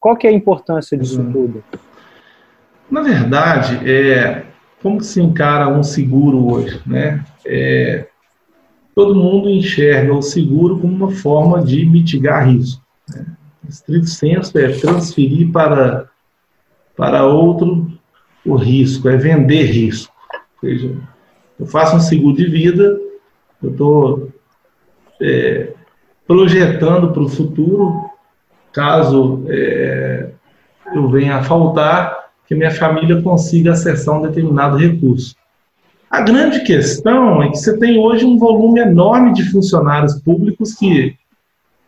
Qual 0.00 0.16
que 0.16 0.26
é 0.26 0.30
a 0.30 0.32
importância 0.32 0.96
disso 0.96 1.20
uhum. 1.20 1.32
tudo? 1.32 1.64
Na 2.90 3.02
verdade, 3.02 3.88
é, 3.88 4.46
como 4.82 5.00
se 5.00 5.20
encara 5.20 5.68
um 5.68 5.82
seguro 5.82 6.52
hoje, 6.52 6.80
né? 6.84 7.24
É, 7.46 8.06
todo 8.94 9.14
mundo 9.14 9.48
enxerga 9.48 10.12
o 10.12 10.22
seguro 10.22 10.78
como 10.78 10.92
uma 10.92 11.10
forma 11.10 11.62
de 11.62 11.86
mitigar 11.86 12.48
risco. 12.48 12.82
Né? 13.08 13.26
Estrito 13.68 14.06
senso 14.06 14.58
é 14.58 14.72
transferir 14.72 15.50
para, 15.52 16.08
para 16.96 17.24
outro 17.24 17.90
o 18.44 18.56
risco, 18.56 19.08
é 19.08 19.16
vender 19.16 19.64
risco. 19.64 20.12
Ou 20.62 20.68
seja, 20.68 20.96
eu 21.58 21.66
faço 21.66 21.96
um 21.96 22.00
seguro 22.00 22.36
de 22.36 22.46
vida, 22.46 22.98
eu 23.62 23.70
estou 23.70 24.32
é, 25.20 25.72
projetando 26.26 27.12
para 27.12 27.22
o 27.22 27.28
futuro, 27.28 28.10
caso 28.72 29.44
é, 29.48 30.30
eu 30.94 31.08
venha 31.08 31.36
a 31.36 31.42
faltar, 31.42 32.19
que 32.50 32.54
minha 32.56 32.72
família 32.72 33.22
consiga 33.22 33.70
acessar 33.70 34.18
um 34.18 34.22
determinado 34.22 34.76
recurso. 34.76 35.36
A 36.10 36.20
grande 36.20 36.64
questão 36.64 37.40
é 37.40 37.48
que 37.48 37.56
você 37.56 37.78
tem 37.78 37.96
hoje 37.96 38.24
um 38.24 38.36
volume 38.36 38.80
enorme 38.80 39.32
de 39.32 39.48
funcionários 39.52 40.20
públicos 40.20 40.74
que 40.74 41.14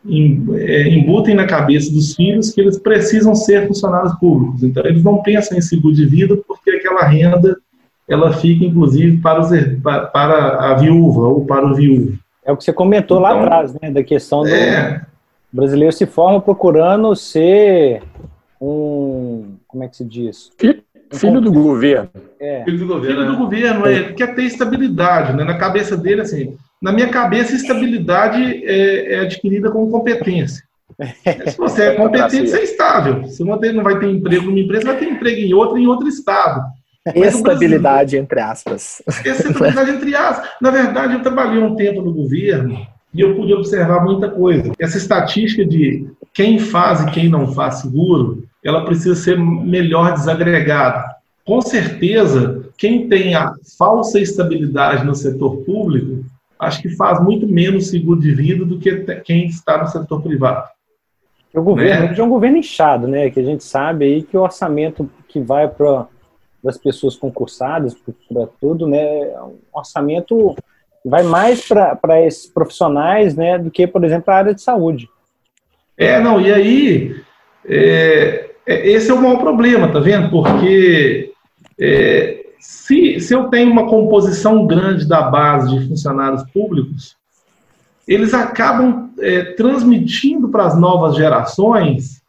é, 0.08 0.88
embutem 0.88 1.34
na 1.34 1.46
cabeça 1.48 1.92
dos 1.92 2.14
filhos 2.14 2.52
que 2.52 2.60
eles 2.60 2.78
precisam 2.78 3.34
ser 3.34 3.66
funcionários 3.66 4.14
públicos. 4.20 4.62
Então, 4.62 4.86
eles 4.86 5.02
não 5.02 5.20
pensam 5.20 5.58
em 5.58 5.60
seguro 5.60 5.96
de 5.96 6.06
vida 6.06 6.38
porque 6.46 6.70
aquela 6.70 7.06
renda 7.06 7.56
ela 8.08 8.32
fica, 8.32 8.64
inclusive, 8.64 9.16
para, 9.16 9.40
os, 9.40 9.50
para 10.12 10.70
a 10.70 10.74
viúva 10.74 11.22
ou 11.22 11.44
para 11.44 11.66
o 11.66 11.74
viúvo. 11.74 12.16
É 12.44 12.52
o 12.52 12.56
que 12.56 12.62
você 12.62 12.72
comentou 12.72 13.18
então, 13.18 13.28
lá 13.28 13.42
atrás, 13.42 13.74
né? 13.82 13.90
Da 13.90 14.04
questão 14.04 14.42
do 14.42 14.48
é... 14.48 15.04
brasileiro 15.52 15.92
se 15.92 16.06
forma 16.06 16.40
procurando 16.40 17.16
ser 17.16 18.02
um. 18.62 19.56
Como 19.66 19.82
é 19.82 19.88
que 19.88 19.96
se 19.96 20.04
diz? 20.04 20.50
Filho, 20.56 20.82
filho 21.12 21.40
do 21.40 21.52
governo. 21.52 22.10
É. 22.40 22.64
Filho 22.64 22.78
do 22.78 22.86
governo. 22.86 23.06
Filho 23.06 23.26
do 23.26 23.32
né? 23.32 23.38
governo, 23.38 23.86
é. 23.86 23.92
ele 23.92 24.12
quer 24.14 24.34
ter 24.34 24.44
estabilidade, 24.44 25.36
né? 25.36 25.44
Na 25.44 25.58
cabeça 25.58 25.96
dele, 25.96 26.20
assim. 26.20 26.56
Na 26.80 26.92
minha 26.92 27.08
cabeça, 27.08 27.54
estabilidade 27.54 28.64
é, 28.64 29.14
é 29.14 29.20
adquirida 29.20 29.70
com 29.70 29.90
competência. 29.90 30.64
Se 31.48 31.56
você 31.56 31.82
é 31.84 31.94
competente, 31.94 32.48
você 32.48 32.58
é 32.58 32.64
estável. 32.64 33.24
Se 33.26 33.42
você 33.42 33.72
não 33.72 33.82
vai 33.82 33.98
ter 33.98 34.10
emprego 34.10 34.46
numa 34.46 34.58
empresa, 34.58 34.86
vai 34.86 34.98
ter 34.98 35.08
emprego 35.08 35.40
em 35.40 35.54
outra, 35.54 35.78
em 35.78 35.86
outro 35.86 36.08
estado. 36.08 36.62
Estabilidade, 37.14 38.16
entre 38.16 38.40
aspas. 38.40 39.02
Estabilidade, 39.24 39.90
entre 39.90 40.14
aspas. 40.14 40.48
Na 40.60 40.70
verdade, 40.70 41.14
eu 41.14 41.22
trabalhei 41.22 41.60
um 41.60 41.74
tempo 41.74 42.00
no 42.00 42.12
governo 42.12 42.86
e 43.12 43.20
eu 43.20 43.34
pude 43.34 43.52
observar 43.52 44.04
muita 44.04 44.28
coisa. 44.28 44.72
Essa 44.78 44.98
estatística 44.98 45.64
de 45.64 46.06
quem 46.32 46.58
faz 46.58 47.00
e 47.00 47.10
quem 47.10 47.28
não 47.28 47.52
faz 47.52 47.76
seguro, 47.76 48.44
ela 48.64 48.84
precisa 48.84 49.14
ser 49.14 49.38
melhor 49.38 50.12
desagregada. 50.12 51.16
Com 51.44 51.60
certeza, 51.60 52.70
quem 52.76 53.08
tem 53.08 53.34
a 53.34 53.52
falsa 53.76 54.20
estabilidade 54.20 55.04
no 55.04 55.14
setor 55.14 55.58
público, 55.64 56.24
acho 56.58 56.80
que 56.80 56.90
faz 56.90 57.20
muito 57.20 57.46
menos 57.46 57.88
seguro 57.88 58.20
de 58.20 58.32
vida 58.32 58.64
do 58.64 58.78
que 58.78 58.92
quem 59.24 59.46
está 59.46 59.78
no 59.78 59.88
setor 59.88 60.22
privado. 60.22 60.68
O 61.52 61.60
governo 61.60 62.06
né? 62.06 62.14
é 62.16 62.22
um 62.22 62.30
governo 62.30 62.56
inchado, 62.58 63.06
né? 63.06 63.28
Que 63.30 63.40
a 63.40 63.44
gente 63.44 63.64
sabe 63.64 64.06
aí 64.06 64.22
que 64.22 64.36
o 64.36 64.42
orçamento 64.42 65.10
que 65.28 65.40
vai 65.40 65.68
para 65.68 66.06
das 66.62 66.78
pessoas 66.78 67.16
concursadas 67.16 67.94
para 67.94 68.46
tudo, 68.60 68.86
né, 68.86 69.02
um 69.40 69.58
orçamento 69.72 70.54
vai 71.04 71.24
mais 71.24 71.66
para 71.66 72.22
esses 72.24 72.46
profissionais, 72.46 73.34
né, 73.34 73.58
do 73.58 73.70
que, 73.70 73.86
por 73.86 74.04
exemplo, 74.04 74.32
a 74.32 74.36
área 74.36 74.54
de 74.54 74.62
saúde. 74.62 75.08
É, 75.98 76.20
não, 76.20 76.40
e 76.40 76.52
aí, 76.52 77.16
é, 77.66 77.76
é, 77.76 78.51
esse 78.66 79.10
é 79.10 79.14
o 79.14 79.20
maior 79.20 79.38
problema, 79.38 79.88
tá 79.88 79.98
vendo? 80.00 80.30
Porque 80.30 81.32
é, 81.78 82.46
se, 82.60 83.18
se 83.20 83.34
eu 83.34 83.44
tenho 83.44 83.70
uma 83.70 83.86
composição 83.86 84.66
grande 84.66 85.06
da 85.06 85.22
base 85.22 85.76
de 85.76 85.88
funcionários 85.88 86.42
públicos, 86.52 87.16
eles 88.06 88.34
acabam 88.34 89.10
é, 89.18 89.42
transmitindo 89.54 90.48
para 90.48 90.66
as 90.66 90.78
novas 90.78 91.16
gerações 91.16 92.22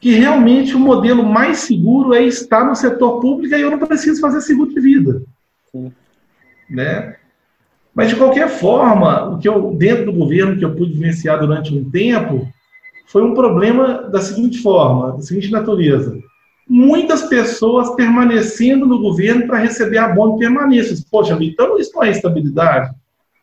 que 0.00 0.14
realmente 0.14 0.74
o 0.74 0.80
modelo 0.80 1.24
mais 1.24 1.58
seguro 1.58 2.12
é 2.12 2.24
estar 2.24 2.64
no 2.64 2.74
setor 2.74 3.20
público 3.20 3.54
e 3.54 3.60
eu 3.60 3.70
não 3.70 3.78
preciso 3.78 4.20
fazer 4.20 4.40
seguro 4.40 4.74
de 4.74 4.80
vida. 4.80 5.22
Sim. 5.70 5.92
Né? 6.68 7.14
Mas, 7.94 8.08
de 8.08 8.16
qualquer 8.16 8.48
forma, 8.48 9.28
o 9.28 9.38
que 9.38 9.48
eu, 9.48 9.74
dentro 9.74 10.06
do 10.06 10.12
governo, 10.12 10.58
que 10.58 10.64
eu 10.64 10.74
pude 10.74 10.94
vivenciar 10.94 11.38
durante 11.38 11.72
um 11.72 11.88
tempo, 11.88 12.48
foi 13.12 13.22
um 13.22 13.34
problema 13.34 14.04
da 14.04 14.22
seguinte 14.22 14.62
forma, 14.62 15.12
da 15.12 15.20
seguinte 15.20 15.50
natureza. 15.50 16.18
Muitas 16.66 17.24
pessoas 17.24 17.94
permanecendo 17.94 18.86
no 18.86 18.98
governo 19.02 19.46
para 19.46 19.58
receber 19.58 19.98
abono 19.98 20.32
de 20.32 20.38
permanência. 20.38 20.96
Poxa, 21.10 21.36
então 21.38 21.78
isso 21.78 21.92
não 21.94 22.02
é 22.02 22.10
estabilidade. 22.10 22.90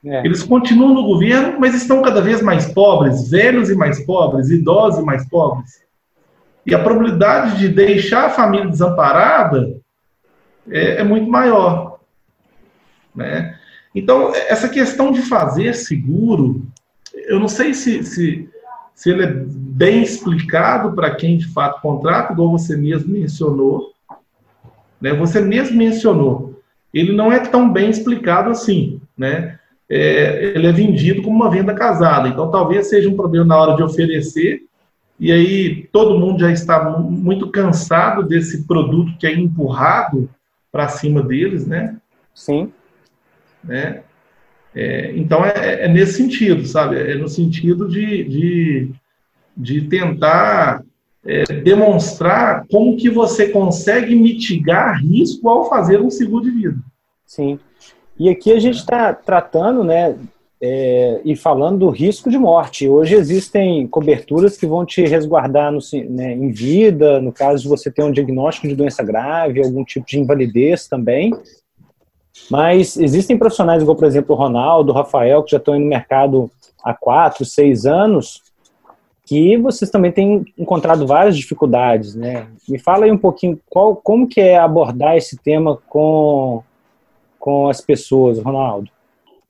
É. 0.03 0.25
Eles 0.25 0.41
continuam 0.41 0.95
no 0.95 1.03
governo, 1.03 1.59
mas 1.59 1.75
estão 1.75 2.01
cada 2.01 2.19
vez 2.19 2.41
mais 2.41 2.73
pobres, 2.73 3.29
velhos 3.29 3.69
e 3.69 3.75
mais 3.75 4.03
pobres, 4.07 4.49
idosos 4.49 5.03
e 5.03 5.05
mais 5.05 5.29
pobres. 5.29 5.83
E 6.65 6.73
a 6.73 6.81
probabilidade 6.81 7.59
de 7.59 7.69
deixar 7.69 8.25
a 8.25 8.29
família 8.31 8.67
desamparada 8.67 9.79
é, 10.67 11.01
é 11.01 11.03
muito 11.03 11.29
maior. 11.29 11.99
Né? 13.13 13.55
Então, 13.93 14.33
essa 14.33 14.67
questão 14.67 15.11
de 15.11 15.21
fazer 15.21 15.75
seguro, 15.75 16.65
eu 17.13 17.39
não 17.39 17.47
sei 17.47 17.75
se, 17.75 18.03
se, 18.03 18.49
se 18.99 19.09
ele 19.09 19.23
é 19.23 19.33
bem 19.33 20.03
explicado 20.03 20.91
para 20.91 21.15
quem 21.15 21.37
de 21.37 21.47
fato 21.47 21.81
contrata, 21.81 22.33
igual 22.33 22.51
você 22.51 22.75
mesmo 22.75 23.13
mencionou. 23.13 23.93
Né? 24.99 25.13
Você 25.13 25.39
mesmo 25.39 25.77
mencionou. 25.77 26.61
Ele 26.93 27.13
não 27.13 27.31
é 27.31 27.39
tão 27.39 27.71
bem 27.71 27.89
explicado 27.89 28.49
assim. 28.49 28.99
Né? 29.17 29.57
É, 29.89 30.51
ele 30.53 30.67
é 30.67 30.71
vendido 30.73 31.21
como 31.21 31.33
uma 31.33 31.49
venda 31.49 31.73
casada. 31.73 32.27
Então, 32.27 32.51
talvez 32.51 32.89
seja 32.89 33.07
um 33.07 33.15
problema 33.15 33.45
na 33.45 33.57
hora 33.57 33.77
de 33.77 33.83
oferecer 33.83 34.63
e 35.17 35.31
aí 35.31 35.87
todo 35.93 36.19
mundo 36.19 36.41
já 36.41 36.51
está 36.51 36.89
muito 36.99 37.49
cansado 37.49 38.21
desse 38.23 38.67
produto 38.67 39.17
que 39.17 39.25
é 39.25 39.33
empurrado 39.33 40.29
para 40.69 40.89
cima 40.89 41.23
deles, 41.23 41.65
né? 41.65 41.95
Sim. 42.35 42.73
Né? 43.63 44.03
É, 44.75 45.11
então 45.15 45.43
é, 45.43 45.85
é, 45.85 45.87
nesse 45.87 46.13
sentido, 46.13 46.65
sabe? 46.65 46.97
É 46.97 47.15
no 47.15 47.27
sentido 47.27 47.87
de, 47.87 48.23
de, 48.23 48.91
de 49.57 49.81
tentar 49.81 50.83
é, 51.25 51.43
demonstrar 51.61 52.65
como 52.71 52.97
que 52.97 53.09
você 53.09 53.49
consegue 53.49 54.15
mitigar 54.15 55.01
risco 55.01 55.49
ao 55.49 55.69
fazer 55.69 55.99
um 55.99 56.09
seguro 56.09 56.43
de 56.43 56.51
vida. 56.51 56.77
Sim. 57.25 57.59
E 58.17 58.29
aqui 58.29 58.51
a 58.51 58.59
gente 58.59 58.77
está 58.77 59.13
tratando, 59.13 59.83
né, 59.83 60.15
é, 60.61 61.21
e 61.23 61.35
falando 61.35 61.79
do 61.79 61.89
risco 61.89 62.29
de 62.29 62.37
morte. 62.37 62.87
Hoje 62.87 63.15
existem 63.15 63.87
coberturas 63.87 64.57
que 64.57 64.65
vão 64.65 64.85
te 64.85 65.01
resguardar 65.05 65.71
no, 65.71 65.79
né, 66.09 66.33
em 66.33 66.51
vida, 66.51 67.21
no 67.21 67.31
caso 67.31 67.63
de 67.63 67.69
você 67.69 67.89
ter 67.89 68.03
um 68.03 68.11
diagnóstico 68.11 68.67
de 68.67 68.75
doença 68.75 69.01
grave, 69.01 69.63
algum 69.63 69.85
tipo 69.85 70.05
de 70.05 70.19
invalidez 70.19 70.87
também. 70.87 71.33
Mas 72.49 72.97
existem 72.97 73.37
profissionais, 73.37 73.81
igual 73.81 73.95
por 73.95 74.05
exemplo 74.05 74.35
o 74.35 74.37
Ronaldo, 74.37 74.91
o 74.91 74.95
Rafael, 74.95 75.43
que 75.43 75.51
já 75.51 75.57
estão 75.57 75.77
no 75.77 75.85
mercado 75.85 76.49
há 76.83 76.93
quatro, 76.93 77.45
seis 77.45 77.85
anos, 77.85 78.41
que 79.25 79.57
vocês 79.57 79.91
também 79.91 80.11
têm 80.11 80.45
encontrado 80.57 81.05
várias 81.05 81.37
dificuldades, 81.37 82.15
né? 82.15 82.47
Me 82.67 82.79
fala 82.79 83.05
aí 83.05 83.11
um 83.11 83.17
pouquinho 83.17 83.59
qual, 83.69 83.95
como 83.95 84.27
que 84.27 84.41
é 84.41 84.57
abordar 84.57 85.15
esse 85.15 85.37
tema 85.37 85.77
com, 85.87 86.63
com 87.39 87.69
as 87.69 87.79
pessoas, 87.79 88.39
Ronaldo. 88.39 88.89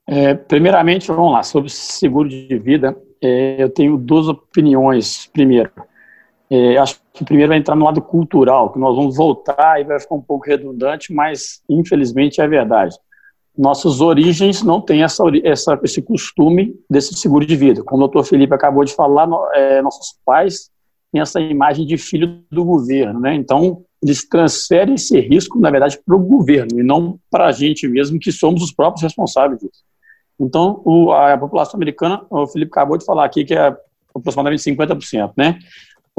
É, 0.05 0.33
primeiramente, 0.33 1.07
vamos 1.07 1.31
lá, 1.31 1.43
sobre 1.43 1.69
seguro 1.69 2.27
de 2.27 2.57
vida, 2.57 2.97
é, 3.21 3.63
eu 3.63 3.69
tenho 3.69 3.95
duas 3.95 4.27
opiniões. 4.27 5.29
Primeiro, 5.31 5.69
é, 6.50 6.78
acho 6.78 7.00
que 7.14 7.24
primeiro 7.24 7.50
vai 7.50 7.58
entrar 7.58 7.76
no 7.76 7.86
lado 7.86 8.02
cultural, 8.02 8.72
que 8.72 8.80
nós 8.80 8.95
vamos 8.95 9.16
voltar 9.16 9.80
e 9.80 9.84
vai 9.84 10.00
ficar 10.00 10.16
um 10.16 10.22
pouco 10.22 10.47
redundante, 10.47 11.14
mas 11.14 11.62
infelizmente 11.70 12.41
é 12.41 12.47
verdade. 12.47 12.95
Nossas 13.58 14.02
origens 14.02 14.64
não 14.64 14.82
têm 14.82 15.04
essa, 15.04 15.24
essa, 15.43 15.80
esse 15.84 16.02
costume 16.02 16.76
desse 16.89 17.14
seguro 17.16 17.45
de 17.45 17.56
vida. 17.56 17.84
Como 17.84 18.04
o 18.04 18.08
doutor 18.08 18.24
Felipe 18.24 18.54
acabou 18.54 18.84
de 18.84 18.95
falar, 18.95 19.28
é, 19.54 19.82
nossos 19.82 20.16
pais 20.26 20.70
têm 21.12 21.22
essa 21.22 21.39
imagem 21.41 21.86
de 21.86 21.97
filho 21.97 22.41
do 22.50 22.64
governo, 22.64 23.20
né? 23.20 23.36
Então, 23.36 23.84
eles 24.02 24.28
transferem 24.28 24.95
esse 24.95 25.20
risco, 25.20 25.60
na 25.60 25.70
verdade, 25.70 26.00
para 26.06 26.16
o 26.16 26.20
governo 26.20 26.80
e 26.80 26.84
não 26.84 27.20
para 27.30 27.47
a 27.47 27.52
gente 27.52 27.88
mesmo, 27.88 28.18
que 28.18 28.32
somos 28.32 28.64
os 28.64 28.72
próprios 28.72 29.04
responsáveis 29.04 29.60
disso. 29.60 29.84
Então, 30.39 30.82
o, 30.86 31.12
a, 31.12 31.38
população 31.38 31.78
americana, 31.78 32.26
o 32.30 32.47
Felipe 32.47 32.72
acabou 32.72 32.97
de 32.97 33.04
falar 33.04 33.26
aqui 33.26 33.43
que 33.43 33.54
é 33.54 33.76
aproximadamente 34.16 34.64
50%, 34.64 35.34
né? 35.36 35.60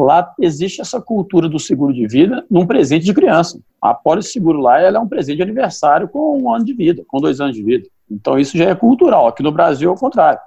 Lá 0.04 0.32
existe 0.40 0.80
essa 0.80 1.00
cultura 1.00 1.48
do 1.48 1.58
seguro 1.58 1.92
de 1.92 2.06
vida 2.06 2.44
num 2.50 2.66
presente 2.66 3.04
de 3.04 3.12
criança. 3.12 3.60
A 3.80 3.92
pólice 3.92 4.32
seguro 4.32 4.58
lá 4.58 4.80
ela 4.80 4.98
é 4.98 5.00
um 5.00 5.08
presente 5.08 5.36
de 5.36 5.42
aniversário 5.42 6.08
com 6.08 6.40
um 6.40 6.52
ano 6.52 6.64
de 6.64 6.72
vida, 6.72 7.04
com 7.06 7.20
dois 7.20 7.40
anos 7.40 7.54
de 7.54 7.62
vida. 7.62 7.86
Então, 8.10 8.38
isso 8.38 8.56
já 8.56 8.70
é 8.70 8.74
cultural. 8.74 9.28
Aqui 9.28 9.42
no 9.42 9.52
Brasil 9.52 9.90
é 9.90 9.92
o 9.92 9.96
contrário. 9.96 10.40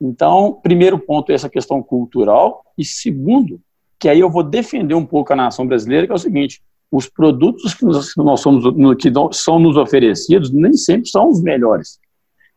Então, 0.00 0.58
primeiro 0.62 0.98
ponto 0.98 1.30
é 1.30 1.34
essa 1.34 1.48
questão 1.48 1.82
cultural. 1.82 2.64
E 2.78 2.84
segundo, 2.84 3.60
que 3.98 4.08
aí 4.08 4.20
eu 4.20 4.30
vou 4.30 4.42
defender 4.42 4.94
um 4.94 5.04
pouco 5.04 5.32
a 5.32 5.36
nação 5.36 5.66
brasileira, 5.66 6.06
que 6.06 6.12
é 6.12 6.16
o 6.16 6.18
seguinte: 6.18 6.62
os 6.90 7.08
produtos 7.08 7.74
que 7.74 7.84
nós, 7.84 8.40
somos, 8.40 8.64
que 8.98 9.12
são 9.32 9.58
nos 9.58 9.76
oferecidos 9.76 10.50
nem 10.50 10.74
sempre 10.74 11.08
são 11.08 11.28
os 11.28 11.42
melhores. 11.42 11.98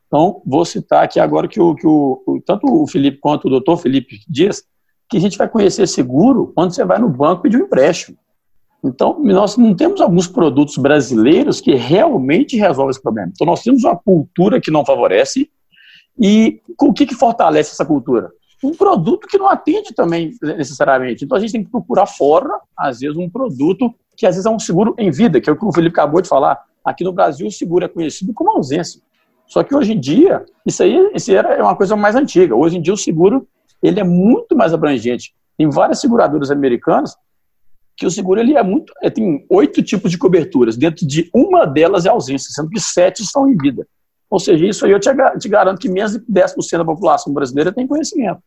Então, 0.07 0.41
vou 0.45 0.63
citar 0.63 1.03
aqui 1.03 1.19
agora 1.19 1.47
que, 1.47 1.59
o, 1.59 1.73
que 1.73 1.87
o, 1.87 2.41
tanto 2.45 2.67
o 2.67 2.87
Felipe 2.87 3.17
quanto 3.19 3.45
o 3.45 3.49
doutor 3.49 3.77
Felipe 3.77 4.19
diz 4.29 4.63
que 5.09 5.17
a 5.17 5.19
gente 5.19 5.37
vai 5.37 5.47
conhecer 5.47 5.87
seguro 5.87 6.51
quando 6.55 6.73
você 6.73 6.83
vai 6.83 6.99
no 6.99 7.09
banco 7.09 7.43
pedir 7.43 7.57
um 7.57 7.65
empréstimo. 7.65 8.17
Então, 8.83 9.17
nós 9.21 9.55
não 9.55 9.73
temos 9.73 10.01
alguns 10.01 10.27
produtos 10.27 10.77
brasileiros 10.77 11.61
que 11.61 11.73
realmente 11.73 12.57
resolvem 12.57 12.91
esse 12.91 13.01
problema. 13.01 13.31
Então, 13.33 13.47
nós 13.47 13.63
temos 13.63 13.83
uma 13.83 13.95
cultura 13.95 14.59
que 14.59 14.69
não 14.69 14.85
favorece 14.85 15.49
e 16.19 16.59
o 16.79 16.91
que, 16.91 17.05
que 17.05 17.15
fortalece 17.15 17.71
essa 17.71 17.85
cultura? 17.85 18.29
Um 18.61 18.73
produto 18.73 19.27
que 19.27 19.37
não 19.37 19.47
atende 19.47 19.93
também 19.93 20.31
necessariamente. 20.41 21.23
Então, 21.23 21.37
a 21.37 21.39
gente 21.39 21.53
tem 21.53 21.63
que 21.63 21.71
procurar 21.71 22.05
fora, 22.05 22.59
às 22.77 22.99
vezes, 22.99 23.15
um 23.15 23.29
produto 23.29 23.93
que 24.15 24.25
às 24.25 24.35
vezes 24.35 24.45
é 24.45 24.49
um 24.49 24.59
seguro 24.59 24.93
em 24.97 25.09
vida, 25.09 25.41
que 25.41 25.49
é 25.49 25.53
o 25.53 25.57
que 25.57 25.65
o 25.65 25.71
Felipe 25.71 25.99
acabou 25.99 26.21
de 26.21 26.27
falar. 26.27 26.59
Aqui 26.85 27.03
no 27.03 27.13
Brasil, 27.13 27.47
o 27.47 27.51
seguro 27.51 27.85
é 27.85 27.87
conhecido 27.87 28.33
como 28.33 28.51
ausência. 28.51 29.01
Só 29.47 29.63
que 29.63 29.75
hoje 29.75 29.93
em 29.93 29.99
dia, 29.99 30.45
isso 30.65 30.83
aí 30.83 31.11
isso 31.13 31.31
era 31.31 31.61
uma 31.63 31.75
coisa 31.75 31.95
mais 31.95 32.15
antiga. 32.15 32.55
Hoje 32.55 32.77
em 32.77 32.81
dia 32.81 32.93
o 32.93 32.97
seguro 32.97 33.47
ele 33.83 33.99
é 33.99 34.03
muito 34.03 34.55
mais 34.55 34.73
abrangente. 34.73 35.33
Tem 35.57 35.69
várias 35.69 35.99
seguradoras 35.99 36.49
americanas 36.49 37.15
que 37.95 38.05
o 38.05 38.11
seguro 38.11 38.39
ele 38.39 38.57
é 38.57 38.63
muito, 38.63 38.91
ele 39.01 39.11
tem 39.11 39.45
oito 39.49 39.83
tipos 39.83 40.09
de 40.09 40.17
coberturas. 40.17 40.75
Dentro 40.75 41.05
de 41.05 41.29
uma 41.33 41.65
delas 41.65 42.05
é 42.05 42.09
ausência, 42.09 42.49
sendo 42.51 42.69
que 42.69 42.79
sete 42.79 43.21
estão 43.21 43.47
em 43.47 43.55
vida. 43.55 43.85
Ou 44.29 44.39
seja, 44.39 44.65
isso 44.65 44.83
aí 44.85 44.91
eu 44.91 44.99
te, 44.99 45.13
garanto 45.47 45.79
que 45.79 45.89
menos 45.89 46.13
de 46.13 46.19
10% 46.21 46.77
da 46.77 46.85
população 46.85 47.31
brasileira 47.31 47.71
tem 47.71 47.85
conhecimento. 47.85 48.41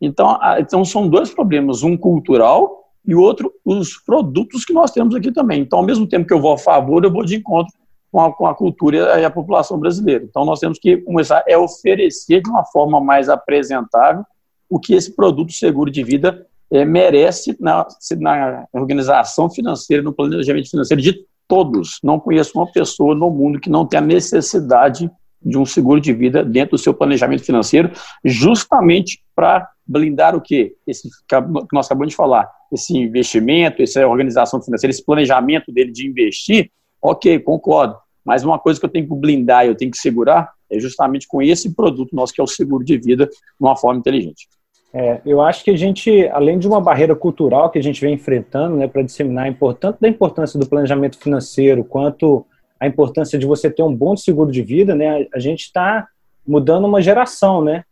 Então, 0.00 0.36
a, 0.40 0.58
então 0.58 0.84
são 0.84 1.08
dois 1.08 1.32
problemas, 1.32 1.84
um 1.84 1.96
cultural 1.96 2.84
e 3.06 3.14
outro 3.14 3.52
os 3.64 3.96
produtos 3.98 4.64
que 4.64 4.72
nós 4.72 4.90
temos 4.90 5.14
aqui 5.14 5.30
também. 5.30 5.60
Então, 5.60 5.78
ao 5.78 5.84
mesmo 5.84 6.06
tempo 6.08 6.26
que 6.26 6.34
eu 6.34 6.40
vou 6.40 6.52
a 6.52 6.58
favor, 6.58 7.04
eu 7.04 7.12
vou 7.12 7.24
de 7.24 7.36
encontro 7.36 7.72
com 8.10 8.20
a, 8.20 8.32
com 8.32 8.46
a 8.46 8.54
cultura 8.54 9.20
e 9.20 9.24
a 9.24 9.30
população 9.30 9.78
brasileira. 9.78 10.24
Então, 10.24 10.44
nós 10.44 10.58
temos 10.58 10.80
que 10.80 10.96
começar 10.96 11.44
a 11.48 11.58
oferecer 11.58 12.42
de 12.42 12.50
uma 12.50 12.64
forma 12.64 13.00
mais 13.00 13.28
apresentável 13.28 14.24
o 14.70 14.78
que 14.78 14.94
esse 14.94 15.14
produto 15.14 15.52
seguro 15.52 15.90
de 15.90 16.02
vida 16.02 16.46
é, 16.70 16.84
merece 16.84 17.56
na, 17.60 17.86
na 18.18 18.66
organização 18.72 19.50
financeira, 19.50 20.02
no 20.02 20.12
planejamento 20.12 20.70
financeiro 20.70 21.02
de 21.02 21.26
todos. 21.48 21.98
Não 22.02 22.18
conheço 22.18 22.56
uma 22.56 22.70
pessoa 22.70 23.14
no 23.14 23.28
mundo 23.28 23.60
que 23.60 23.68
não 23.68 23.84
tenha 23.84 24.00
necessidade 24.00 25.10
de 25.42 25.58
um 25.58 25.66
seguro 25.66 26.00
de 26.00 26.12
vida 26.12 26.44
dentro 26.44 26.76
do 26.76 26.78
seu 26.78 26.94
planejamento 26.94 27.42
financeiro, 27.42 27.90
justamente 28.24 29.22
para 29.34 29.68
blindar 29.86 30.36
o 30.36 30.40
quê? 30.40 30.76
Esse 30.86 31.08
que 31.08 31.36
nós 31.72 31.86
acabamos 31.86 32.10
de 32.10 32.16
falar, 32.16 32.48
esse 32.70 32.96
investimento, 32.96 33.82
essa 33.82 34.06
organização 34.06 34.62
financeira, 34.62 34.92
esse 34.92 35.04
planejamento 35.04 35.72
dele 35.72 35.90
de 35.90 36.06
investir, 36.06 36.70
Ok, 37.02 37.38
concordo. 37.40 37.96
Mas 38.24 38.44
uma 38.44 38.58
coisa 38.58 38.78
que 38.78 38.84
eu 38.84 38.90
tenho 38.90 39.08
que 39.08 39.14
blindar 39.14 39.64
e 39.64 39.68
eu 39.68 39.74
tenho 39.74 39.90
que 39.90 39.96
segurar 39.96 40.52
é 40.70 40.78
justamente 40.78 41.26
com 41.26 41.40
esse 41.40 41.74
produto 41.74 42.14
nosso, 42.14 42.32
que 42.32 42.40
é 42.40 42.44
o 42.44 42.46
seguro 42.46 42.84
de 42.84 42.96
vida, 42.98 43.26
de 43.26 43.32
uma 43.58 43.76
forma 43.76 43.98
inteligente. 43.98 44.46
É, 44.92 45.20
eu 45.24 45.40
acho 45.40 45.62
que 45.62 45.70
a 45.70 45.76
gente, 45.76 46.28
além 46.28 46.58
de 46.58 46.66
uma 46.66 46.80
barreira 46.80 47.14
cultural 47.14 47.70
que 47.70 47.78
a 47.78 47.82
gente 47.82 48.00
vem 48.00 48.14
enfrentando, 48.14 48.76
né, 48.76 48.88
para 48.88 49.02
disseminar 49.02 49.46
tanto 49.78 49.98
da 50.00 50.08
importância 50.08 50.58
do 50.58 50.68
planejamento 50.68 51.16
financeiro 51.18 51.84
quanto 51.84 52.44
a 52.78 52.86
importância 52.86 53.38
de 53.38 53.46
você 53.46 53.70
ter 53.70 53.82
um 53.82 53.94
bom 53.94 54.16
seguro 54.16 54.50
de 54.50 54.62
vida, 54.62 54.94
né, 54.94 55.26
a 55.32 55.38
gente 55.38 55.60
está 55.60 56.08
mudando 56.46 56.86
uma 56.86 57.00
geração, 57.00 57.62
né? 57.62 57.84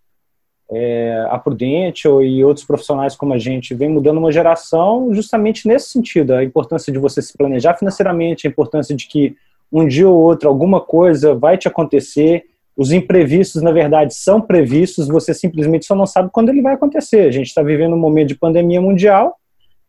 É, 0.70 1.26
a 1.30 1.38
Prudential 1.38 2.22
e 2.22 2.44
outros 2.44 2.66
profissionais 2.66 3.16
como 3.16 3.32
a 3.32 3.38
gente 3.38 3.74
vem 3.74 3.88
mudando 3.88 4.18
uma 4.18 4.30
geração 4.30 5.14
justamente 5.14 5.66
nesse 5.66 5.88
sentido, 5.88 6.34
a 6.34 6.44
importância 6.44 6.92
de 6.92 6.98
você 6.98 7.22
se 7.22 7.32
planejar 7.34 7.74
financeiramente, 7.74 8.46
a 8.46 8.50
importância 8.50 8.94
de 8.94 9.06
que 9.06 9.34
um 9.72 9.86
dia 9.86 10.06
ou 10.06 10.14
outro 10.14 10.46
alguma 10.46 10.78
coisa 10.78 11.34
vai 11.34 11.56
te 11.56 11.66
acontecer 11.68 12.44
os 12.78 12.92
imprevistos, 12.92 13.60
na 13.60 13.72
verdade, 13.72 14.14
são 14.14 14.40
previstos, 14.40 15.08
você 15.08 15.34
simplesmente 15.34 15.84
só 15.84 15.96
não 15.96 16.06
sabe 16.06 16.30
quando 16.32 16.50
ele 16.50 16.62
vai 16.62 16.74
acontecer. 16.74 17.22
A 17.22 17.30
gente 17.32 17.48
está 17.48 17.60
vivendo 17.60 17.94
um 17.94 17.98
momento 17.98 18.28
de 18.28 18.36
pandemia 18.36 18.80
mundial 18.80 19.36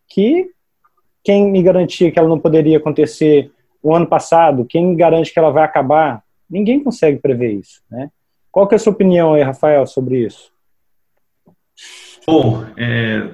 que 0.07 0.47
quem 1.23 1.51
me 1.51 1.61
garantia 1.61 2.11
que 2.11 2.17
ela 2.17 2.27
não 2.27 2.39
poderia 2.39 2.77
acontecer 2.77 3.51
o 3.83 3.93
ano 3.93 4.07
passado, 4.07 4.65
quem 4.65 4.87
me 4.87 4.95
garante 4.95 5.31
que 5.31 5.37
ela 5.37 5.51
vai 5.51 5.63
acabar? 5.63 6.23
Ninguém 6.49 6.83
consegue 6.83 7.19
prever 7.19 7.51
isso, 7.53 7.79
né? 7.91 8.09
Qual 8.51 8.67
que 8.67 8.73
é 8.73 8.77
a 8.77 8.79
sua 8.79 8.91
opinião 8.91 9.35
aí, 9.35 9.43
Rafael, 9.43 9.85
sobre 9.85 10.25
isso? 10.25 10.51
Bom, 12.25 12.65
é, 12.75 13.29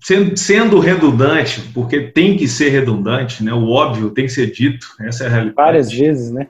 sendo, 0.00 0.36
sendo, 0.36 0.78
redundante, 0.78 1.60
porque 1.74 2.02
tem 2.02 2.36
que 2.36 2.46
ser 2.46 2.68
redundante, 2.68 3.42
né? 3.42 3.52
O 3.52 3.68
óbvio 3.68 4.10
tem 4.10 4.26
que 4.26 4.32
ser 4.32 4.52
dito, 4.52 4.86
essa 5.00 5.24
é 5.24 5.26
a 5.26 5.30
realidade. 5.30 5.56
Várias 5.56 5.90
vezes, 5.90 6.30
né? 6.30 6.46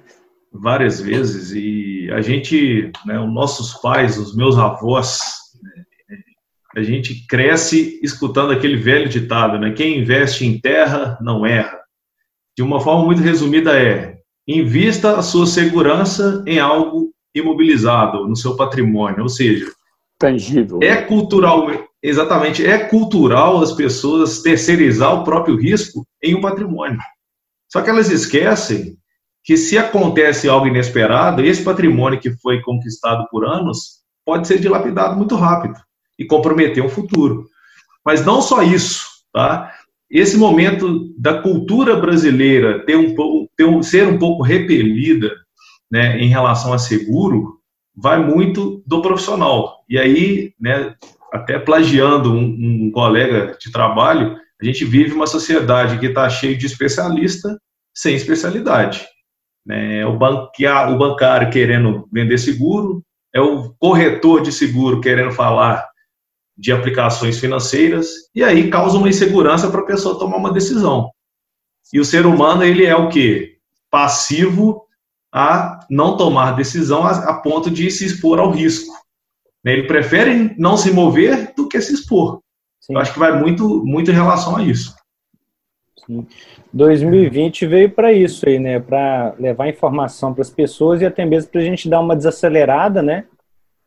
Várias 0.60 1.00
vezes 1.00 1.52
e 1.52 2.10
a 2.12 2.20
gente, 2.20 2.90
né, 3.04 3.18
os 3.18 3.32
nossos 3.32 3.74
pais, 3.74 4.18
os 4.18 4.36
meus 4.36 4.58
avós, 4.58 5.18
né, 5.62 5.84
a 6.76 6.82
gente 6.82 7.26
cresce 7.26 7.98
escutando 8.02 8.52
aquele 8.52 8.76
velho 8.76 9.08
ditado, 9.08 9.58
né? 9.58 9.72
Quem 9.72 10.00
investe 10.00 10.44
em 10.44 10.60
terra 10.60 11.18
não 11.20 11.46
erra. 11.46 11.78
De 12.56 12.62
uma 12.62 12.80
forma 12.80 13.04
muito 13.04 13.22
resumida 13.22 13.78
é: 13.80 14.18
invista 14.46 15.16
a 15.16 15.22
sua 15.22 15.46
segurança 15.46 16.44
em 16.46 16.58
algo 16.58 17.10
imobilizado, 17.34 18.26
no 18.26 18.36
seu 18.36 18.56
patrimônio, 18.56 19.22
ou 19.22 19.28
seja, 19.28 19.70
tangível. 20.18 20.78
É 20.82 20.96
cultural, 20.96 21.68
exatamente, 22.02 22.64
é 22.64 22.78
cultural 22.78 23.62
as 23.62 23.72
pessoas 23.72 24.42
terceirizar 24.42 25.14
o 25.14 25.24
próprio 25.24 25.56
risco 25.56 26.06
em 26.22 26.34
um 26.34 26.40
patrimônio. 26.40 26.98
Só 27.70 27.82
que 27.82 27.90
elas 27.90 28.10
esquecem 28.10 28.96
que 29.46 29.56
se 29.56 29.78
acontece 29.78 30.48
algo 30.48 30.66
inesperado, 30.66 31.44
esse 31.44 31.62
patrimônio 31.62 32.18
que 32.18 32.32
foi 32.32 32.60
conquistado 32.62 33.28
por 33.30 33.46
anos 33.46 34.00
pode 34.24 34.48
ser 34.48 34.58
dilapidado 34.58 35.16
muito 35.16 35.36
rápido 35.36 35.76
e 36.18 36.24
comprometer 36.24 36.84
o 36.84 36.88
futuro. 36.88 37.46
Mas 38.04 38.26
não 38.26 38.42
só 38.42 38.60
isso, 38.60 39.06
tá? 39.32 39.72
Esse 40.10 40.36
momento 40.36 41.14
da 41.16 41.40
cultura 41.40 41.94
brasileira 41.94 42.84
ter 42.84 42.96
um, 42.96 43.14
ter 43.56 43.64
um, 43.64 43.82
ser 43.84 44.08
um 44.08 44.18
pouco 44.18 44.42
repelida 44.42 45.30
né, 45.88 46.18
em 46.18 46.28
relação 46.28 46.72
a 46.72 46.78
seguro 46.78 47.60
vai 47.96 48.18
muito 48.18 48.82
do 48.84 49.00
profissional. 49.00 49.84
E 49.88 49.96
aí, 49.96 50.54
né, 50.60 50.96
até 51.32 51.56
plagiando 51.56 52.32
um, 52.32 52.86
um 52.86 52.90
colega 52.90 53.56
de 53.60 53.70
trabalho, 53.70 54.36
a 54.60 54.64
gente 54.64 54.84
vive 54.84 55.12
uma 55.12 55.26
sociedade 55.26 56.00
que 56.00 56.06
está 56.06 56.28
cheia 56.28 56.56
de 56.56 56.66
especialista 56.66 57.56
sem 57.94 58.16
especialidade. 58.16 59.06
Né? 59.66 59.98
É 59.98 60.06
o, 60.06 60.16
banquear, 60.16 60.92
o 60.92 60.98
bancário 60.98 61.50
querendo 61.50 62.08
vender 62.12 62.38
seguro, 62.38 63.02
é 63.34 63.40
o 63.40 63.74
corretor 63.78 64.40
de 64.40 64.52
seguro 64.52 65.00
querendo 65.00 65.32
falar 65.32 65.86
de 66.56 66.72
aplicações 66.72 67.38
financeiras, 67.38 68.06
e 68.34 68.42
aí 68.42 68.70
causa 68.70 68.96
uma 68.96 69.08
insegurança 69.08 69.68
para 69.70 69.82
a 69.82 69.86
pessoa 69.86 70.18
tomar 70.18 70.38
uma 70.38 70.52
decisão. 70.52 71.10
E 71.92 72.00
o 72.00 72.04
ser 72.04 72.24
humano, 72.24 72.64
ele 72.64 72.86
é 72.86 72.96
o 72.96 73.10
quê? 73.10 73.58
Passivo 73.90 74.86
a 75.32 75.80
não 75.90 76.16
tomar 76.16 76.52
decisão 76.52 77.04
a, 77.04 77.10
a 77.30 77.34
ponto 77.42 77.70
de 77.70 77.90
se 77.90 78.06
expor 78.06 78.38
ao 78.38 78.50
risco. 78.50 78.92
Né? 79.62 79.74
Ele 79.74 79.86
prefere 79.86 80.54
não 80.56 80.76
se 80.76 80.90
mover 80.90 81.52
do 81.54 81.68
que 81.68 81.80
se 81.80 81.92
expor. 81.92 82.40
Sim. 82.80 82.94
Eu 82.94 83.00
acho 83.00 83.12
que 83.12 83.18
vai 83.18 83.38
muito, 83.38 83.84
muito 83.84 84.10
em 84.10 84.14
relação 84.14 84.56
a 84.56 84.62
isso. 84.62 84.94
Sim. 86.06 86.26
2020 86.72 87.66
veio 87.66 87.90
para 87.90 88.12
isso 88.12 88.48
aí, 88.48 88.58
né? 88.58 88.78
Para 88.78 89.34
levar 89.38 89.68
informação 89.68 90.32
para 90.32 90.42
as 90.42 90.50
pessoas 90.50 91.02
e 91.02 91.06
até 91.06 91.24
mesmo 91.24 91.50
para 91.50 91.60
a 91.60 91.64
gente 91.64 91.88
dar 91.88 92.00
uma 92.00 92.16
desacelerada, 92.16 93.02
né? 93.02 93.24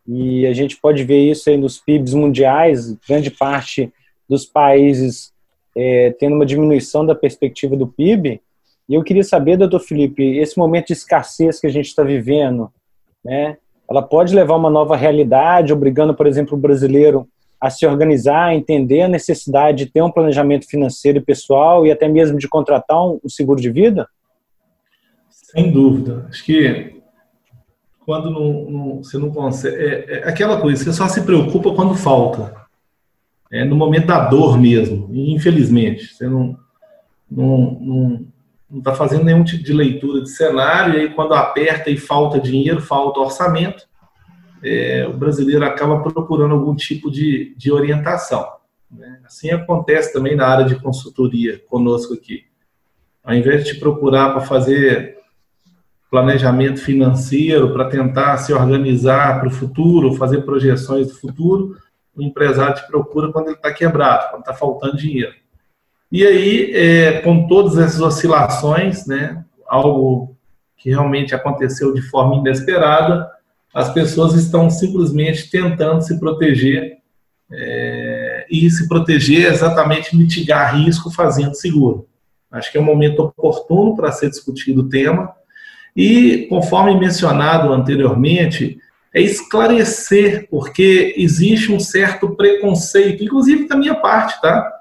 E 0.07 0.45
a 0.45 0.53
gente 0.53 0.77
pode 0.77 1.03
ver 1.03 1.29
isso 1.29 1.49
aí 1.49 1.57
nos 1.57 1.77
PIBs 1.77 2.13
mundiais, 2.13 2.93
grande 3.07 3.31
parte 3.31 3.91
dos 4.27 4.45
países 4.45 5.31
é, 5.75 6.11
tendo 6.19 6.35
uma 6.35 6.45
diminuição 6.45 7.05
da 7.05 7.15
perspectiva 7.15 7.75
do 7.75 7.87
PIB. 7.87 8.41
E 8.87 8.95
eu 8.95 9.03
queria 9.03 9.23
saber, 9.23 9.55
doutor 9.55 9.79
Felipe, 9.79 10.37
esse 10.37 10.57
momento 10.57 10.87
de 10.87 10.93
escassez 10.93 11.59
que 11.59 11.67
a 11.67 11.69
gente 11.69 11.85
está 11.85 12.03
vivendo, 12.03 12.71
né? 13.23 13.57
Ela 13.89 14.01
pode 14.01 14.35
levar 14.35 14.55
uma 14.55 14.69
nova 14.69 14.95
realidade, 14.95 15.73
obrigando, 15.73 16.13
por 16.13 16.27
exemplo, 16.27 16.57
o 16.57 16.59
brasileiro 16.59 17.27
a 17.61 17.69
se 17.69 17.85
organizar, 17.85 18.53
entender 18.53 19.01
a 19.01 19.07
necessidade 19.07 19.85
de 19.85 19.91
ter 19.91 20.01
um 20.01 20.11
planejamento 20.11 20.67
financeiro 20.67 21.17
e 21.17 21.21
pessoal 21.21 21.85
e 21.85 21.91
até 21.91 22.07
mesmo 22.07 22.37
de 22.37 22.47
contratar 22.47 22.97
um, 23.05 23.19
seguro 23.27 23.59
de 23.59 23.69
vida? 23.69 24.07
Sem 25.29 25.71
dúvida. 25.71 26.27
Acho 26.29 26.43
que 26.45 27.01
quando 28.05 28.29
não, 28.31 28.71
não, 28.71 29.03
você 29.03 29.17
não 29.17 29.29
consegue. 29.29 29.75
É, 29.75 30.17
é, 30.17 30.29
aquela 30.29 30.61
coisa, 30.61 30.83
você 30.83 30.93
só 30.93 31.07
se 31.07 31.21
preocupa 31.21 31.73
quando 31.73 31.95
falta. 31.95 32.55
É 33.51 33.65
no 33.65 33.75
momento 33.75 34.07
da 34.07 34.27
dor 34.27 34.59
mesmo. 34.59 35.09
infelizmente, 35.13 36.13
você 36.13 36.27
não 36.27 36.57
não 37.29 38.25
está 38.71 38.95
fazendo 38.95 39.23
nenhum 39.23 39.43
tipo 39.43 39.63
de 39.63 39.73
leitura 39.73 40.21
de 40.21 40.29
cenário, 40.29 40.95
e 40.95 41.01
aí 41.01 41.09
quando 41.13 41.33
aperta 41.33 41.89
e 41.89 41.97
falta 41.97 42.39
dinheiro, 42.39 42.81
falta 42.81 43.19
orçamento, 43.19 43.87
é, 44.63 45.07
o 45.07 45.13
brasileiro 45.13 45.63
acaba 45.65 46.01
procurando 46.01 46.53
algum 46.53 46.75
tipo 46.75 47.09
de, 47.09 47.53
de 47.57 47.71
orientação. 47.71 48.47
Né? 48.91 49.19
Assim 49.25 49.51
acontece 49.51 50.11
também 50.11 50.35
na 50.35 50.47
área 50.47 50.65
de 50.65 50.75
consultoria 50.75 51.61
conosco 51.67 52.13
aqui. 52.13 52.45
Ao 53.23 53.33
invés 53.33 53.65
de 53.65 53.75
procurar 53.75 54.31
para 54.31 54.41
fazer 54.41 55.17
planejamento 56.09 56.79
financeiro, 56.79 57.71
para 57.71 57.85
tentar 57.85 58.37
se 58.37 58.51
organizar 58.51 59.39
para 59.39 59.47
o 59.47 59.51
futuro, 59.51 60.15
fazer 60.15 60.41
projeções 60.41 61.07
do 61.07 61.13
futuro, 61.13 61.77
o 62.15 62.21
empresário 62.21 62.75
te 62.75 62.87
procura 62.87 63.31
quando 63.31 63.47
ele 63.47 63.55
está 63.55 63.71
quebrado, 63.71 64.31
quando 64.31 64.41
está 64.41 64.53
faltando 64.53 64.97
dinheiro. 64.97 65.33
E 66.11 66.25
aí, 66.25 66.71
é, 66.73 67.21
com 67.21 67.47
todas 67.47 67.77
essas 67.77 68.01
oscilações, 68.01 69.05
né, 69.05 69.45
algo 69.67 70.35
que 70.75 70.89
realmente 70.89 71.35
aconteceu 71.35 71.93
de 71.93 72.01
forma 72.01 72.37
inesperada, 72.37 73.29
as 73.73 73.93
pessoas 73.93 74.33
estão 74.33 74.69
simplesmente 74.69 75.49
tentando 75.49 76.01
se 76.01 76.19
proteger 76.19 76.97
é, 77.51 78.45
e 78.49 78.69
se 78.69 78.87
proteger 78.87 79.45
é 79.45 79.49
exatamente 79.49 80.15
mitigar 80.15 80.75
risco 80.75 81.11
fazendo 81.11 81.55
seguro. 81.55 82.07
Acho 82.51 82.71
que 82.71 82.77
é 82.77 82.81
um 82.81 82.85
momento 82.85 83.19
oportuno 83.19 83.95
para 83.95 84.11
ser 84.11 84.29
discutido 84.29 84.81
o 84.81 84.89
tema 84.89 85.33
e, 85.95 86.47
conforme 86.49 86.99
mencionado 86.99 87.71
anteriormente, 87.71 88.79
é 89.13 89.21
esclarecer, 89.21 90.47
porque 90.49 91.15
existe 91.17 91.71
um 91.71 91.79
certo 91.79 92.35
preconceito, 92.35 93.23
inclusive 93.23 93.67
da 93.67 93.75
minha 93.75 93.95
parte, 93.95 94.39
tá? 94.41 94.71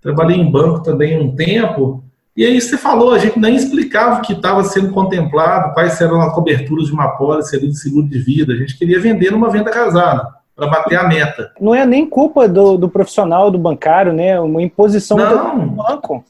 Trabalhei 0.00 0.36
em 0.36 0.50
banco 0.50 0.82
também 0.82 1.18
um 1.18 1.34
tempo 1.34 2.02
e 2.40 2.46
aí 2.46 2.58
você 2.58 2.78
falou, 2.78 3.12
a 3.12 3.18
gente 3.18 3.38
nem 3.38 3.54
explicava 3.54 4.16
o 4.16 4.22
que 4.22 4.32
estava 4.32 4.64
sendo 4.64 4.94
contemplado, 4.94 5.74
quais 5.74 6.00
eram 6.00 6.22
as 6.22 6.34
coberturas 6.34 6.86
de 6.86 6.92
uma 6.94 7.08
pólice 7.08 7.60
de 7.60 7.78
seguro 7.78 8.08
de 8.08 8.18
vida. 8.18 8.54
A 8.54 8.56
gente 8.56 8.78
queria 8.78 8.98
vender 8.98 9.30
numa 9.30 9.50
venda 9.50 9.70
casada, 9.70 10.26
para 10.56 10.66
bater 10.66 10.98
a 10.98 11.06
meta. 11.06 11.52
Não 11.60 11.74
é 11.74 11.84
nem 11.84 12.08
culpa 12.08 12.48
do, 12.48 12.78
do 12.78 12.88
profissional, 12.88 13.50
do 13.50 13.58
bancário, 13.58 14.14
né? 14.14 14.40
Uma 14.40 14.62
imposição 14.62 15.18
não, 15.18 15.58
do 15.58 15.66
banco. 15.66 16.24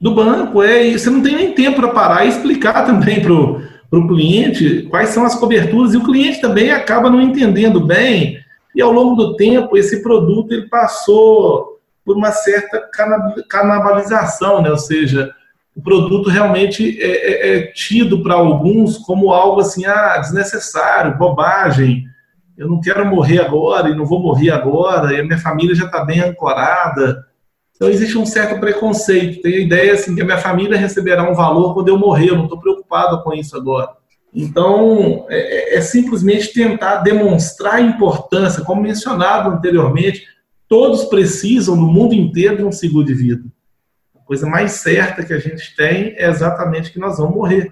Do 0.00 0.14
banco, 0.14 0.62
é. 0.62 0.86
E 0.86 0.96
você 0.96 1.10
não 1.10 1.20
tem 1.20 1.34
nem 1.34 1.52
tempo 1.52 1.80
para 1.80 1.88
parar 1.88 2.24
e 2.24 2.28
explicar 2.28 2.86
também 2.86 3.20
para 3.20 3.32
o 3.32 4.06
cliente 4.06 4.82
quais 4.90 5.08
são 5.08 5.24
as 5.24 5.34
coberturas. 5.34 5.92
E 5.92 5.96
o 5.96 6.04
cliente 6.04 6.40
também 6.40 6.70
acaba 6.70 7.10
não 7.10 7.20
entendendo 7.20 7.84
bem. 7.84 8.38
E 8.76 8.80
ao 8.80 8.92
longo 8.92 9.16
do 9.16 9.34
tempo, 9.34 9.76
esse 9.76 10.04
produto 10.04 10.52
ele 10.52 10.68
passou 10.68 11.71
por 12.04 12.16
uma 12.16 12.32
certa 12.32 12.88
canibalização, 13.48 14.60
né? 14.60 14.70
ou 14.70 14.78
seja, 14.78 15.34
o 15.76 15.82
produto 15.82 16.28
realmente 16.28 17.00
é, 17.00 17.06
é, 17.06 17.56
é 17.56 17.66
tido 17.72 18.22
para 18.22 18.34
alguns 18.34 18.98
como 18.98 19.32
algo 19.32 19.60
assim, 19.60 19.86
ah, 19.86 20.18
desnecessário, 20.18 21.16
bobagem, 21.16 22.04
eu 22.56 22.68
não 22.68 22.80
quero 22.80 23.04
morrer 23.06 23.40
agora 23.40 23.88
e 23.88 23.94
não 23.94 24.04
vou 24.04 24.20
morrer 24.20 24.50
agora, 24.50 25.12
e 25.12 25.20
a 25.20 25.24
minha 25.24 25.38
família 25.38 25.74
já 25.74 25.86
está 25.86 26.04
bem 26.04 26.20
ancorada. 26.20 27.26
Então 27.74 27.88
existe 27.88 28.18
um 28.18 28.26
certo 28.26 28.60
preconceito, 28.60 29.42
tem 29.42 29.54
a 29.54 29.60
ideia 29.60 29.92
assim 29.94 30.14
que 30.14 30.22
a 30.22 30.24
minha 30.24 30.38
família 30.38 30.78
receberá 30.78 31.28
um 31.28 31.34
valor 31.34 31.74
quando 31.74 31.88
eu 31.88 31.98
morrer, 31.98 32.30
eu 32.30 32.36
não 32.36 32.44
estou 32.44 32.60
preocupado 32.60 33.22
com 33.22 33.32
isso 33.32 33.56
agora. 33.56 33.90
Então, 34.34 35.26
é, 35.28 35.76
é, 35.76 35.80
simplesmente 35.80 36.54
tentar 36.54 36.96
demonstrar 36.96 37.74
a 37.74 37.80
importância, 37.80 38.64
como 38.64 38.80
mencionado 38.80 39.50
anteriormente, 39.50 40.26
todos 40.72 41.04
precisam 41.04 41.76
no 41.76 41.86
mundo 41.86 42.14
inteiro 42.14 42.56
de 42.56 42.64
um 42.64 42.72
seguro 42.72 43.04
de 43.04 43.12
vida. 43.12 43.44
A 44.16 44.20
coisa 44.20 44.46
mais 44.46 44.72
certa 44.72 45.22
que 45.22 45.34
a 45.34 45.38
gente 45.38 45.76
tem 45.76 46.14
é 46.16 46.26
exatamente 46.26 46.90
que 46.90 46.98
nós 46.98 47.18
vamos 47.18 47.36
morrer. 47.36 47.70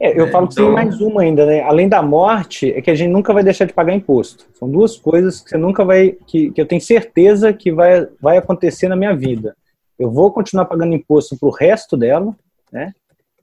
É, 0.00 0.18
eu 0.18 0.26
é, 0.26 0.30
falo 0.32 0.48
que 0.48 0.54
então... 0.54 0.64
tem 0.64 0.74
mais 0.74 1.00
uma 1.00 1.22
ainda, 1.22 1.46
né? 1.46 1.60
Além 1.60 1.88
da 1.88 2.02
morte, 2.02 2.72
é 2.72 2.82
que 2.82 2.90
a 2.90 2.96
gente 2.96 3.12
nunca 3.12 3.32
vai 3.32 3.44
deixar 3.44 3.64
de 3.64 3.72
pagar 3.72 3.94
imposto. 3.94 4.44
São 4.54 4.68
duas 4.68 4.96
coisas 4.96 5.40
que 5.40 5.50
você 5.50 5.56
nunca 5.56 5.84
vai. 5.84 6.16
que, 6.26 6.50
que 6.50 6.60
eu 6.60 6.66
tenho 6.66 6.80
certeza 6.80 7.52
que 7.52 7.70
vai, 7.70 8.08
vai 8.20 8.38
acontecer 8.38 8.88
na 8.88 8.96
minha 8.96 9.14
vida. 9.14 9.54
Eu 9.96 10.10
vou 10.10 10.32
continuar 10.32 10.64
pagando 10.64 10.96
imposto 10.96 11.38
pro 11.38 11.50
resto 11.50 11.96
dela, 11.96 12.34
né? 12.72 12.92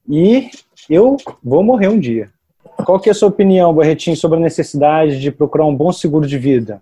E 0.09 0.49
eu 0.89 1.15
vou 1.41 1.63
morrer 1.63 1.87
um 1.87 1.97
dia. 1.97 2.29
Qual 2.83 2.99
que 2.99 3.07
é 3.07 3.13
a 3.13 3.15
sua 3.15 3.29
opinião, 3.29 3.73
Barretinho, 3.73 4.17
sobre 4.17 4.39
a 4.39 4.41
necessidade 4.41 5.21
de 5.21 5.31
procurar 5.31 5.65
um 5.65 5.73
bom 5.73 5.93
seguro 5.93 6.27
de 6.27 6.37
vida? 6.37 6.81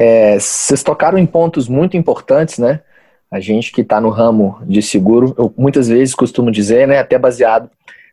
É, 0.00 0.38
vocês 0.38 0.84
tocaram 0.84 1.18
em 1.18 1.26
pontos 1.26 1.68
muito 1.68 1.96
importantes, 1.96 2.56
né? 2.56 2.80
A 3.28 3.40
gente 3.40 3.72
que 3.72 3.80
está 3.80 4.00
no 4.00 4.10
ramo 4.10 4.60
de 4.64 4.80
seguro, 4.80 5.34
eu 5.36 5.52
muitas 5.58 5.88
vezes 5.88 6.14
costumo 6.14 6.52
dizer, 6.52 6.86
né, 6.86 7.00
até 7.00 7.18
baseado 7.18 7.68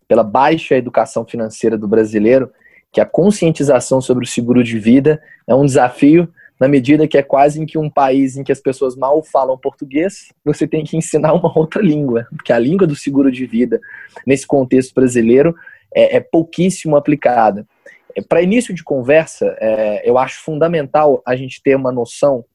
pela 0.07 0.23
baixa 0.23 0.75
educação 0.75 1.23
financeira 1.23 1.77
do 1.77 1.87
brasileiro, 1.87 2.51
que 2.91 2.99
a 2.99 3.05
conscientização 3.05 4.01
sobre 4.01 4.25
o 4.25 4.27
seguro 4.27 4.63
de 4.63 4.79
vida 4.79 5.21
é 5.47 5.53
um 5.53 5.63
desafio 5.63 6.27
na 6.59 6.67
medida 6.67 7.07
que 7.07 7.19
é 7.19 7.21
quase 7.21 7.61
em 7.61 7.67
que 7.67 7.77
um 7.77 7.89
país 7.89 8.35
em 8.35 8.43
que 8.43 8.51
as 8.51 8.59
pessoas 8.59 8.95
mal 8.95 9.21
falam 9.21 9.55
português, 9.55 10.33
você 10.43 10.67
tem 10.67 10.83
que 10.83 10.97
ensinar 10.97 11.33
uma 11.33 11.55
outra 11.55 11.83
língua, 11.83 12.25
porque 12.35 12.51
a 12.51 12.57
língua 12.57 12.87
do 12.87 12.95
seguro 12.95 13.31
de 13.31 13.45
vida, 13.45 13.79
nesse 14.25 14.47
contexto 14.47 14.95
brasileiro, 14.95 15.55
é, 15.93 16.17
é 16.17 16.19
pouquíssimo 16.19 16.95
aplicada. 16.95 17.65
Para 18.21 18.41
início 18.41 18.73
de 18.73 18.83
conversa, 18.83 19.55
é, 19.59 20.09
eu 20.09 20.17
acho 20.17 20.41
fundamental 20.41 21.21
a 21.25 21.35
gente 21.35 21.61
ter 21.61 21.75
uma 21.75 21.91
noção 21.91 22.45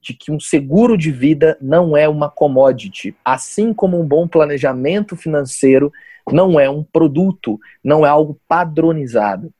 de 0.00 0.14
que 0.14 0.30
um 0.30 0.38
seguro 0.38 0.96
de 0.96 1.10
vida 1.10 1.58
não 1.60 1.96
é 1.96 2.08
uma 2.08 2.30
commodity, 2.30 3.14
assim 3.24 3.74
como 3.74 4.00
um 4.00 4.06
bom 4.06 4.28
planejamento 4.28 5.16
financeiro 5.16 5.92
não 6.32 6.58
é 6.58 6.68
um 6.68 6.82
produto, 6.82 7.58
não 7.82 8.04
é 8.04 8.08
algo 8.08 8.38
padronizado. 8.46 9.52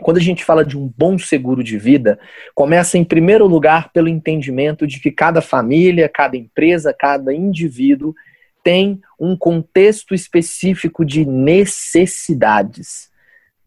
Quando 0.00 0.18
a 0.18 0.22
gente 0.22 0.44
fala 0.44 0.64
de 0.64 0.78
um 0.78 0.92
bom 0.96 1.18
seguro 1.18 1.62
de 1.62 1.76
vida, 1.76 2.18
começa 2.54 2.96
em 2.96 3.04
primeiro 3.04 3.46
lugar 3.46 3.90
pelo 3.92 4.08
entendimento 4.08 4.86
de 4.86 5.00
que 5.00 5.10
cada 5.10 5.40
família, 5.40 6.08
cada 6.08 6.36
empresa, 6.36 6.94
cada 6.96 7.34
indivíduo 7.34 8.14
tem 8.62 9.00
um 9.18 9.36
contexto 9.36 10.14
específico 10.14 11.04
de 11.04 11.24
necessidades. 11.24 13.10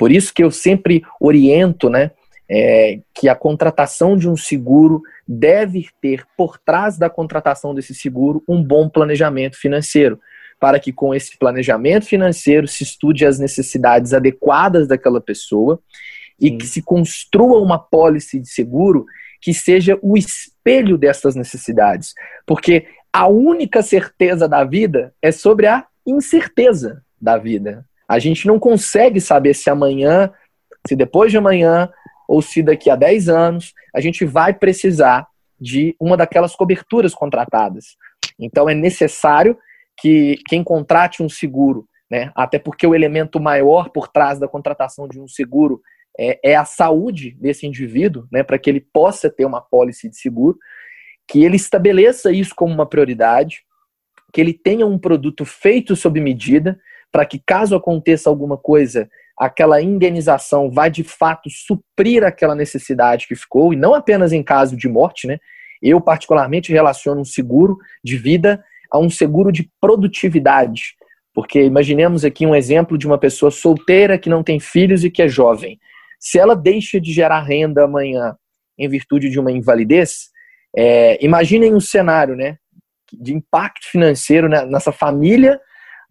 Por 0.01 0.11
isso 0.11 0.33
que 0.33 0.43
eu 0.43 0.49
sempre 0.49 1.03
oriento, 1.19 1.87
né, 1.87 2.09
é, 2.49 3.01
que 3.13 3.29
a 3.29 3.35
contratação 3.35 4.17
de 4.17 4.27
um 4.27 4.35
seguro 4.35 5.03
deve 5.27 5.89
ter 6.01 6.25
por 6.35 6.57
trás 6.57 6.97
da 6.97 7.07
contratação 7.07 7.75
desse 7.75 7.93
seguro 7.93 8.43
um 8.47 8.63
bom 8.63 8.89
planejamento 8.89 9.59
financeiro, 9.59 10.19
para 10.59 10.79
que 10.79 10.91
com 10.91 11.13
esse 11.13 11.37
planejamento 11.37 12.07
financeiro 12.07 12.67
se 12.67 12.81
estude 12.81 13.27
as 13.27 13.37
necessidades 13.37 14.11
adequadas 14.11 14.87
daquela 14.87 15.21
pessoa 15.21 15.79
e 16.39 16.49
Sim. 16.49 16.57
que 16.57 16.65
se 16.65 16.81
construa 16.81 17.61
uma 17.61 17.77
pólice 17.77 18.39
de 18.39 18.49
seguro 18.49 19.05
que 19.39 19.53
seja 19.53 19.99
o 20.01 20.17
espelho 20.17 20.97
dessas 20.97 21.35
necessidades. 21.35 22.15
Porque 22.47 22.87
a 23.13 23.27
única 23.27 23.83
certeza 23.83 24.49
da 24.49 24.63
vida 24.63 25.13
é 25.21 25.31
sobre 25.31 25.67
a 25.67 25.85
incerteza 26.07 27.03
da 27.21 27.37
vida. 27.37 27.85
A 28.11 28.19
gente 28.19 28.45
não 28.45 28.59
consegue 28.59 29.21
saber 29.21 29.53
se 29.53 29.69
amanhã, 29.69 30.29
se 30.85 30.97
depois 30.97 31.31
de 31.31 31.37
amanhã, 31.37 31.89
ou 32.27 32.41
se 32.41 32.61
daqui 32.61 32.89
a 32.89 32.95
10 32.97 33.29
anos, 33.29 33.73
a 33.95 34.01
gente 34.01 34.25
vai 34.25 34.53
precisar 34.53 35.25
de 35.57 35.95
uma 35.97 36.17
daquelas 36.17 36.53
coberturas 36.53 37.15
contratadas. 37.15 37.95
Então 38.37 38.67
é 38.67 38.73
necessário 38.73 39.57
que 39.97 40.37
quem 40.45 40.61
contrate 40.61 41.23
um 41.23 41.29
seguro, 41.29 41.87
né, 42.09 42.33
até 42.35 42.59
porque 42.59 42.85
o 42.85 42.93
elemento 42.93 43.39
maior 43.39 43.89
por 43.89 44.09
trás 44.09 44.37
da 44.37 44.47
contratação 44.47 45.07
de 45.07 45.17
um 45.17 45.27
seguro 45.27 45.81
é, 46.19 46.51
é 46.51 46.55
a 46.57 46.65
saúde 46.65 47.37
desse 47.39 47.65
indivíduo, 47.65 48.27
né, 48.29 48.43
para 48.43 48.59
que 48.59 48.69
ele 48.69 48.81
possa 48.81 49.29
ter 49.29 49.45
uma 49.45 49.61
pólice 49.61 50.09
de 50.09 50.17
seguro, 50.17 50.57
que 51.25 51.45
ele 51.45 51.55
estabeleça 51.55 52.29
isso 52.29 52.53
como 52.53 52.73
uma 52.73 52.85
prioridade, 52.85 53.63
que 54.33 54.41
ele 54.41 54.53
tenha 54.53 54.85
um 54.85 54.99
produto 54.99 55.45
feito 55.45 55.95
sob 55.95 56.19
medida, 56.19 56.77
para 57.11 57.25
que 57.25 57.41
caso 57.45 57.75
aconteça 57.75 58.29
alguma 58.29 58.57
coisa, 58.57 59.09
aquela 59.37 59.81
indenização 59.81 60.69
vai 60.69 60.89
de 60.89 61.03
fato 61.03 61.49
suprir 61.49 62.23
aquela 62.23 62.55
necessidade 62.55 63.27
que 63.27 63.35
ficou, 63.35 63.73
e 63.73 63.75
não 63.75 63.93
apenas 63.93 64.31
em 64.31 64.43
caso 64.43 64.77
de 64.77 64.87
morte, 64.87 65.27
né? 65.27 65.37
Eu, 65.81 65.99
particularmente, 65.99 66.71
relaciono 66.71 67.21
um 67.21 67.25
seguro 67.25 67.77
de 68.03 68.15
vida 68.15 68.63
a 68.91 68.99
um 68.99 69.09
seguro 69.09 69.51
de 69.51 69.69
produtividade. 69.81 70.95
Porque 71.33 71.63
imaginemos 71.63 72.23
aqui 72.23 72.45
um 72.45 72.53
exemplo 72.53 72.97
de 72.97 73.07
uma 73.07 73.17
pessoa 73.17 73.49
solteira 73.49 74.17
que 74.17 74.29
não 74.29 74.43
tem 74.43 74.59
filhos 74.59 75.03
e 75.03 75.09
que 75.09 75.21
é 75.23 75.27
jovem. 75.27 75.79
Se 76.19 76.37
ela 76.37 76.55
deixa 76.55 77.01
de 77.01 77.11
gerar 77.11 77.41
renda 77.41 77.85
amanhã 77.85 78.35
em 78.77 78.87
virtude 78.87 79.29
de 79.29 79.39
uma 79.39 79.51
invalidez, 79.51 80.29
é, 80.75 81.17
imaginem 81.23 81.73
um 81.73 81.79
cenário 81.79 82.35
né, 82.35 82.57
de 83.11 83.33
impacto 83.33 83.89
financeiro 83.89 84.47
né, 84.47 84.65
nessa 84.65 84.91
família 84.91 85.59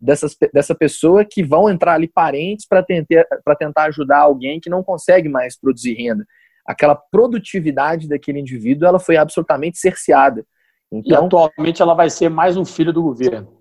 dessas, 0.01 0.37
dessa 0.53 0.75
pessoa 0.75 1.25
que 1.25 1.43
vão 1.43 1.69
entrar 1.69 1.95
ali 1.95 2.09
parentes 2.09 2.67
para 2.67 2.83
tentar, 2.83 3.27
tentar 3.59 3.85
ajudar 3.85 4.19
alguém 4.21 4.61
que 4.61 4.71
não 4.71 4.83
consegue 4.83 5.29
mais 5.29 5.59
produzir 5.59 5.95
renda. 5.95 6.25
Aquela 6.67 6.95
produtividade 6.95 8.09
daquele 8.09 8.41
indivíduo 8.41 8.87
ela 8.87 8.99
foi 8.99 9.17
absolutamente 9.17 9.79
cerceada. 9.79 10.45
Então, 10.91 11.25
e 11.25 11.27
atualmente 11.27 11.83
ela 11.83 11.95
vai 11.95 12.11
ser 12.11 12.29
mais 12.29 12.57
um 12.57 12.65
filho 12.65 12.93
do 12.93 13.03
governo. 13.03 13.61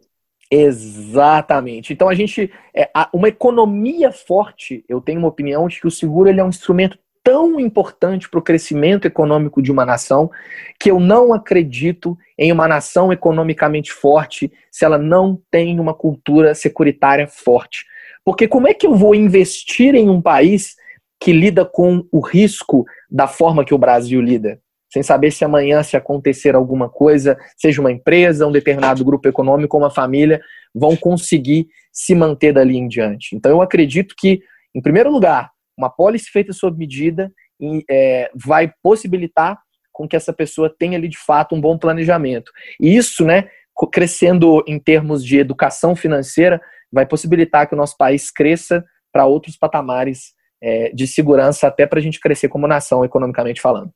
Exatamente. 0.52 1.94
Então 1.94 2.10
a 2.10 2.16
gente 2.16 2.52
é, 2.76 2.90
uma 3.14 3.28
economia 3.28 4.12
forte. 4.12 4.84
Eu 4.90 5.00
tenho 5.00 5.20
uma 5.20 5.28
opinião 5.28 5.68
de 5.68 5.80
que 5.80 5.88
o 5.88 5.92
seguro 5.92 6.28
ele 6.28 6.40
é 6.40 6.44
um 6.44 6.50
instrumento 6.50 6.98
tão 7.30 7.60
importante 7.60 8.28
para 8.28 8.40
o 8.40 8.42
crescimento 8.42 9.06
econômico 9.06 9.62
de 9.62 9.72
uma 9.72 9.86
nação 9.86 10.32
que 10.80 10.90
eu 10.90 11.00
não 11.00 11.32
acredito 11.32 12.18
em 12.36 12.52
uma 12.52 12.68
nação 12.68 13.14
economicamente 13.14 13.94
forte 13.94 14.52
se 14.72 14.84
ela 14.84 14.98
não 14.98 15.40
tem 15.52 15.80
uma 15.80 15.94
cultura 15.94 16.56
securitária 16.56 17.28
forte. 17.28 17.86
Porque 18.26 18.48
como 18.48 18.68
é 18.68 18.74
que 18.74 18.88
eu 18.88 18.96
vou 18.96 19.14
investir 19.14 19.94
em 19.94 20.10
um 20.10 20.20
país 20.20 20.76
que 21.20 21.32
lida 21.32 21.64
com 21.64 22.04
o 22.12 22.20
risco 22.20 22.84
da 23.08 23.28
forma 23.28 23.64
que 23.64 23.76
o 23.76 23.78
Brasil 23.78 24.20
lida? 24.20 24.60
sem 24.92 25.04
saber 25.04 25.30
se 25.30 25.46
amanhã, 25.46 25.84
se 25.84 25.96
acontecer 25.96 26.56
alguma 26.56 26.90
coisa, 26.90 27.38
seja 27.56 27.80
uma 27.80 27.92
empresa, 27.92 28.48
um 28.48 28.52
determinado 28.52 29.06
grupo 29.06 29.28
econômico 29.28 29.78
uma 29.78 29.92
família, 29.92 30.42
vão 30.74 30.96
conseguir 30.96 31.68
se 31.94 32.16
manter 32.16 32.54
dali 32.54 32.76
em 32.76 32.88
diante. 32.88 33.36
Então, 33.36 33.52
eu 33.52 33.62
acredito 33.62 34.16
que, 34.18 34.42
em 34.74 34.82
primeiro 34.82 35.12
lugar, 35.12 35.52
uma 35.80 35.90
pólice 35.90 36.30
feita 36.30 36.52
sob 36.52 36.78
medida 36.78 37.32
é, 37.90 38.30
vai 38.36 38.72
possibilitar 38.84 39.58
com 39.94 40.08
que 40.08 40.16
essa 40.16 40.34
pessoa 40.34 40.74
tenha 40.78 40.98
ali, 40.98 41.08
de 41.08 41.18
fato, 41.18 41.56
um 41.56 41.62
bom 41.62 41.78
planejamento. 41.78 42.52
E 42.80 42.96
isso, 42.96 43.26
né, 43.26 43.50
crescendo 43.92 44.64
em 44.68 44.78
termos 44.78 45.24
de 45.24 45.40
educação 45.40 45.96
financeira, 45.96 46.62
vai 46.92 47.06
possibilitar 47.06 47.68
que 47.68 47.74
o 47.74 47.78
nosso 47.78 47.96
país 47.98 48.30
cresça 48.30 48.84
para 49.12 49.26
outros 49.26 49.58
patamares 49.58 50.34
é, 50.62 50.92
de 50.94 51.08
segurança, 51.08 51.68
até 51.68 51.86
para 51.88 52.00
a 52.00 52.02
gente 52.02 52.20
crescer 52.20 52.50
como 52.50 52.68
nação, 52.68 53.06
economicamente 53.06 53.62
falando. 53.62 53.92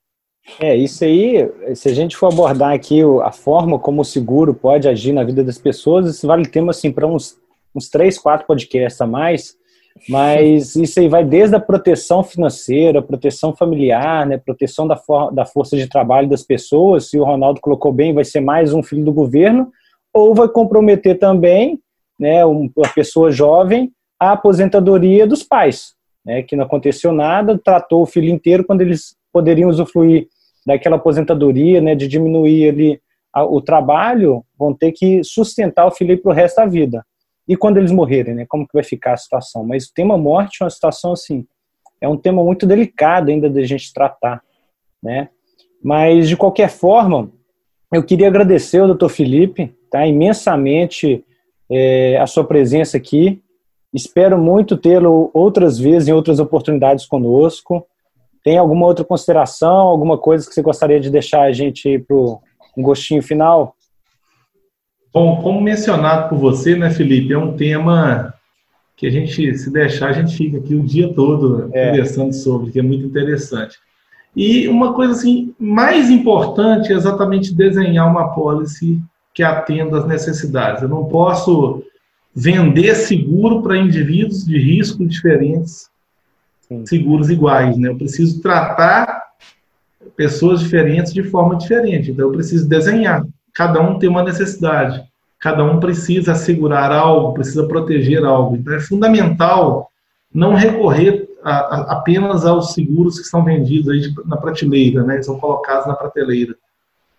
É, 0.59 0.75
isso 0.75 1.03
aí, 1.03 1.49
se 1.75 1.89
a 1.89 1.93
gente 1.93 2.17
for 2.17 2.31
abordar 2.31 2.73
aqui 2.73 3.01
a 3.23 3.31
forma 3.31 3.79
como 3.79 4.01
o 4.01 4.05
seguro 4.05 4.53
pode 4.53 4.87
agir 4.87 5.13
na 5.13 5.23
vida 5.23 5.43
das 5.43 5.57
pessoas, 5.57 6.05
isso 6.05 6.27
vale 6.27 6.45
tema 6.45 6.71
assim 6.71 6.91
para 6.91 7.07
uns, 7.07 7.37
uns 7.73 7.89
três, 7.89 8.17
quatro 8.17 8.45
podcasts 8.45 8.99
a 8.99 9.07
mais, 9.07 9.55
mas 10.09 10.75
isso 10.75 10.99
aí 10.99 11.07
vai 11.07 11.23
desde 11.23 11.55
a 11.55 11.59
proteção 11.59 12.23
financeira, 12.23 13.01
proteção 13.01 13.55
familiar, 13.55 14.25
né, 14.25 14.37
proteção 14.37 14.87
da, 14.87 14.95
for 14.95 15.31
da 15.31 15.45
força 15.45 15.77
de 15.77 15.87
trabalho 15.87 16.27
das 16.27 16.43
pessoas, 16.43 17.09
se 17.09 17.17
o 17.17 17.23
Ronaldo 17.23 17.61
colocou 17.61 17.91
bem, 17.91 18.13
vai 18.13 18.25
ser 18.25 18.41
mais 18.41 18.73
um 18.73 18.83
filho 18.83 19.05
do 19.05 19.13
governo, 19.13 19.71
ou 20.13 20.35
vai 20.35 20.47
comprometer 20.47 21.17
também 21.17 21.79
né, 22.19 22.43
uma 22.45 22.69
pessoa 22.93 23.31
jovem 23.31 23.91
a 24.19 24.31
aposentadoria 24.31 25.27
dos 25.27 25.43
pais, 25.43 25.93
né, 26.25 26.43
que 26.43 26.55
não 26.55 26.65
aconteceu 26.65 27.11
nada, 27.11 27.59
tratou 27.63 28.01
o 28.01 28.07
filho 28.07 28.29
inteiro 28.29 28.63
quando 28.63 28.81
eles 28.81 29.15
poderiam 29.31 29.69
usufruir 29.69 30.27
daquela 30.65 30.95
aposentadoria, 30.95 31.81
né, 31.81 31.95
de 31.95 32.07
diminuir 32.07 32.69
ali 32.69 33.01
o 33.35 33.61
trabalho, 33.61 34.45
vão 34.57 34.73
ter 34.73 34.91
que 34.91 35.23
sustentar 35.23 35.87
o 35.87 35.91
filho 35.91 36.17
para 36.21 36.31
o 36.31 36.35
resto 36.35 36.57
da 36.57 36.65
vida. 36.65 37.03
E 37.47 37.57
quando 37.57 37.77
eles 37.77 37.91
morrerem, 37.91 38.33
né, 38.33 38.45
como 38.47 38.67
que 38.67 38.73
vai 38.73 38.83
ficar 38.83 39.13
a 39.13 39.17
situação? 39.17 39.63
Mas 39.63 39.85
o 39.85 39.93
tema 39.93 40.17
morte 40.17 40.61
é 40.61 40.63
uma 40.63 40.69
situação 40.69 41.11
assim, 41.11 41.45
é 41.99 42.07
um 42.07 42.17
tema 42.17 42.43
muito 42.43 42.65
delicado 42.65 43.29
ainda 43.29 43.49
da 43.49 43.63
gente 43.63 43.93
tratar, 43.93 44.41
né? 45.01 45.29
Mas 45.83 46.29
de 46.29 46.37
qualquer 46.37 46.69
forma, 46.69 47.29
eu 47.91 48.03
queria 48.03 48.27
agradecer 48.27 48.79
ao 48.79 48.93
Dr. 48.93 49.09
Felipe, 49.09 49.75
tá, 49.91 50.05
imensamente 50.07 51.23
é, 51.69 52.17
a 52.17 52.25
sua 52.25 52.43
presença 52.43 52.97
aqui. 52.97 53.41
Espero 53.93 54.37
muito 54.37 54.77
tê-lo 54.77 55.29
outras 55.33 55.77
vezes, 55.77 56.07
em 56.07 56.13
outras 56.13 56.39
oportunidades 56.39 57.05
conosco. 57.05 57.85
Tem 58.43 58.57
alguma 58.57 58.85
outra 58.85 59.05
consideração, 59.05 59.75
alguma 59.75 60.17
coisa 60.17 60.47
que 60.47 60.53
você 60.53 60.61
gostaria 60.61 60.99
de 60.99 61.09
deixar 61.09 61.43
a 61.43 61.51
gente 61.51 61.99
para 61.99 62.15
um 62.15 62.81
gostinho 62.81 63.21
final? 63.21 63.75
Bom, 65.13 65.41
como 65.41 65.61
mencionado 65.61 66.27
por 66.27 66.39
você, 66.39 66.75
né, 66.75 66.89
Felipe, 66.89 67.33
é 67.33 67.37
um 67.37 67.55
tema 67.55 68.33
que 68.97 69.05
a 69.05 69.11
gente, 69.11 69.57
se 69.57 69.71
deixar, 69.71 70.09
a 70.09 70.13
gente 70.13 70.35
fica 70.35 70.57
aqui 70.57 70.73
o 70.73 70.83
dia 70.83 71.13
todo 71.13 71.69
é. 71.71 71.89
conversando 71.89 72.33
sobre, 72.33 72.71
que 72.71 72.79
é 72.79 72.81
muito 72.81 73.05
interessante. 73.05 73.77
E 74.35 74.67
uma 74.67 74.93
coisa 74.93 75.13
assim, 75.13 75.53
mais 75.59 76.09
importante 76.09 76.91
é 76.91 76.95
exatamente 76.95 77.53
desenhar 77.53 78.09
uma 78.09 78.33
policy 78.33 78.99
que 79.33 79.43
atenda 79.43 79.99
às 79.99 80.07
necessidades. 80.07 80.81
Eu 80.81 80.89
não 80.89 81.05
posso 81.05 81.83
vender 82.33 82.95
seguro 82.95 83.61
para 83.61 83.77
indivíduos 83.77 84.43
de 84.43 84.57
risco 84.57 85.05
diferentes, 85.05 85.89
Sim. 86.67 86.85
seguros 86.87 87.29
iguais. 87.29 87.77
Né? 87.77 87.89
Eu 87.89 87.97
preciso 87.97 88.41
tratar 88.41 89.21
pessoas 90.15 90.61
diferentes 90.61 91.13
de 91.13 91.23
forma 91.23 91.55
diferente. 91.55 92.09
Então, 92.09 92.25
eu 92.25 92.31
preciso 92.31 92.67
desenhar. 92.67 93.23
Cada 93.53 93.81
um 93.81 93.99
tem 93.99 94.09
uma 94.09 94.23
necessidade. 94.23 95.03
Cada 95.39 95.63
um 95.63 95.79
precisa 95.79 96.31
assegurar 96.31 96.91
algo, 96.91 97.33
precisa 97.33 97.67
proteger 97.67 98.23
algo. 98.23 98.55
Então, 98.55 98.73
é 98.73 98.79
fundamental 98.79 99.91
não 100.33 100.53
recorrer 100.53 101.29
a, 101.43 101.51
a, 101.51 101.81
apenas 101.93 102.45
aos 102.45 102.73
seguros 102.73 103.19
que 103.19 103.27
são 103.27 103.43
vendidos 103.43 103.89
aí 103.89 104.13
na 104.25 104.37
prateleira, 104.37 105.03
né? 105.03 105.21
são 105.21 105.37
colocados 105.37 105.85
na 105.85 105.93
prateleira. 105.93 106.55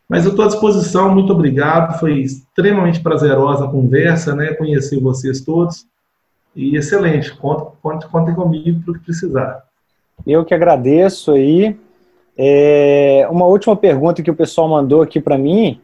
Mas 0.08 0.24
eu 0.24 0.30
estou 0.30 0.44
à 0.44 0.48
disposição, 0.48 1.14
muito 1.14 1.32
obrigado. 1.32 1.98
Foi 1.98 2.20
extremamente 2.20 3.00
prazerosa 3.00 3.64
a 3.64 3.70
conversa, 3.70 4.34
né? 4.34 4.52
Conhecer 4.52 5.00
vocês 5.00 5.40
todos. 5.40 5.86
E 6.54 6.76
excelente. 6.76 7.34
Contem, 7.36 8.08
contem 8.10 8.34
comigo 8.34 8.82
para 8.82 8.92
o 8.92 8.94
que 8.94 9.04
precisar. 9.04 9.64
Eu 10.26 10.44
que 10.44 10.54
agradeço 10.54 11.32
aí. 11.32 11.76
É, 12.36 13.26
uma 13.30 13.46
última 13.46 13.74
pergunta 13.76 14.22
que 14.22 14.30
o 14.30 14.34
pessoal 14.34 14.68
mandou 14.68 15.00
aqui 15.00 15.20
para 15.20 15.38
mim, 15.38 15.80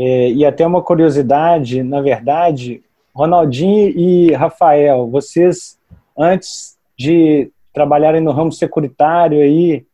é, 0.00 0.30
e 0.30 0.46
até 0.46 0.64
uma 0.64 0.80
curiosidade, 0.80 1.82
na 1.82 2.00
verdade, 2.00 2.82
Ronaldinho 3.12 3.88
e 3.88 4.32
Rafael, 4.32 5.08
vocês, 5.08 5.76
antes 6.16 6.78
de 6.96 7.50
trabalharem 7.72 8.20
no 8.20 8.30
ramo 8.30 8.52
securitário 8.52 9.40
aí, 9.40 9.84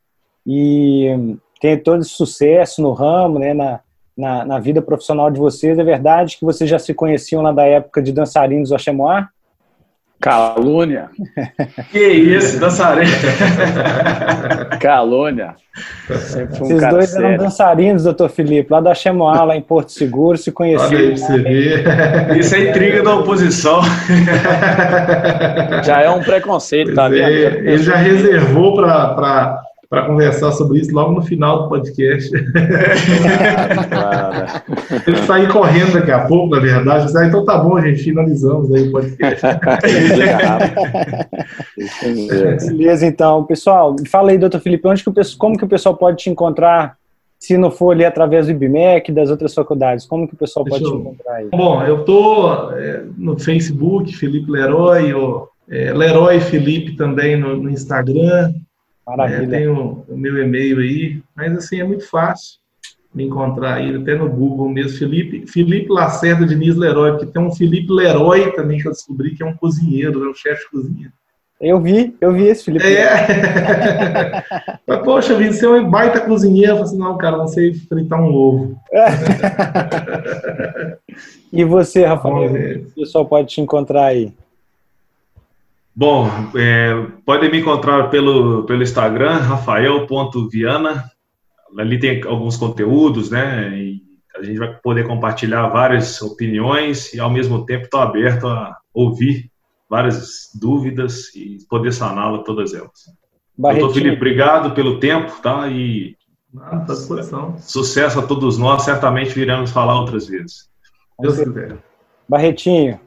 e 0.46 1.38
tem 1.58 1.78
todo 1.78 2.02
esse 2.02 2.10
sucesso 2.10 2.82
no 2.82 2.92
ramo, 2.92 3.38
né, 3.38 3.54
na, 3.54 3.80
na, 4.14 4.44
na, 4.44 4.58
vida 4.58 4.82
profissional 4.82 5.30
de 5.30 5.40
vocês. 5.40 5.78
É 5.78 5.82
verdade 5.84 6.36
que 6.36 6.44
vocês 6.44 6.68
já 6.68 6.78
se 6.78 6.92
conheciam 6.92 7.40
lá 7.40 7.50
da 7.50 7.64
época 7.64 8.02
de 8.02 8.12
dançarinos 8.12 8.72
Oxemoá? 8.72 9.30
Calúnia. 10.24 11.10
Que 11.92 12.08
isso, 12.08 12.58
dançarino. 12.58 13.12
Calúnia. 14.80 15.54
Um 16.08 16.14
Esses 16.14 16.88
dois 16.88 17.10
sério. 17.10 17.26
eram 17.26 17.44
dançarinos, 17.44 18.04
doutor 18.04 18.30
Felipe, 18.30 18.72
lá 18.72 18.80
da 18.80 18.94
Chemoá, 18.94 19.44
lá 19.44 19.54
em 19.54 19.60
Porto 19.60 19.92
Seguro, 19.92 20.38
se 20.38 20.50
conheciam. 20.50 21.12
Isso 22.38 22.54
é 22.54 22.70
intriga 22.70 23.02
da 23.02 23.16
oposição. 23.16 23.82
Já 25.84 26.00
é 26.00 26.08
um 26.08 26.22
preconceito, 26.22 26.94
tá 26.94 27.06
vendo? 27.06 27.28
É, 27.28 27.58
ele 27.58 27.82
já 27.82 27.96
reservou 27.96 28.74
para 28.74 29.60
para 29.94 30.06
conversar 30.06 30.50
sobre 30.50 30.80
isso 30.80 30.92
logo 30.92 31.12
no 31.12 31.22
final 31.22 31.62
do 31.62 31.68
podcast. 31.68 32.34
Ele 35.06 35.18
sair 35.18 35.46
correndo 35.48 35.92
daqui 35.92 36.10
a 36.10 36.26
pouco, 36.26 36.52
na 36.52 36.60
verdade. 36.60 37.16
Ah, 37.16 37.24
então 37.24 37.44
tá 37.44 37.58
bom, 37.58 37.80
gente, 37.80 38.02
finalizamos 38.02 38.74
aí 38.74 38.88
o 38.88 38.90
podcast. 38.90 39.46
Beleza, 42.66 43.06
então. 43.06 43.44
Pessoal, 43.44 43.94
fala 44.10 44.32
aí, 44.32 44.38
doutor 44.38 44.60
Felipe, 44.60 44.88
onde 44.88 45.04
que 45.04 45.10
o, 45.10 45.14
como 45.38 45.56
que 45.56 45.64
o 45.64 45.68
pessoal 45.68 45.96
pode 45.96 46.16
te 46.16 46.28
encontrar 46.28 46.96
se 47.38 47.56
não 47.56 47.70
for 47.70 47.92
ali 47.92 48.04
através 48.04 48.46
do 48.46 48.52
IBMEC, 48.52 49.12
das 49.12 49.30
outras 49.30 49.54
faculdades? 49.54 50.06
Como 50.06 50.26
que 50.26 50.34
o 50.34 50.36
pessoal 50.36 50.64
Deixa 50.64 50.80
pode 50.80 50.90
eu... 50.90 50.96
te 50.96 51.02
encontrar 51.02 51.34
aí? 51.34 51.46
Bom, 51.52 51.84
eu 51.84 52.04
tô 52.04 52.72
é, 52.72 53.04
no 53.16 53.38
Facebook, 53.38 54.12
Felipe 54.16 54.50
Leroy, 54.50 55.14
ou, 55.14 55.48
é, 55.70 55.92
Leroy 55.92 56.40
Felipe 56.40 56.96
também 56.96 57.36
no, 57.36 57.56
no 57.56 57.70
Instagram. 57.70 58.52
Maravilha. 59.06 59.44
É, 59.44 59.58
tem 59.58 59.68
o, 59.68 60.04
o, 60.08 60.16
meu 60.16 60.42
e-mail 60.42 60.78
aí, 60.78 61.22
mas 61.36 61.56
assim, 61.56 61.80
é 61.80 61.84
muito 61.84 62.08
fácil 62.08 62.58
me 63.14 63.24
encontrar 63.24 63.74
aí, 63.74 63.94
até 63.94 64.16
no 64.16 64.28
Google 64.28 64.68
mesmo, 64.68 64.98
Felipe, 64.98 65.46
Felipe 65.46 65.92
Lacerda 65.92 66.44
Diniz 66.44 66.74
Leroy, 66.74 67.12
porque 67.12 67.26
tem 67.26 67.40
um 67.40 67.54
Felipe 67.54 67.92
Leroy 67.92 68.50
também 68.52 68.80
que 68.80 68.88
eu 68.88 68.92
descobri 68.92 69.36
que 69.36 69.42
é 69.42 69.46
um 69.46 69.56
cozinheiro, 69.56 70.24
é 70.24 70.30
um 70.30 70.34
chefe 70.34 70.64
de 70.64 70.70
cozinha. 70.70 71.12
Eu 71.60 71.80
vi, 71.80 72.16
eu 72.20 72.32
vi 72.32 72.48
esse 72.48 72.64
Felipe. 72.64 72.84
É. 72.84 74.42
Mas, 74.86 75.04
poxa, 75.04 75.34
Vitor, 75.34 75.54
você 75.54 75.64
é 75.64 75.68
um 75.68 75.88
baita 75.88 76.20
cozinheiro. 76.20 76.72
Eu 76.72 76.76
falei 76.76 76.90
assim, 76.90 76.98
não, 76.98 77.16
cara, 77.16 77.36
não 77.36 77.46
sei 77.46 77.72
fritar 77.72 78.20
um 78.20 78.34
ovo. 78.34 78.76
e 81.52 81.64
você, 81.64 82.04
Rafael? 82.04 82.82
O 82.88 82.94
pessoal 82.94 83.24
pode 83.24 83.48
te 83.48 83.60
encontrar 83.60 84.06
aí. 84.06 84.32
Bom, 85.96 86.28
é, 86.56 87.06
podem 87.24 87.50
me 87.50 87.60
encontrar 87.60 88.10
pelo, 88.10 88.64
pelo 88.64 88.82
Instagram, 88.82 89.36
rafael.viana. 89.36 91.04
Ali 91.78 91.98
tem 91.98 92.22
alguns 92.24 92.56
conteúdos, 92.56 93.30
né? 93.30 93.70
E 93.76 94.02
a 94.36 94.42
gente 94.42 94.58
vai 94.58 94.74
poder 94.82 95.06
compartilhar 95.06 95.68
várias 95.68 96.20
opiniões 96.20 97.14
e, 97.14 97.20
ao 97.20 97.30
mesmo 97.30 97.64
tempo, 97.64 97.84
estou 97.84 98.00
aberto 98.00 98.48
a 98.48 98.76
ouvir 98.92 99.50
várias 99.88 100.50
dúvidas 100.60 101.34
e 101.34 101.58
poder 101.68 101.92
saná-las 101.92 102.44
todas 102.44 102.74
elas. 102.74 103.04
Doutor 103.56 103.94
Felipe, 103.94 104.16
obrigado 104.16 104.74
pelo 104.74 104.98
tempo, 104.98 105.32
tá? 105.40 105.68
E 105.68 106.16
disposição. 106.86 107.56
sucesso 107.58 108.18
a 108.18 108.26
todos 108.26 108.58
nós. 108.58 108.82
Certamente 108.82 109.32
viremos 109.32 109.70
falar 109.70 110.00
outras 110.00 110.26
vezes. 110.26 110.68
Deus 111.20 111.38
quiser. 111.38 111.78
Barretinho, 112.28 112.98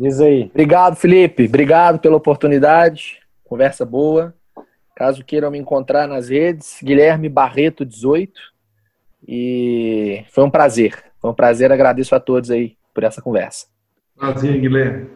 Diz 0.00 0.18
aí. 0.18 0.44
Obrigado, 0.44 0.96
Felipe. 0.96 1.44
Obrigado 1.44 1.98
pela 1.98 2.16
oportunidade. 2.16 3.18
Conversa 3.44 3.84
boa. 3.84 4.34
Caso 4.96 5.22
queiram 5.22 5.50
me 5.50 5.58
encontrar 5.58 6.08
nas 6.08 6.30
redes, 6.30 6.78
Guilherme 6.82 7.28
Barreto 7.28 7.84
18. 7.84 8.32
E 9.28 10.24
foi 10.30 10.42
um 10.42 10.50
prazer. 10.50 11.04
Foi 11.20 11.30
um 11.30 11.34
prazer. 11.34 11.70
Agradeço 11.70 12.14
a 12.14 12.20
todos 12.20 12.50
aí 12.50 12.78
por 12.94 13.04
essa 13.04 13.20
conversa. 13.20 13.66
Prazer, 14.16 14.58
Guilherme. 14.58 15.10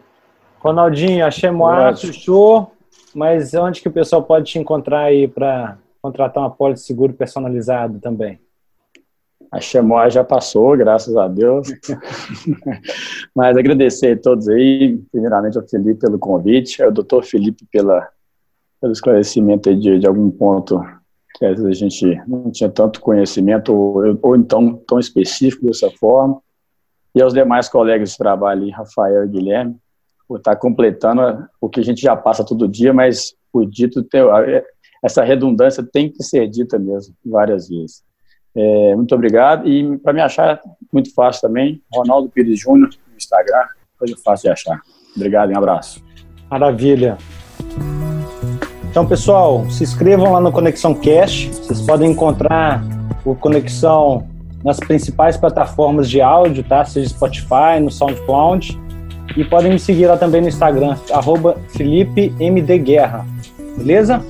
Ronaldinho, 0.59 1.25
achei 1.25 1.49
muito 1.49 2.13
show. 2.13 2.71
Mas 3.11 3.55
onde 3.55 3.81
que 3.81 3.87
o 3.87 3.91
pessoal 3.91 4.21
pode 4.21 4.51
te 4.51 4.59
encontrar 4.59 5.05
aí 5.05 5.27
para 5.27 5.79
contratar 5.99 6.43
uma 6.43 6.51
pólice 6.51 6.83
de 6.83 6.87
seguro 6.87 7.11
personalizado 7.11 7.99
também? 7.99 8.39
A 9.51 9.59
chamois 9.59 10.13
já 10.13 10.23
passou, 10.23 10.75
graças 10.77 11.15
a 11.15 11.27
Deus. 11.27 11.67
Mas 13.35 13.57
agradecer 13.57 14.17
a 14.17 14.21
todos 14.21 14.47
aí, 14.49 14.97
primeiramente 15.11 15.57
ao 15.57 15.67
Felipe 15.67 16.01
pelo 16.01 16.19
convite, 16.19 16.83
ao 16.83 16.91
doutor 16.91 17.23
Felipe 17.23 17.65
pela, 17.71 18.07
pelo 18.81 18.93
esclarecimento 18.93 19.73
de, 19.75 19.99
de 19.99 20.07
algum 20.07 20.29
ponto 20.29 20.81
que 21.37 21.45
às 21.45 21.61
vezes 21.61 21.65
a 21.65 21.73
gente 21.73 22.21
não 22.27 22.49
tinha 22.51 22.69
tanto 22.69 23.01
conhecimento, 23.01 23.73
ou, 23.73 24.17
ou 24.21 24.35
então 24.35 24.81
tão 24.87 24.99
específico 24.99 25.65
dessa 25.65 25.91
forma. 25.91 26.41
E 27.13 27.21
aos 27.21 27.33
demais 27.33 27.69
colegas 27.69 28.11
de 28.11 28.17
trabalho, 28.17 28.69
Rafael 28.71 29.25
e 29.25 29.27
Guilherme, 29.27 29.77
por 30.27 30.37
estar 30.37 30.55
completando 30.55 31.47
o 31.61 31.69
que 31.69 31.79
a 31.79 31.83
gente 31.83 32.01
já 32.01 32.15
passa 32.15 32.43
todo 32.43 32.67
dia, 32.67 32.93
mas 32.93 33.35
o 33.53 33.65
dito, 33.65 34.05
essa 35.03 35.23
redundância 35.23 35.83
tem 35.83 36.11
que 36.11 36.23
ser 36.23 36.47
dita 36.47 36.77
mesmo, 36.79 37.15
várias 37.25 37.69
vezes. 37.69 38.03
É, 38.55 38.95
muito 38.95 39.13
obrigado. 39.13 39.67
E 39.67 39.97
para 39.97 40.13
me 40.13 40.21
achar, 40.21 40.61
muito 40.91 41.13
fácil 41.13 41.41
também, 41.41 41.81
Ronaldo 41.93 42.29
Pires 42.29 42.59
Júnior 42.59 42.89
no 43.09 43.17
Instagram, 43.17 43.65
coisa 43.99 44.15
fácil 44.23 44.43
de 44.43 44.53
achar. 44.53 44.79
Obrigado 45.15 45.51
e 45.51 45.55
um 45.55 45.57
abraço. 45.57 46.03
Maravilha. 46.49 47.17
Então, 48.89 49.05
pessoal, 49.05 49.69
se 49.69 49.83
inscrevam 49.83 50.31
lá 50.31 50.39
no 50.39 50.51
Conexão 50.51 50.93
Cash. 50.93 51.47
Vocês 51.47 51.81
podem 51.81 52.11
encontrar 52.11 52.81
o 53.25 53.35
Conexão 53.35 54.25
nas 54.63 54.79
principais 54.79 55.35
plataformas 55.35 56.09
de 56.09 56.21
áudio, 56.21 56.63
tá? 56.63 56.85
Seja 56.85 57.09
Spotify, 57.09 57.79
no 57.81 57.91
SoundCloud. 57.91 58.79
E 59.35 59.43
podem 59.43 59.73
me 59.73 59.79
seguir 59.79 60.07
lá 60.07 60.15
também 60.15 60.41
no 60.41 60.47
Instagram, 60.47 60.95
arroba 61.11 61.57
FelipeMDGuerra. 61.75 63.25
Beleza? 63.77 64.23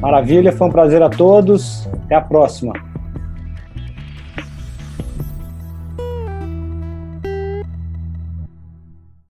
Maravilha, 0.00 0.52
foi 0.52 0.68
um 0.68 0.70
prazer 0.70 1.02
a 1.02 1.08
todos. 1.08 1.88
Até 2.04 2.14
a 2.14 2.20
próxima. 2.20 2.91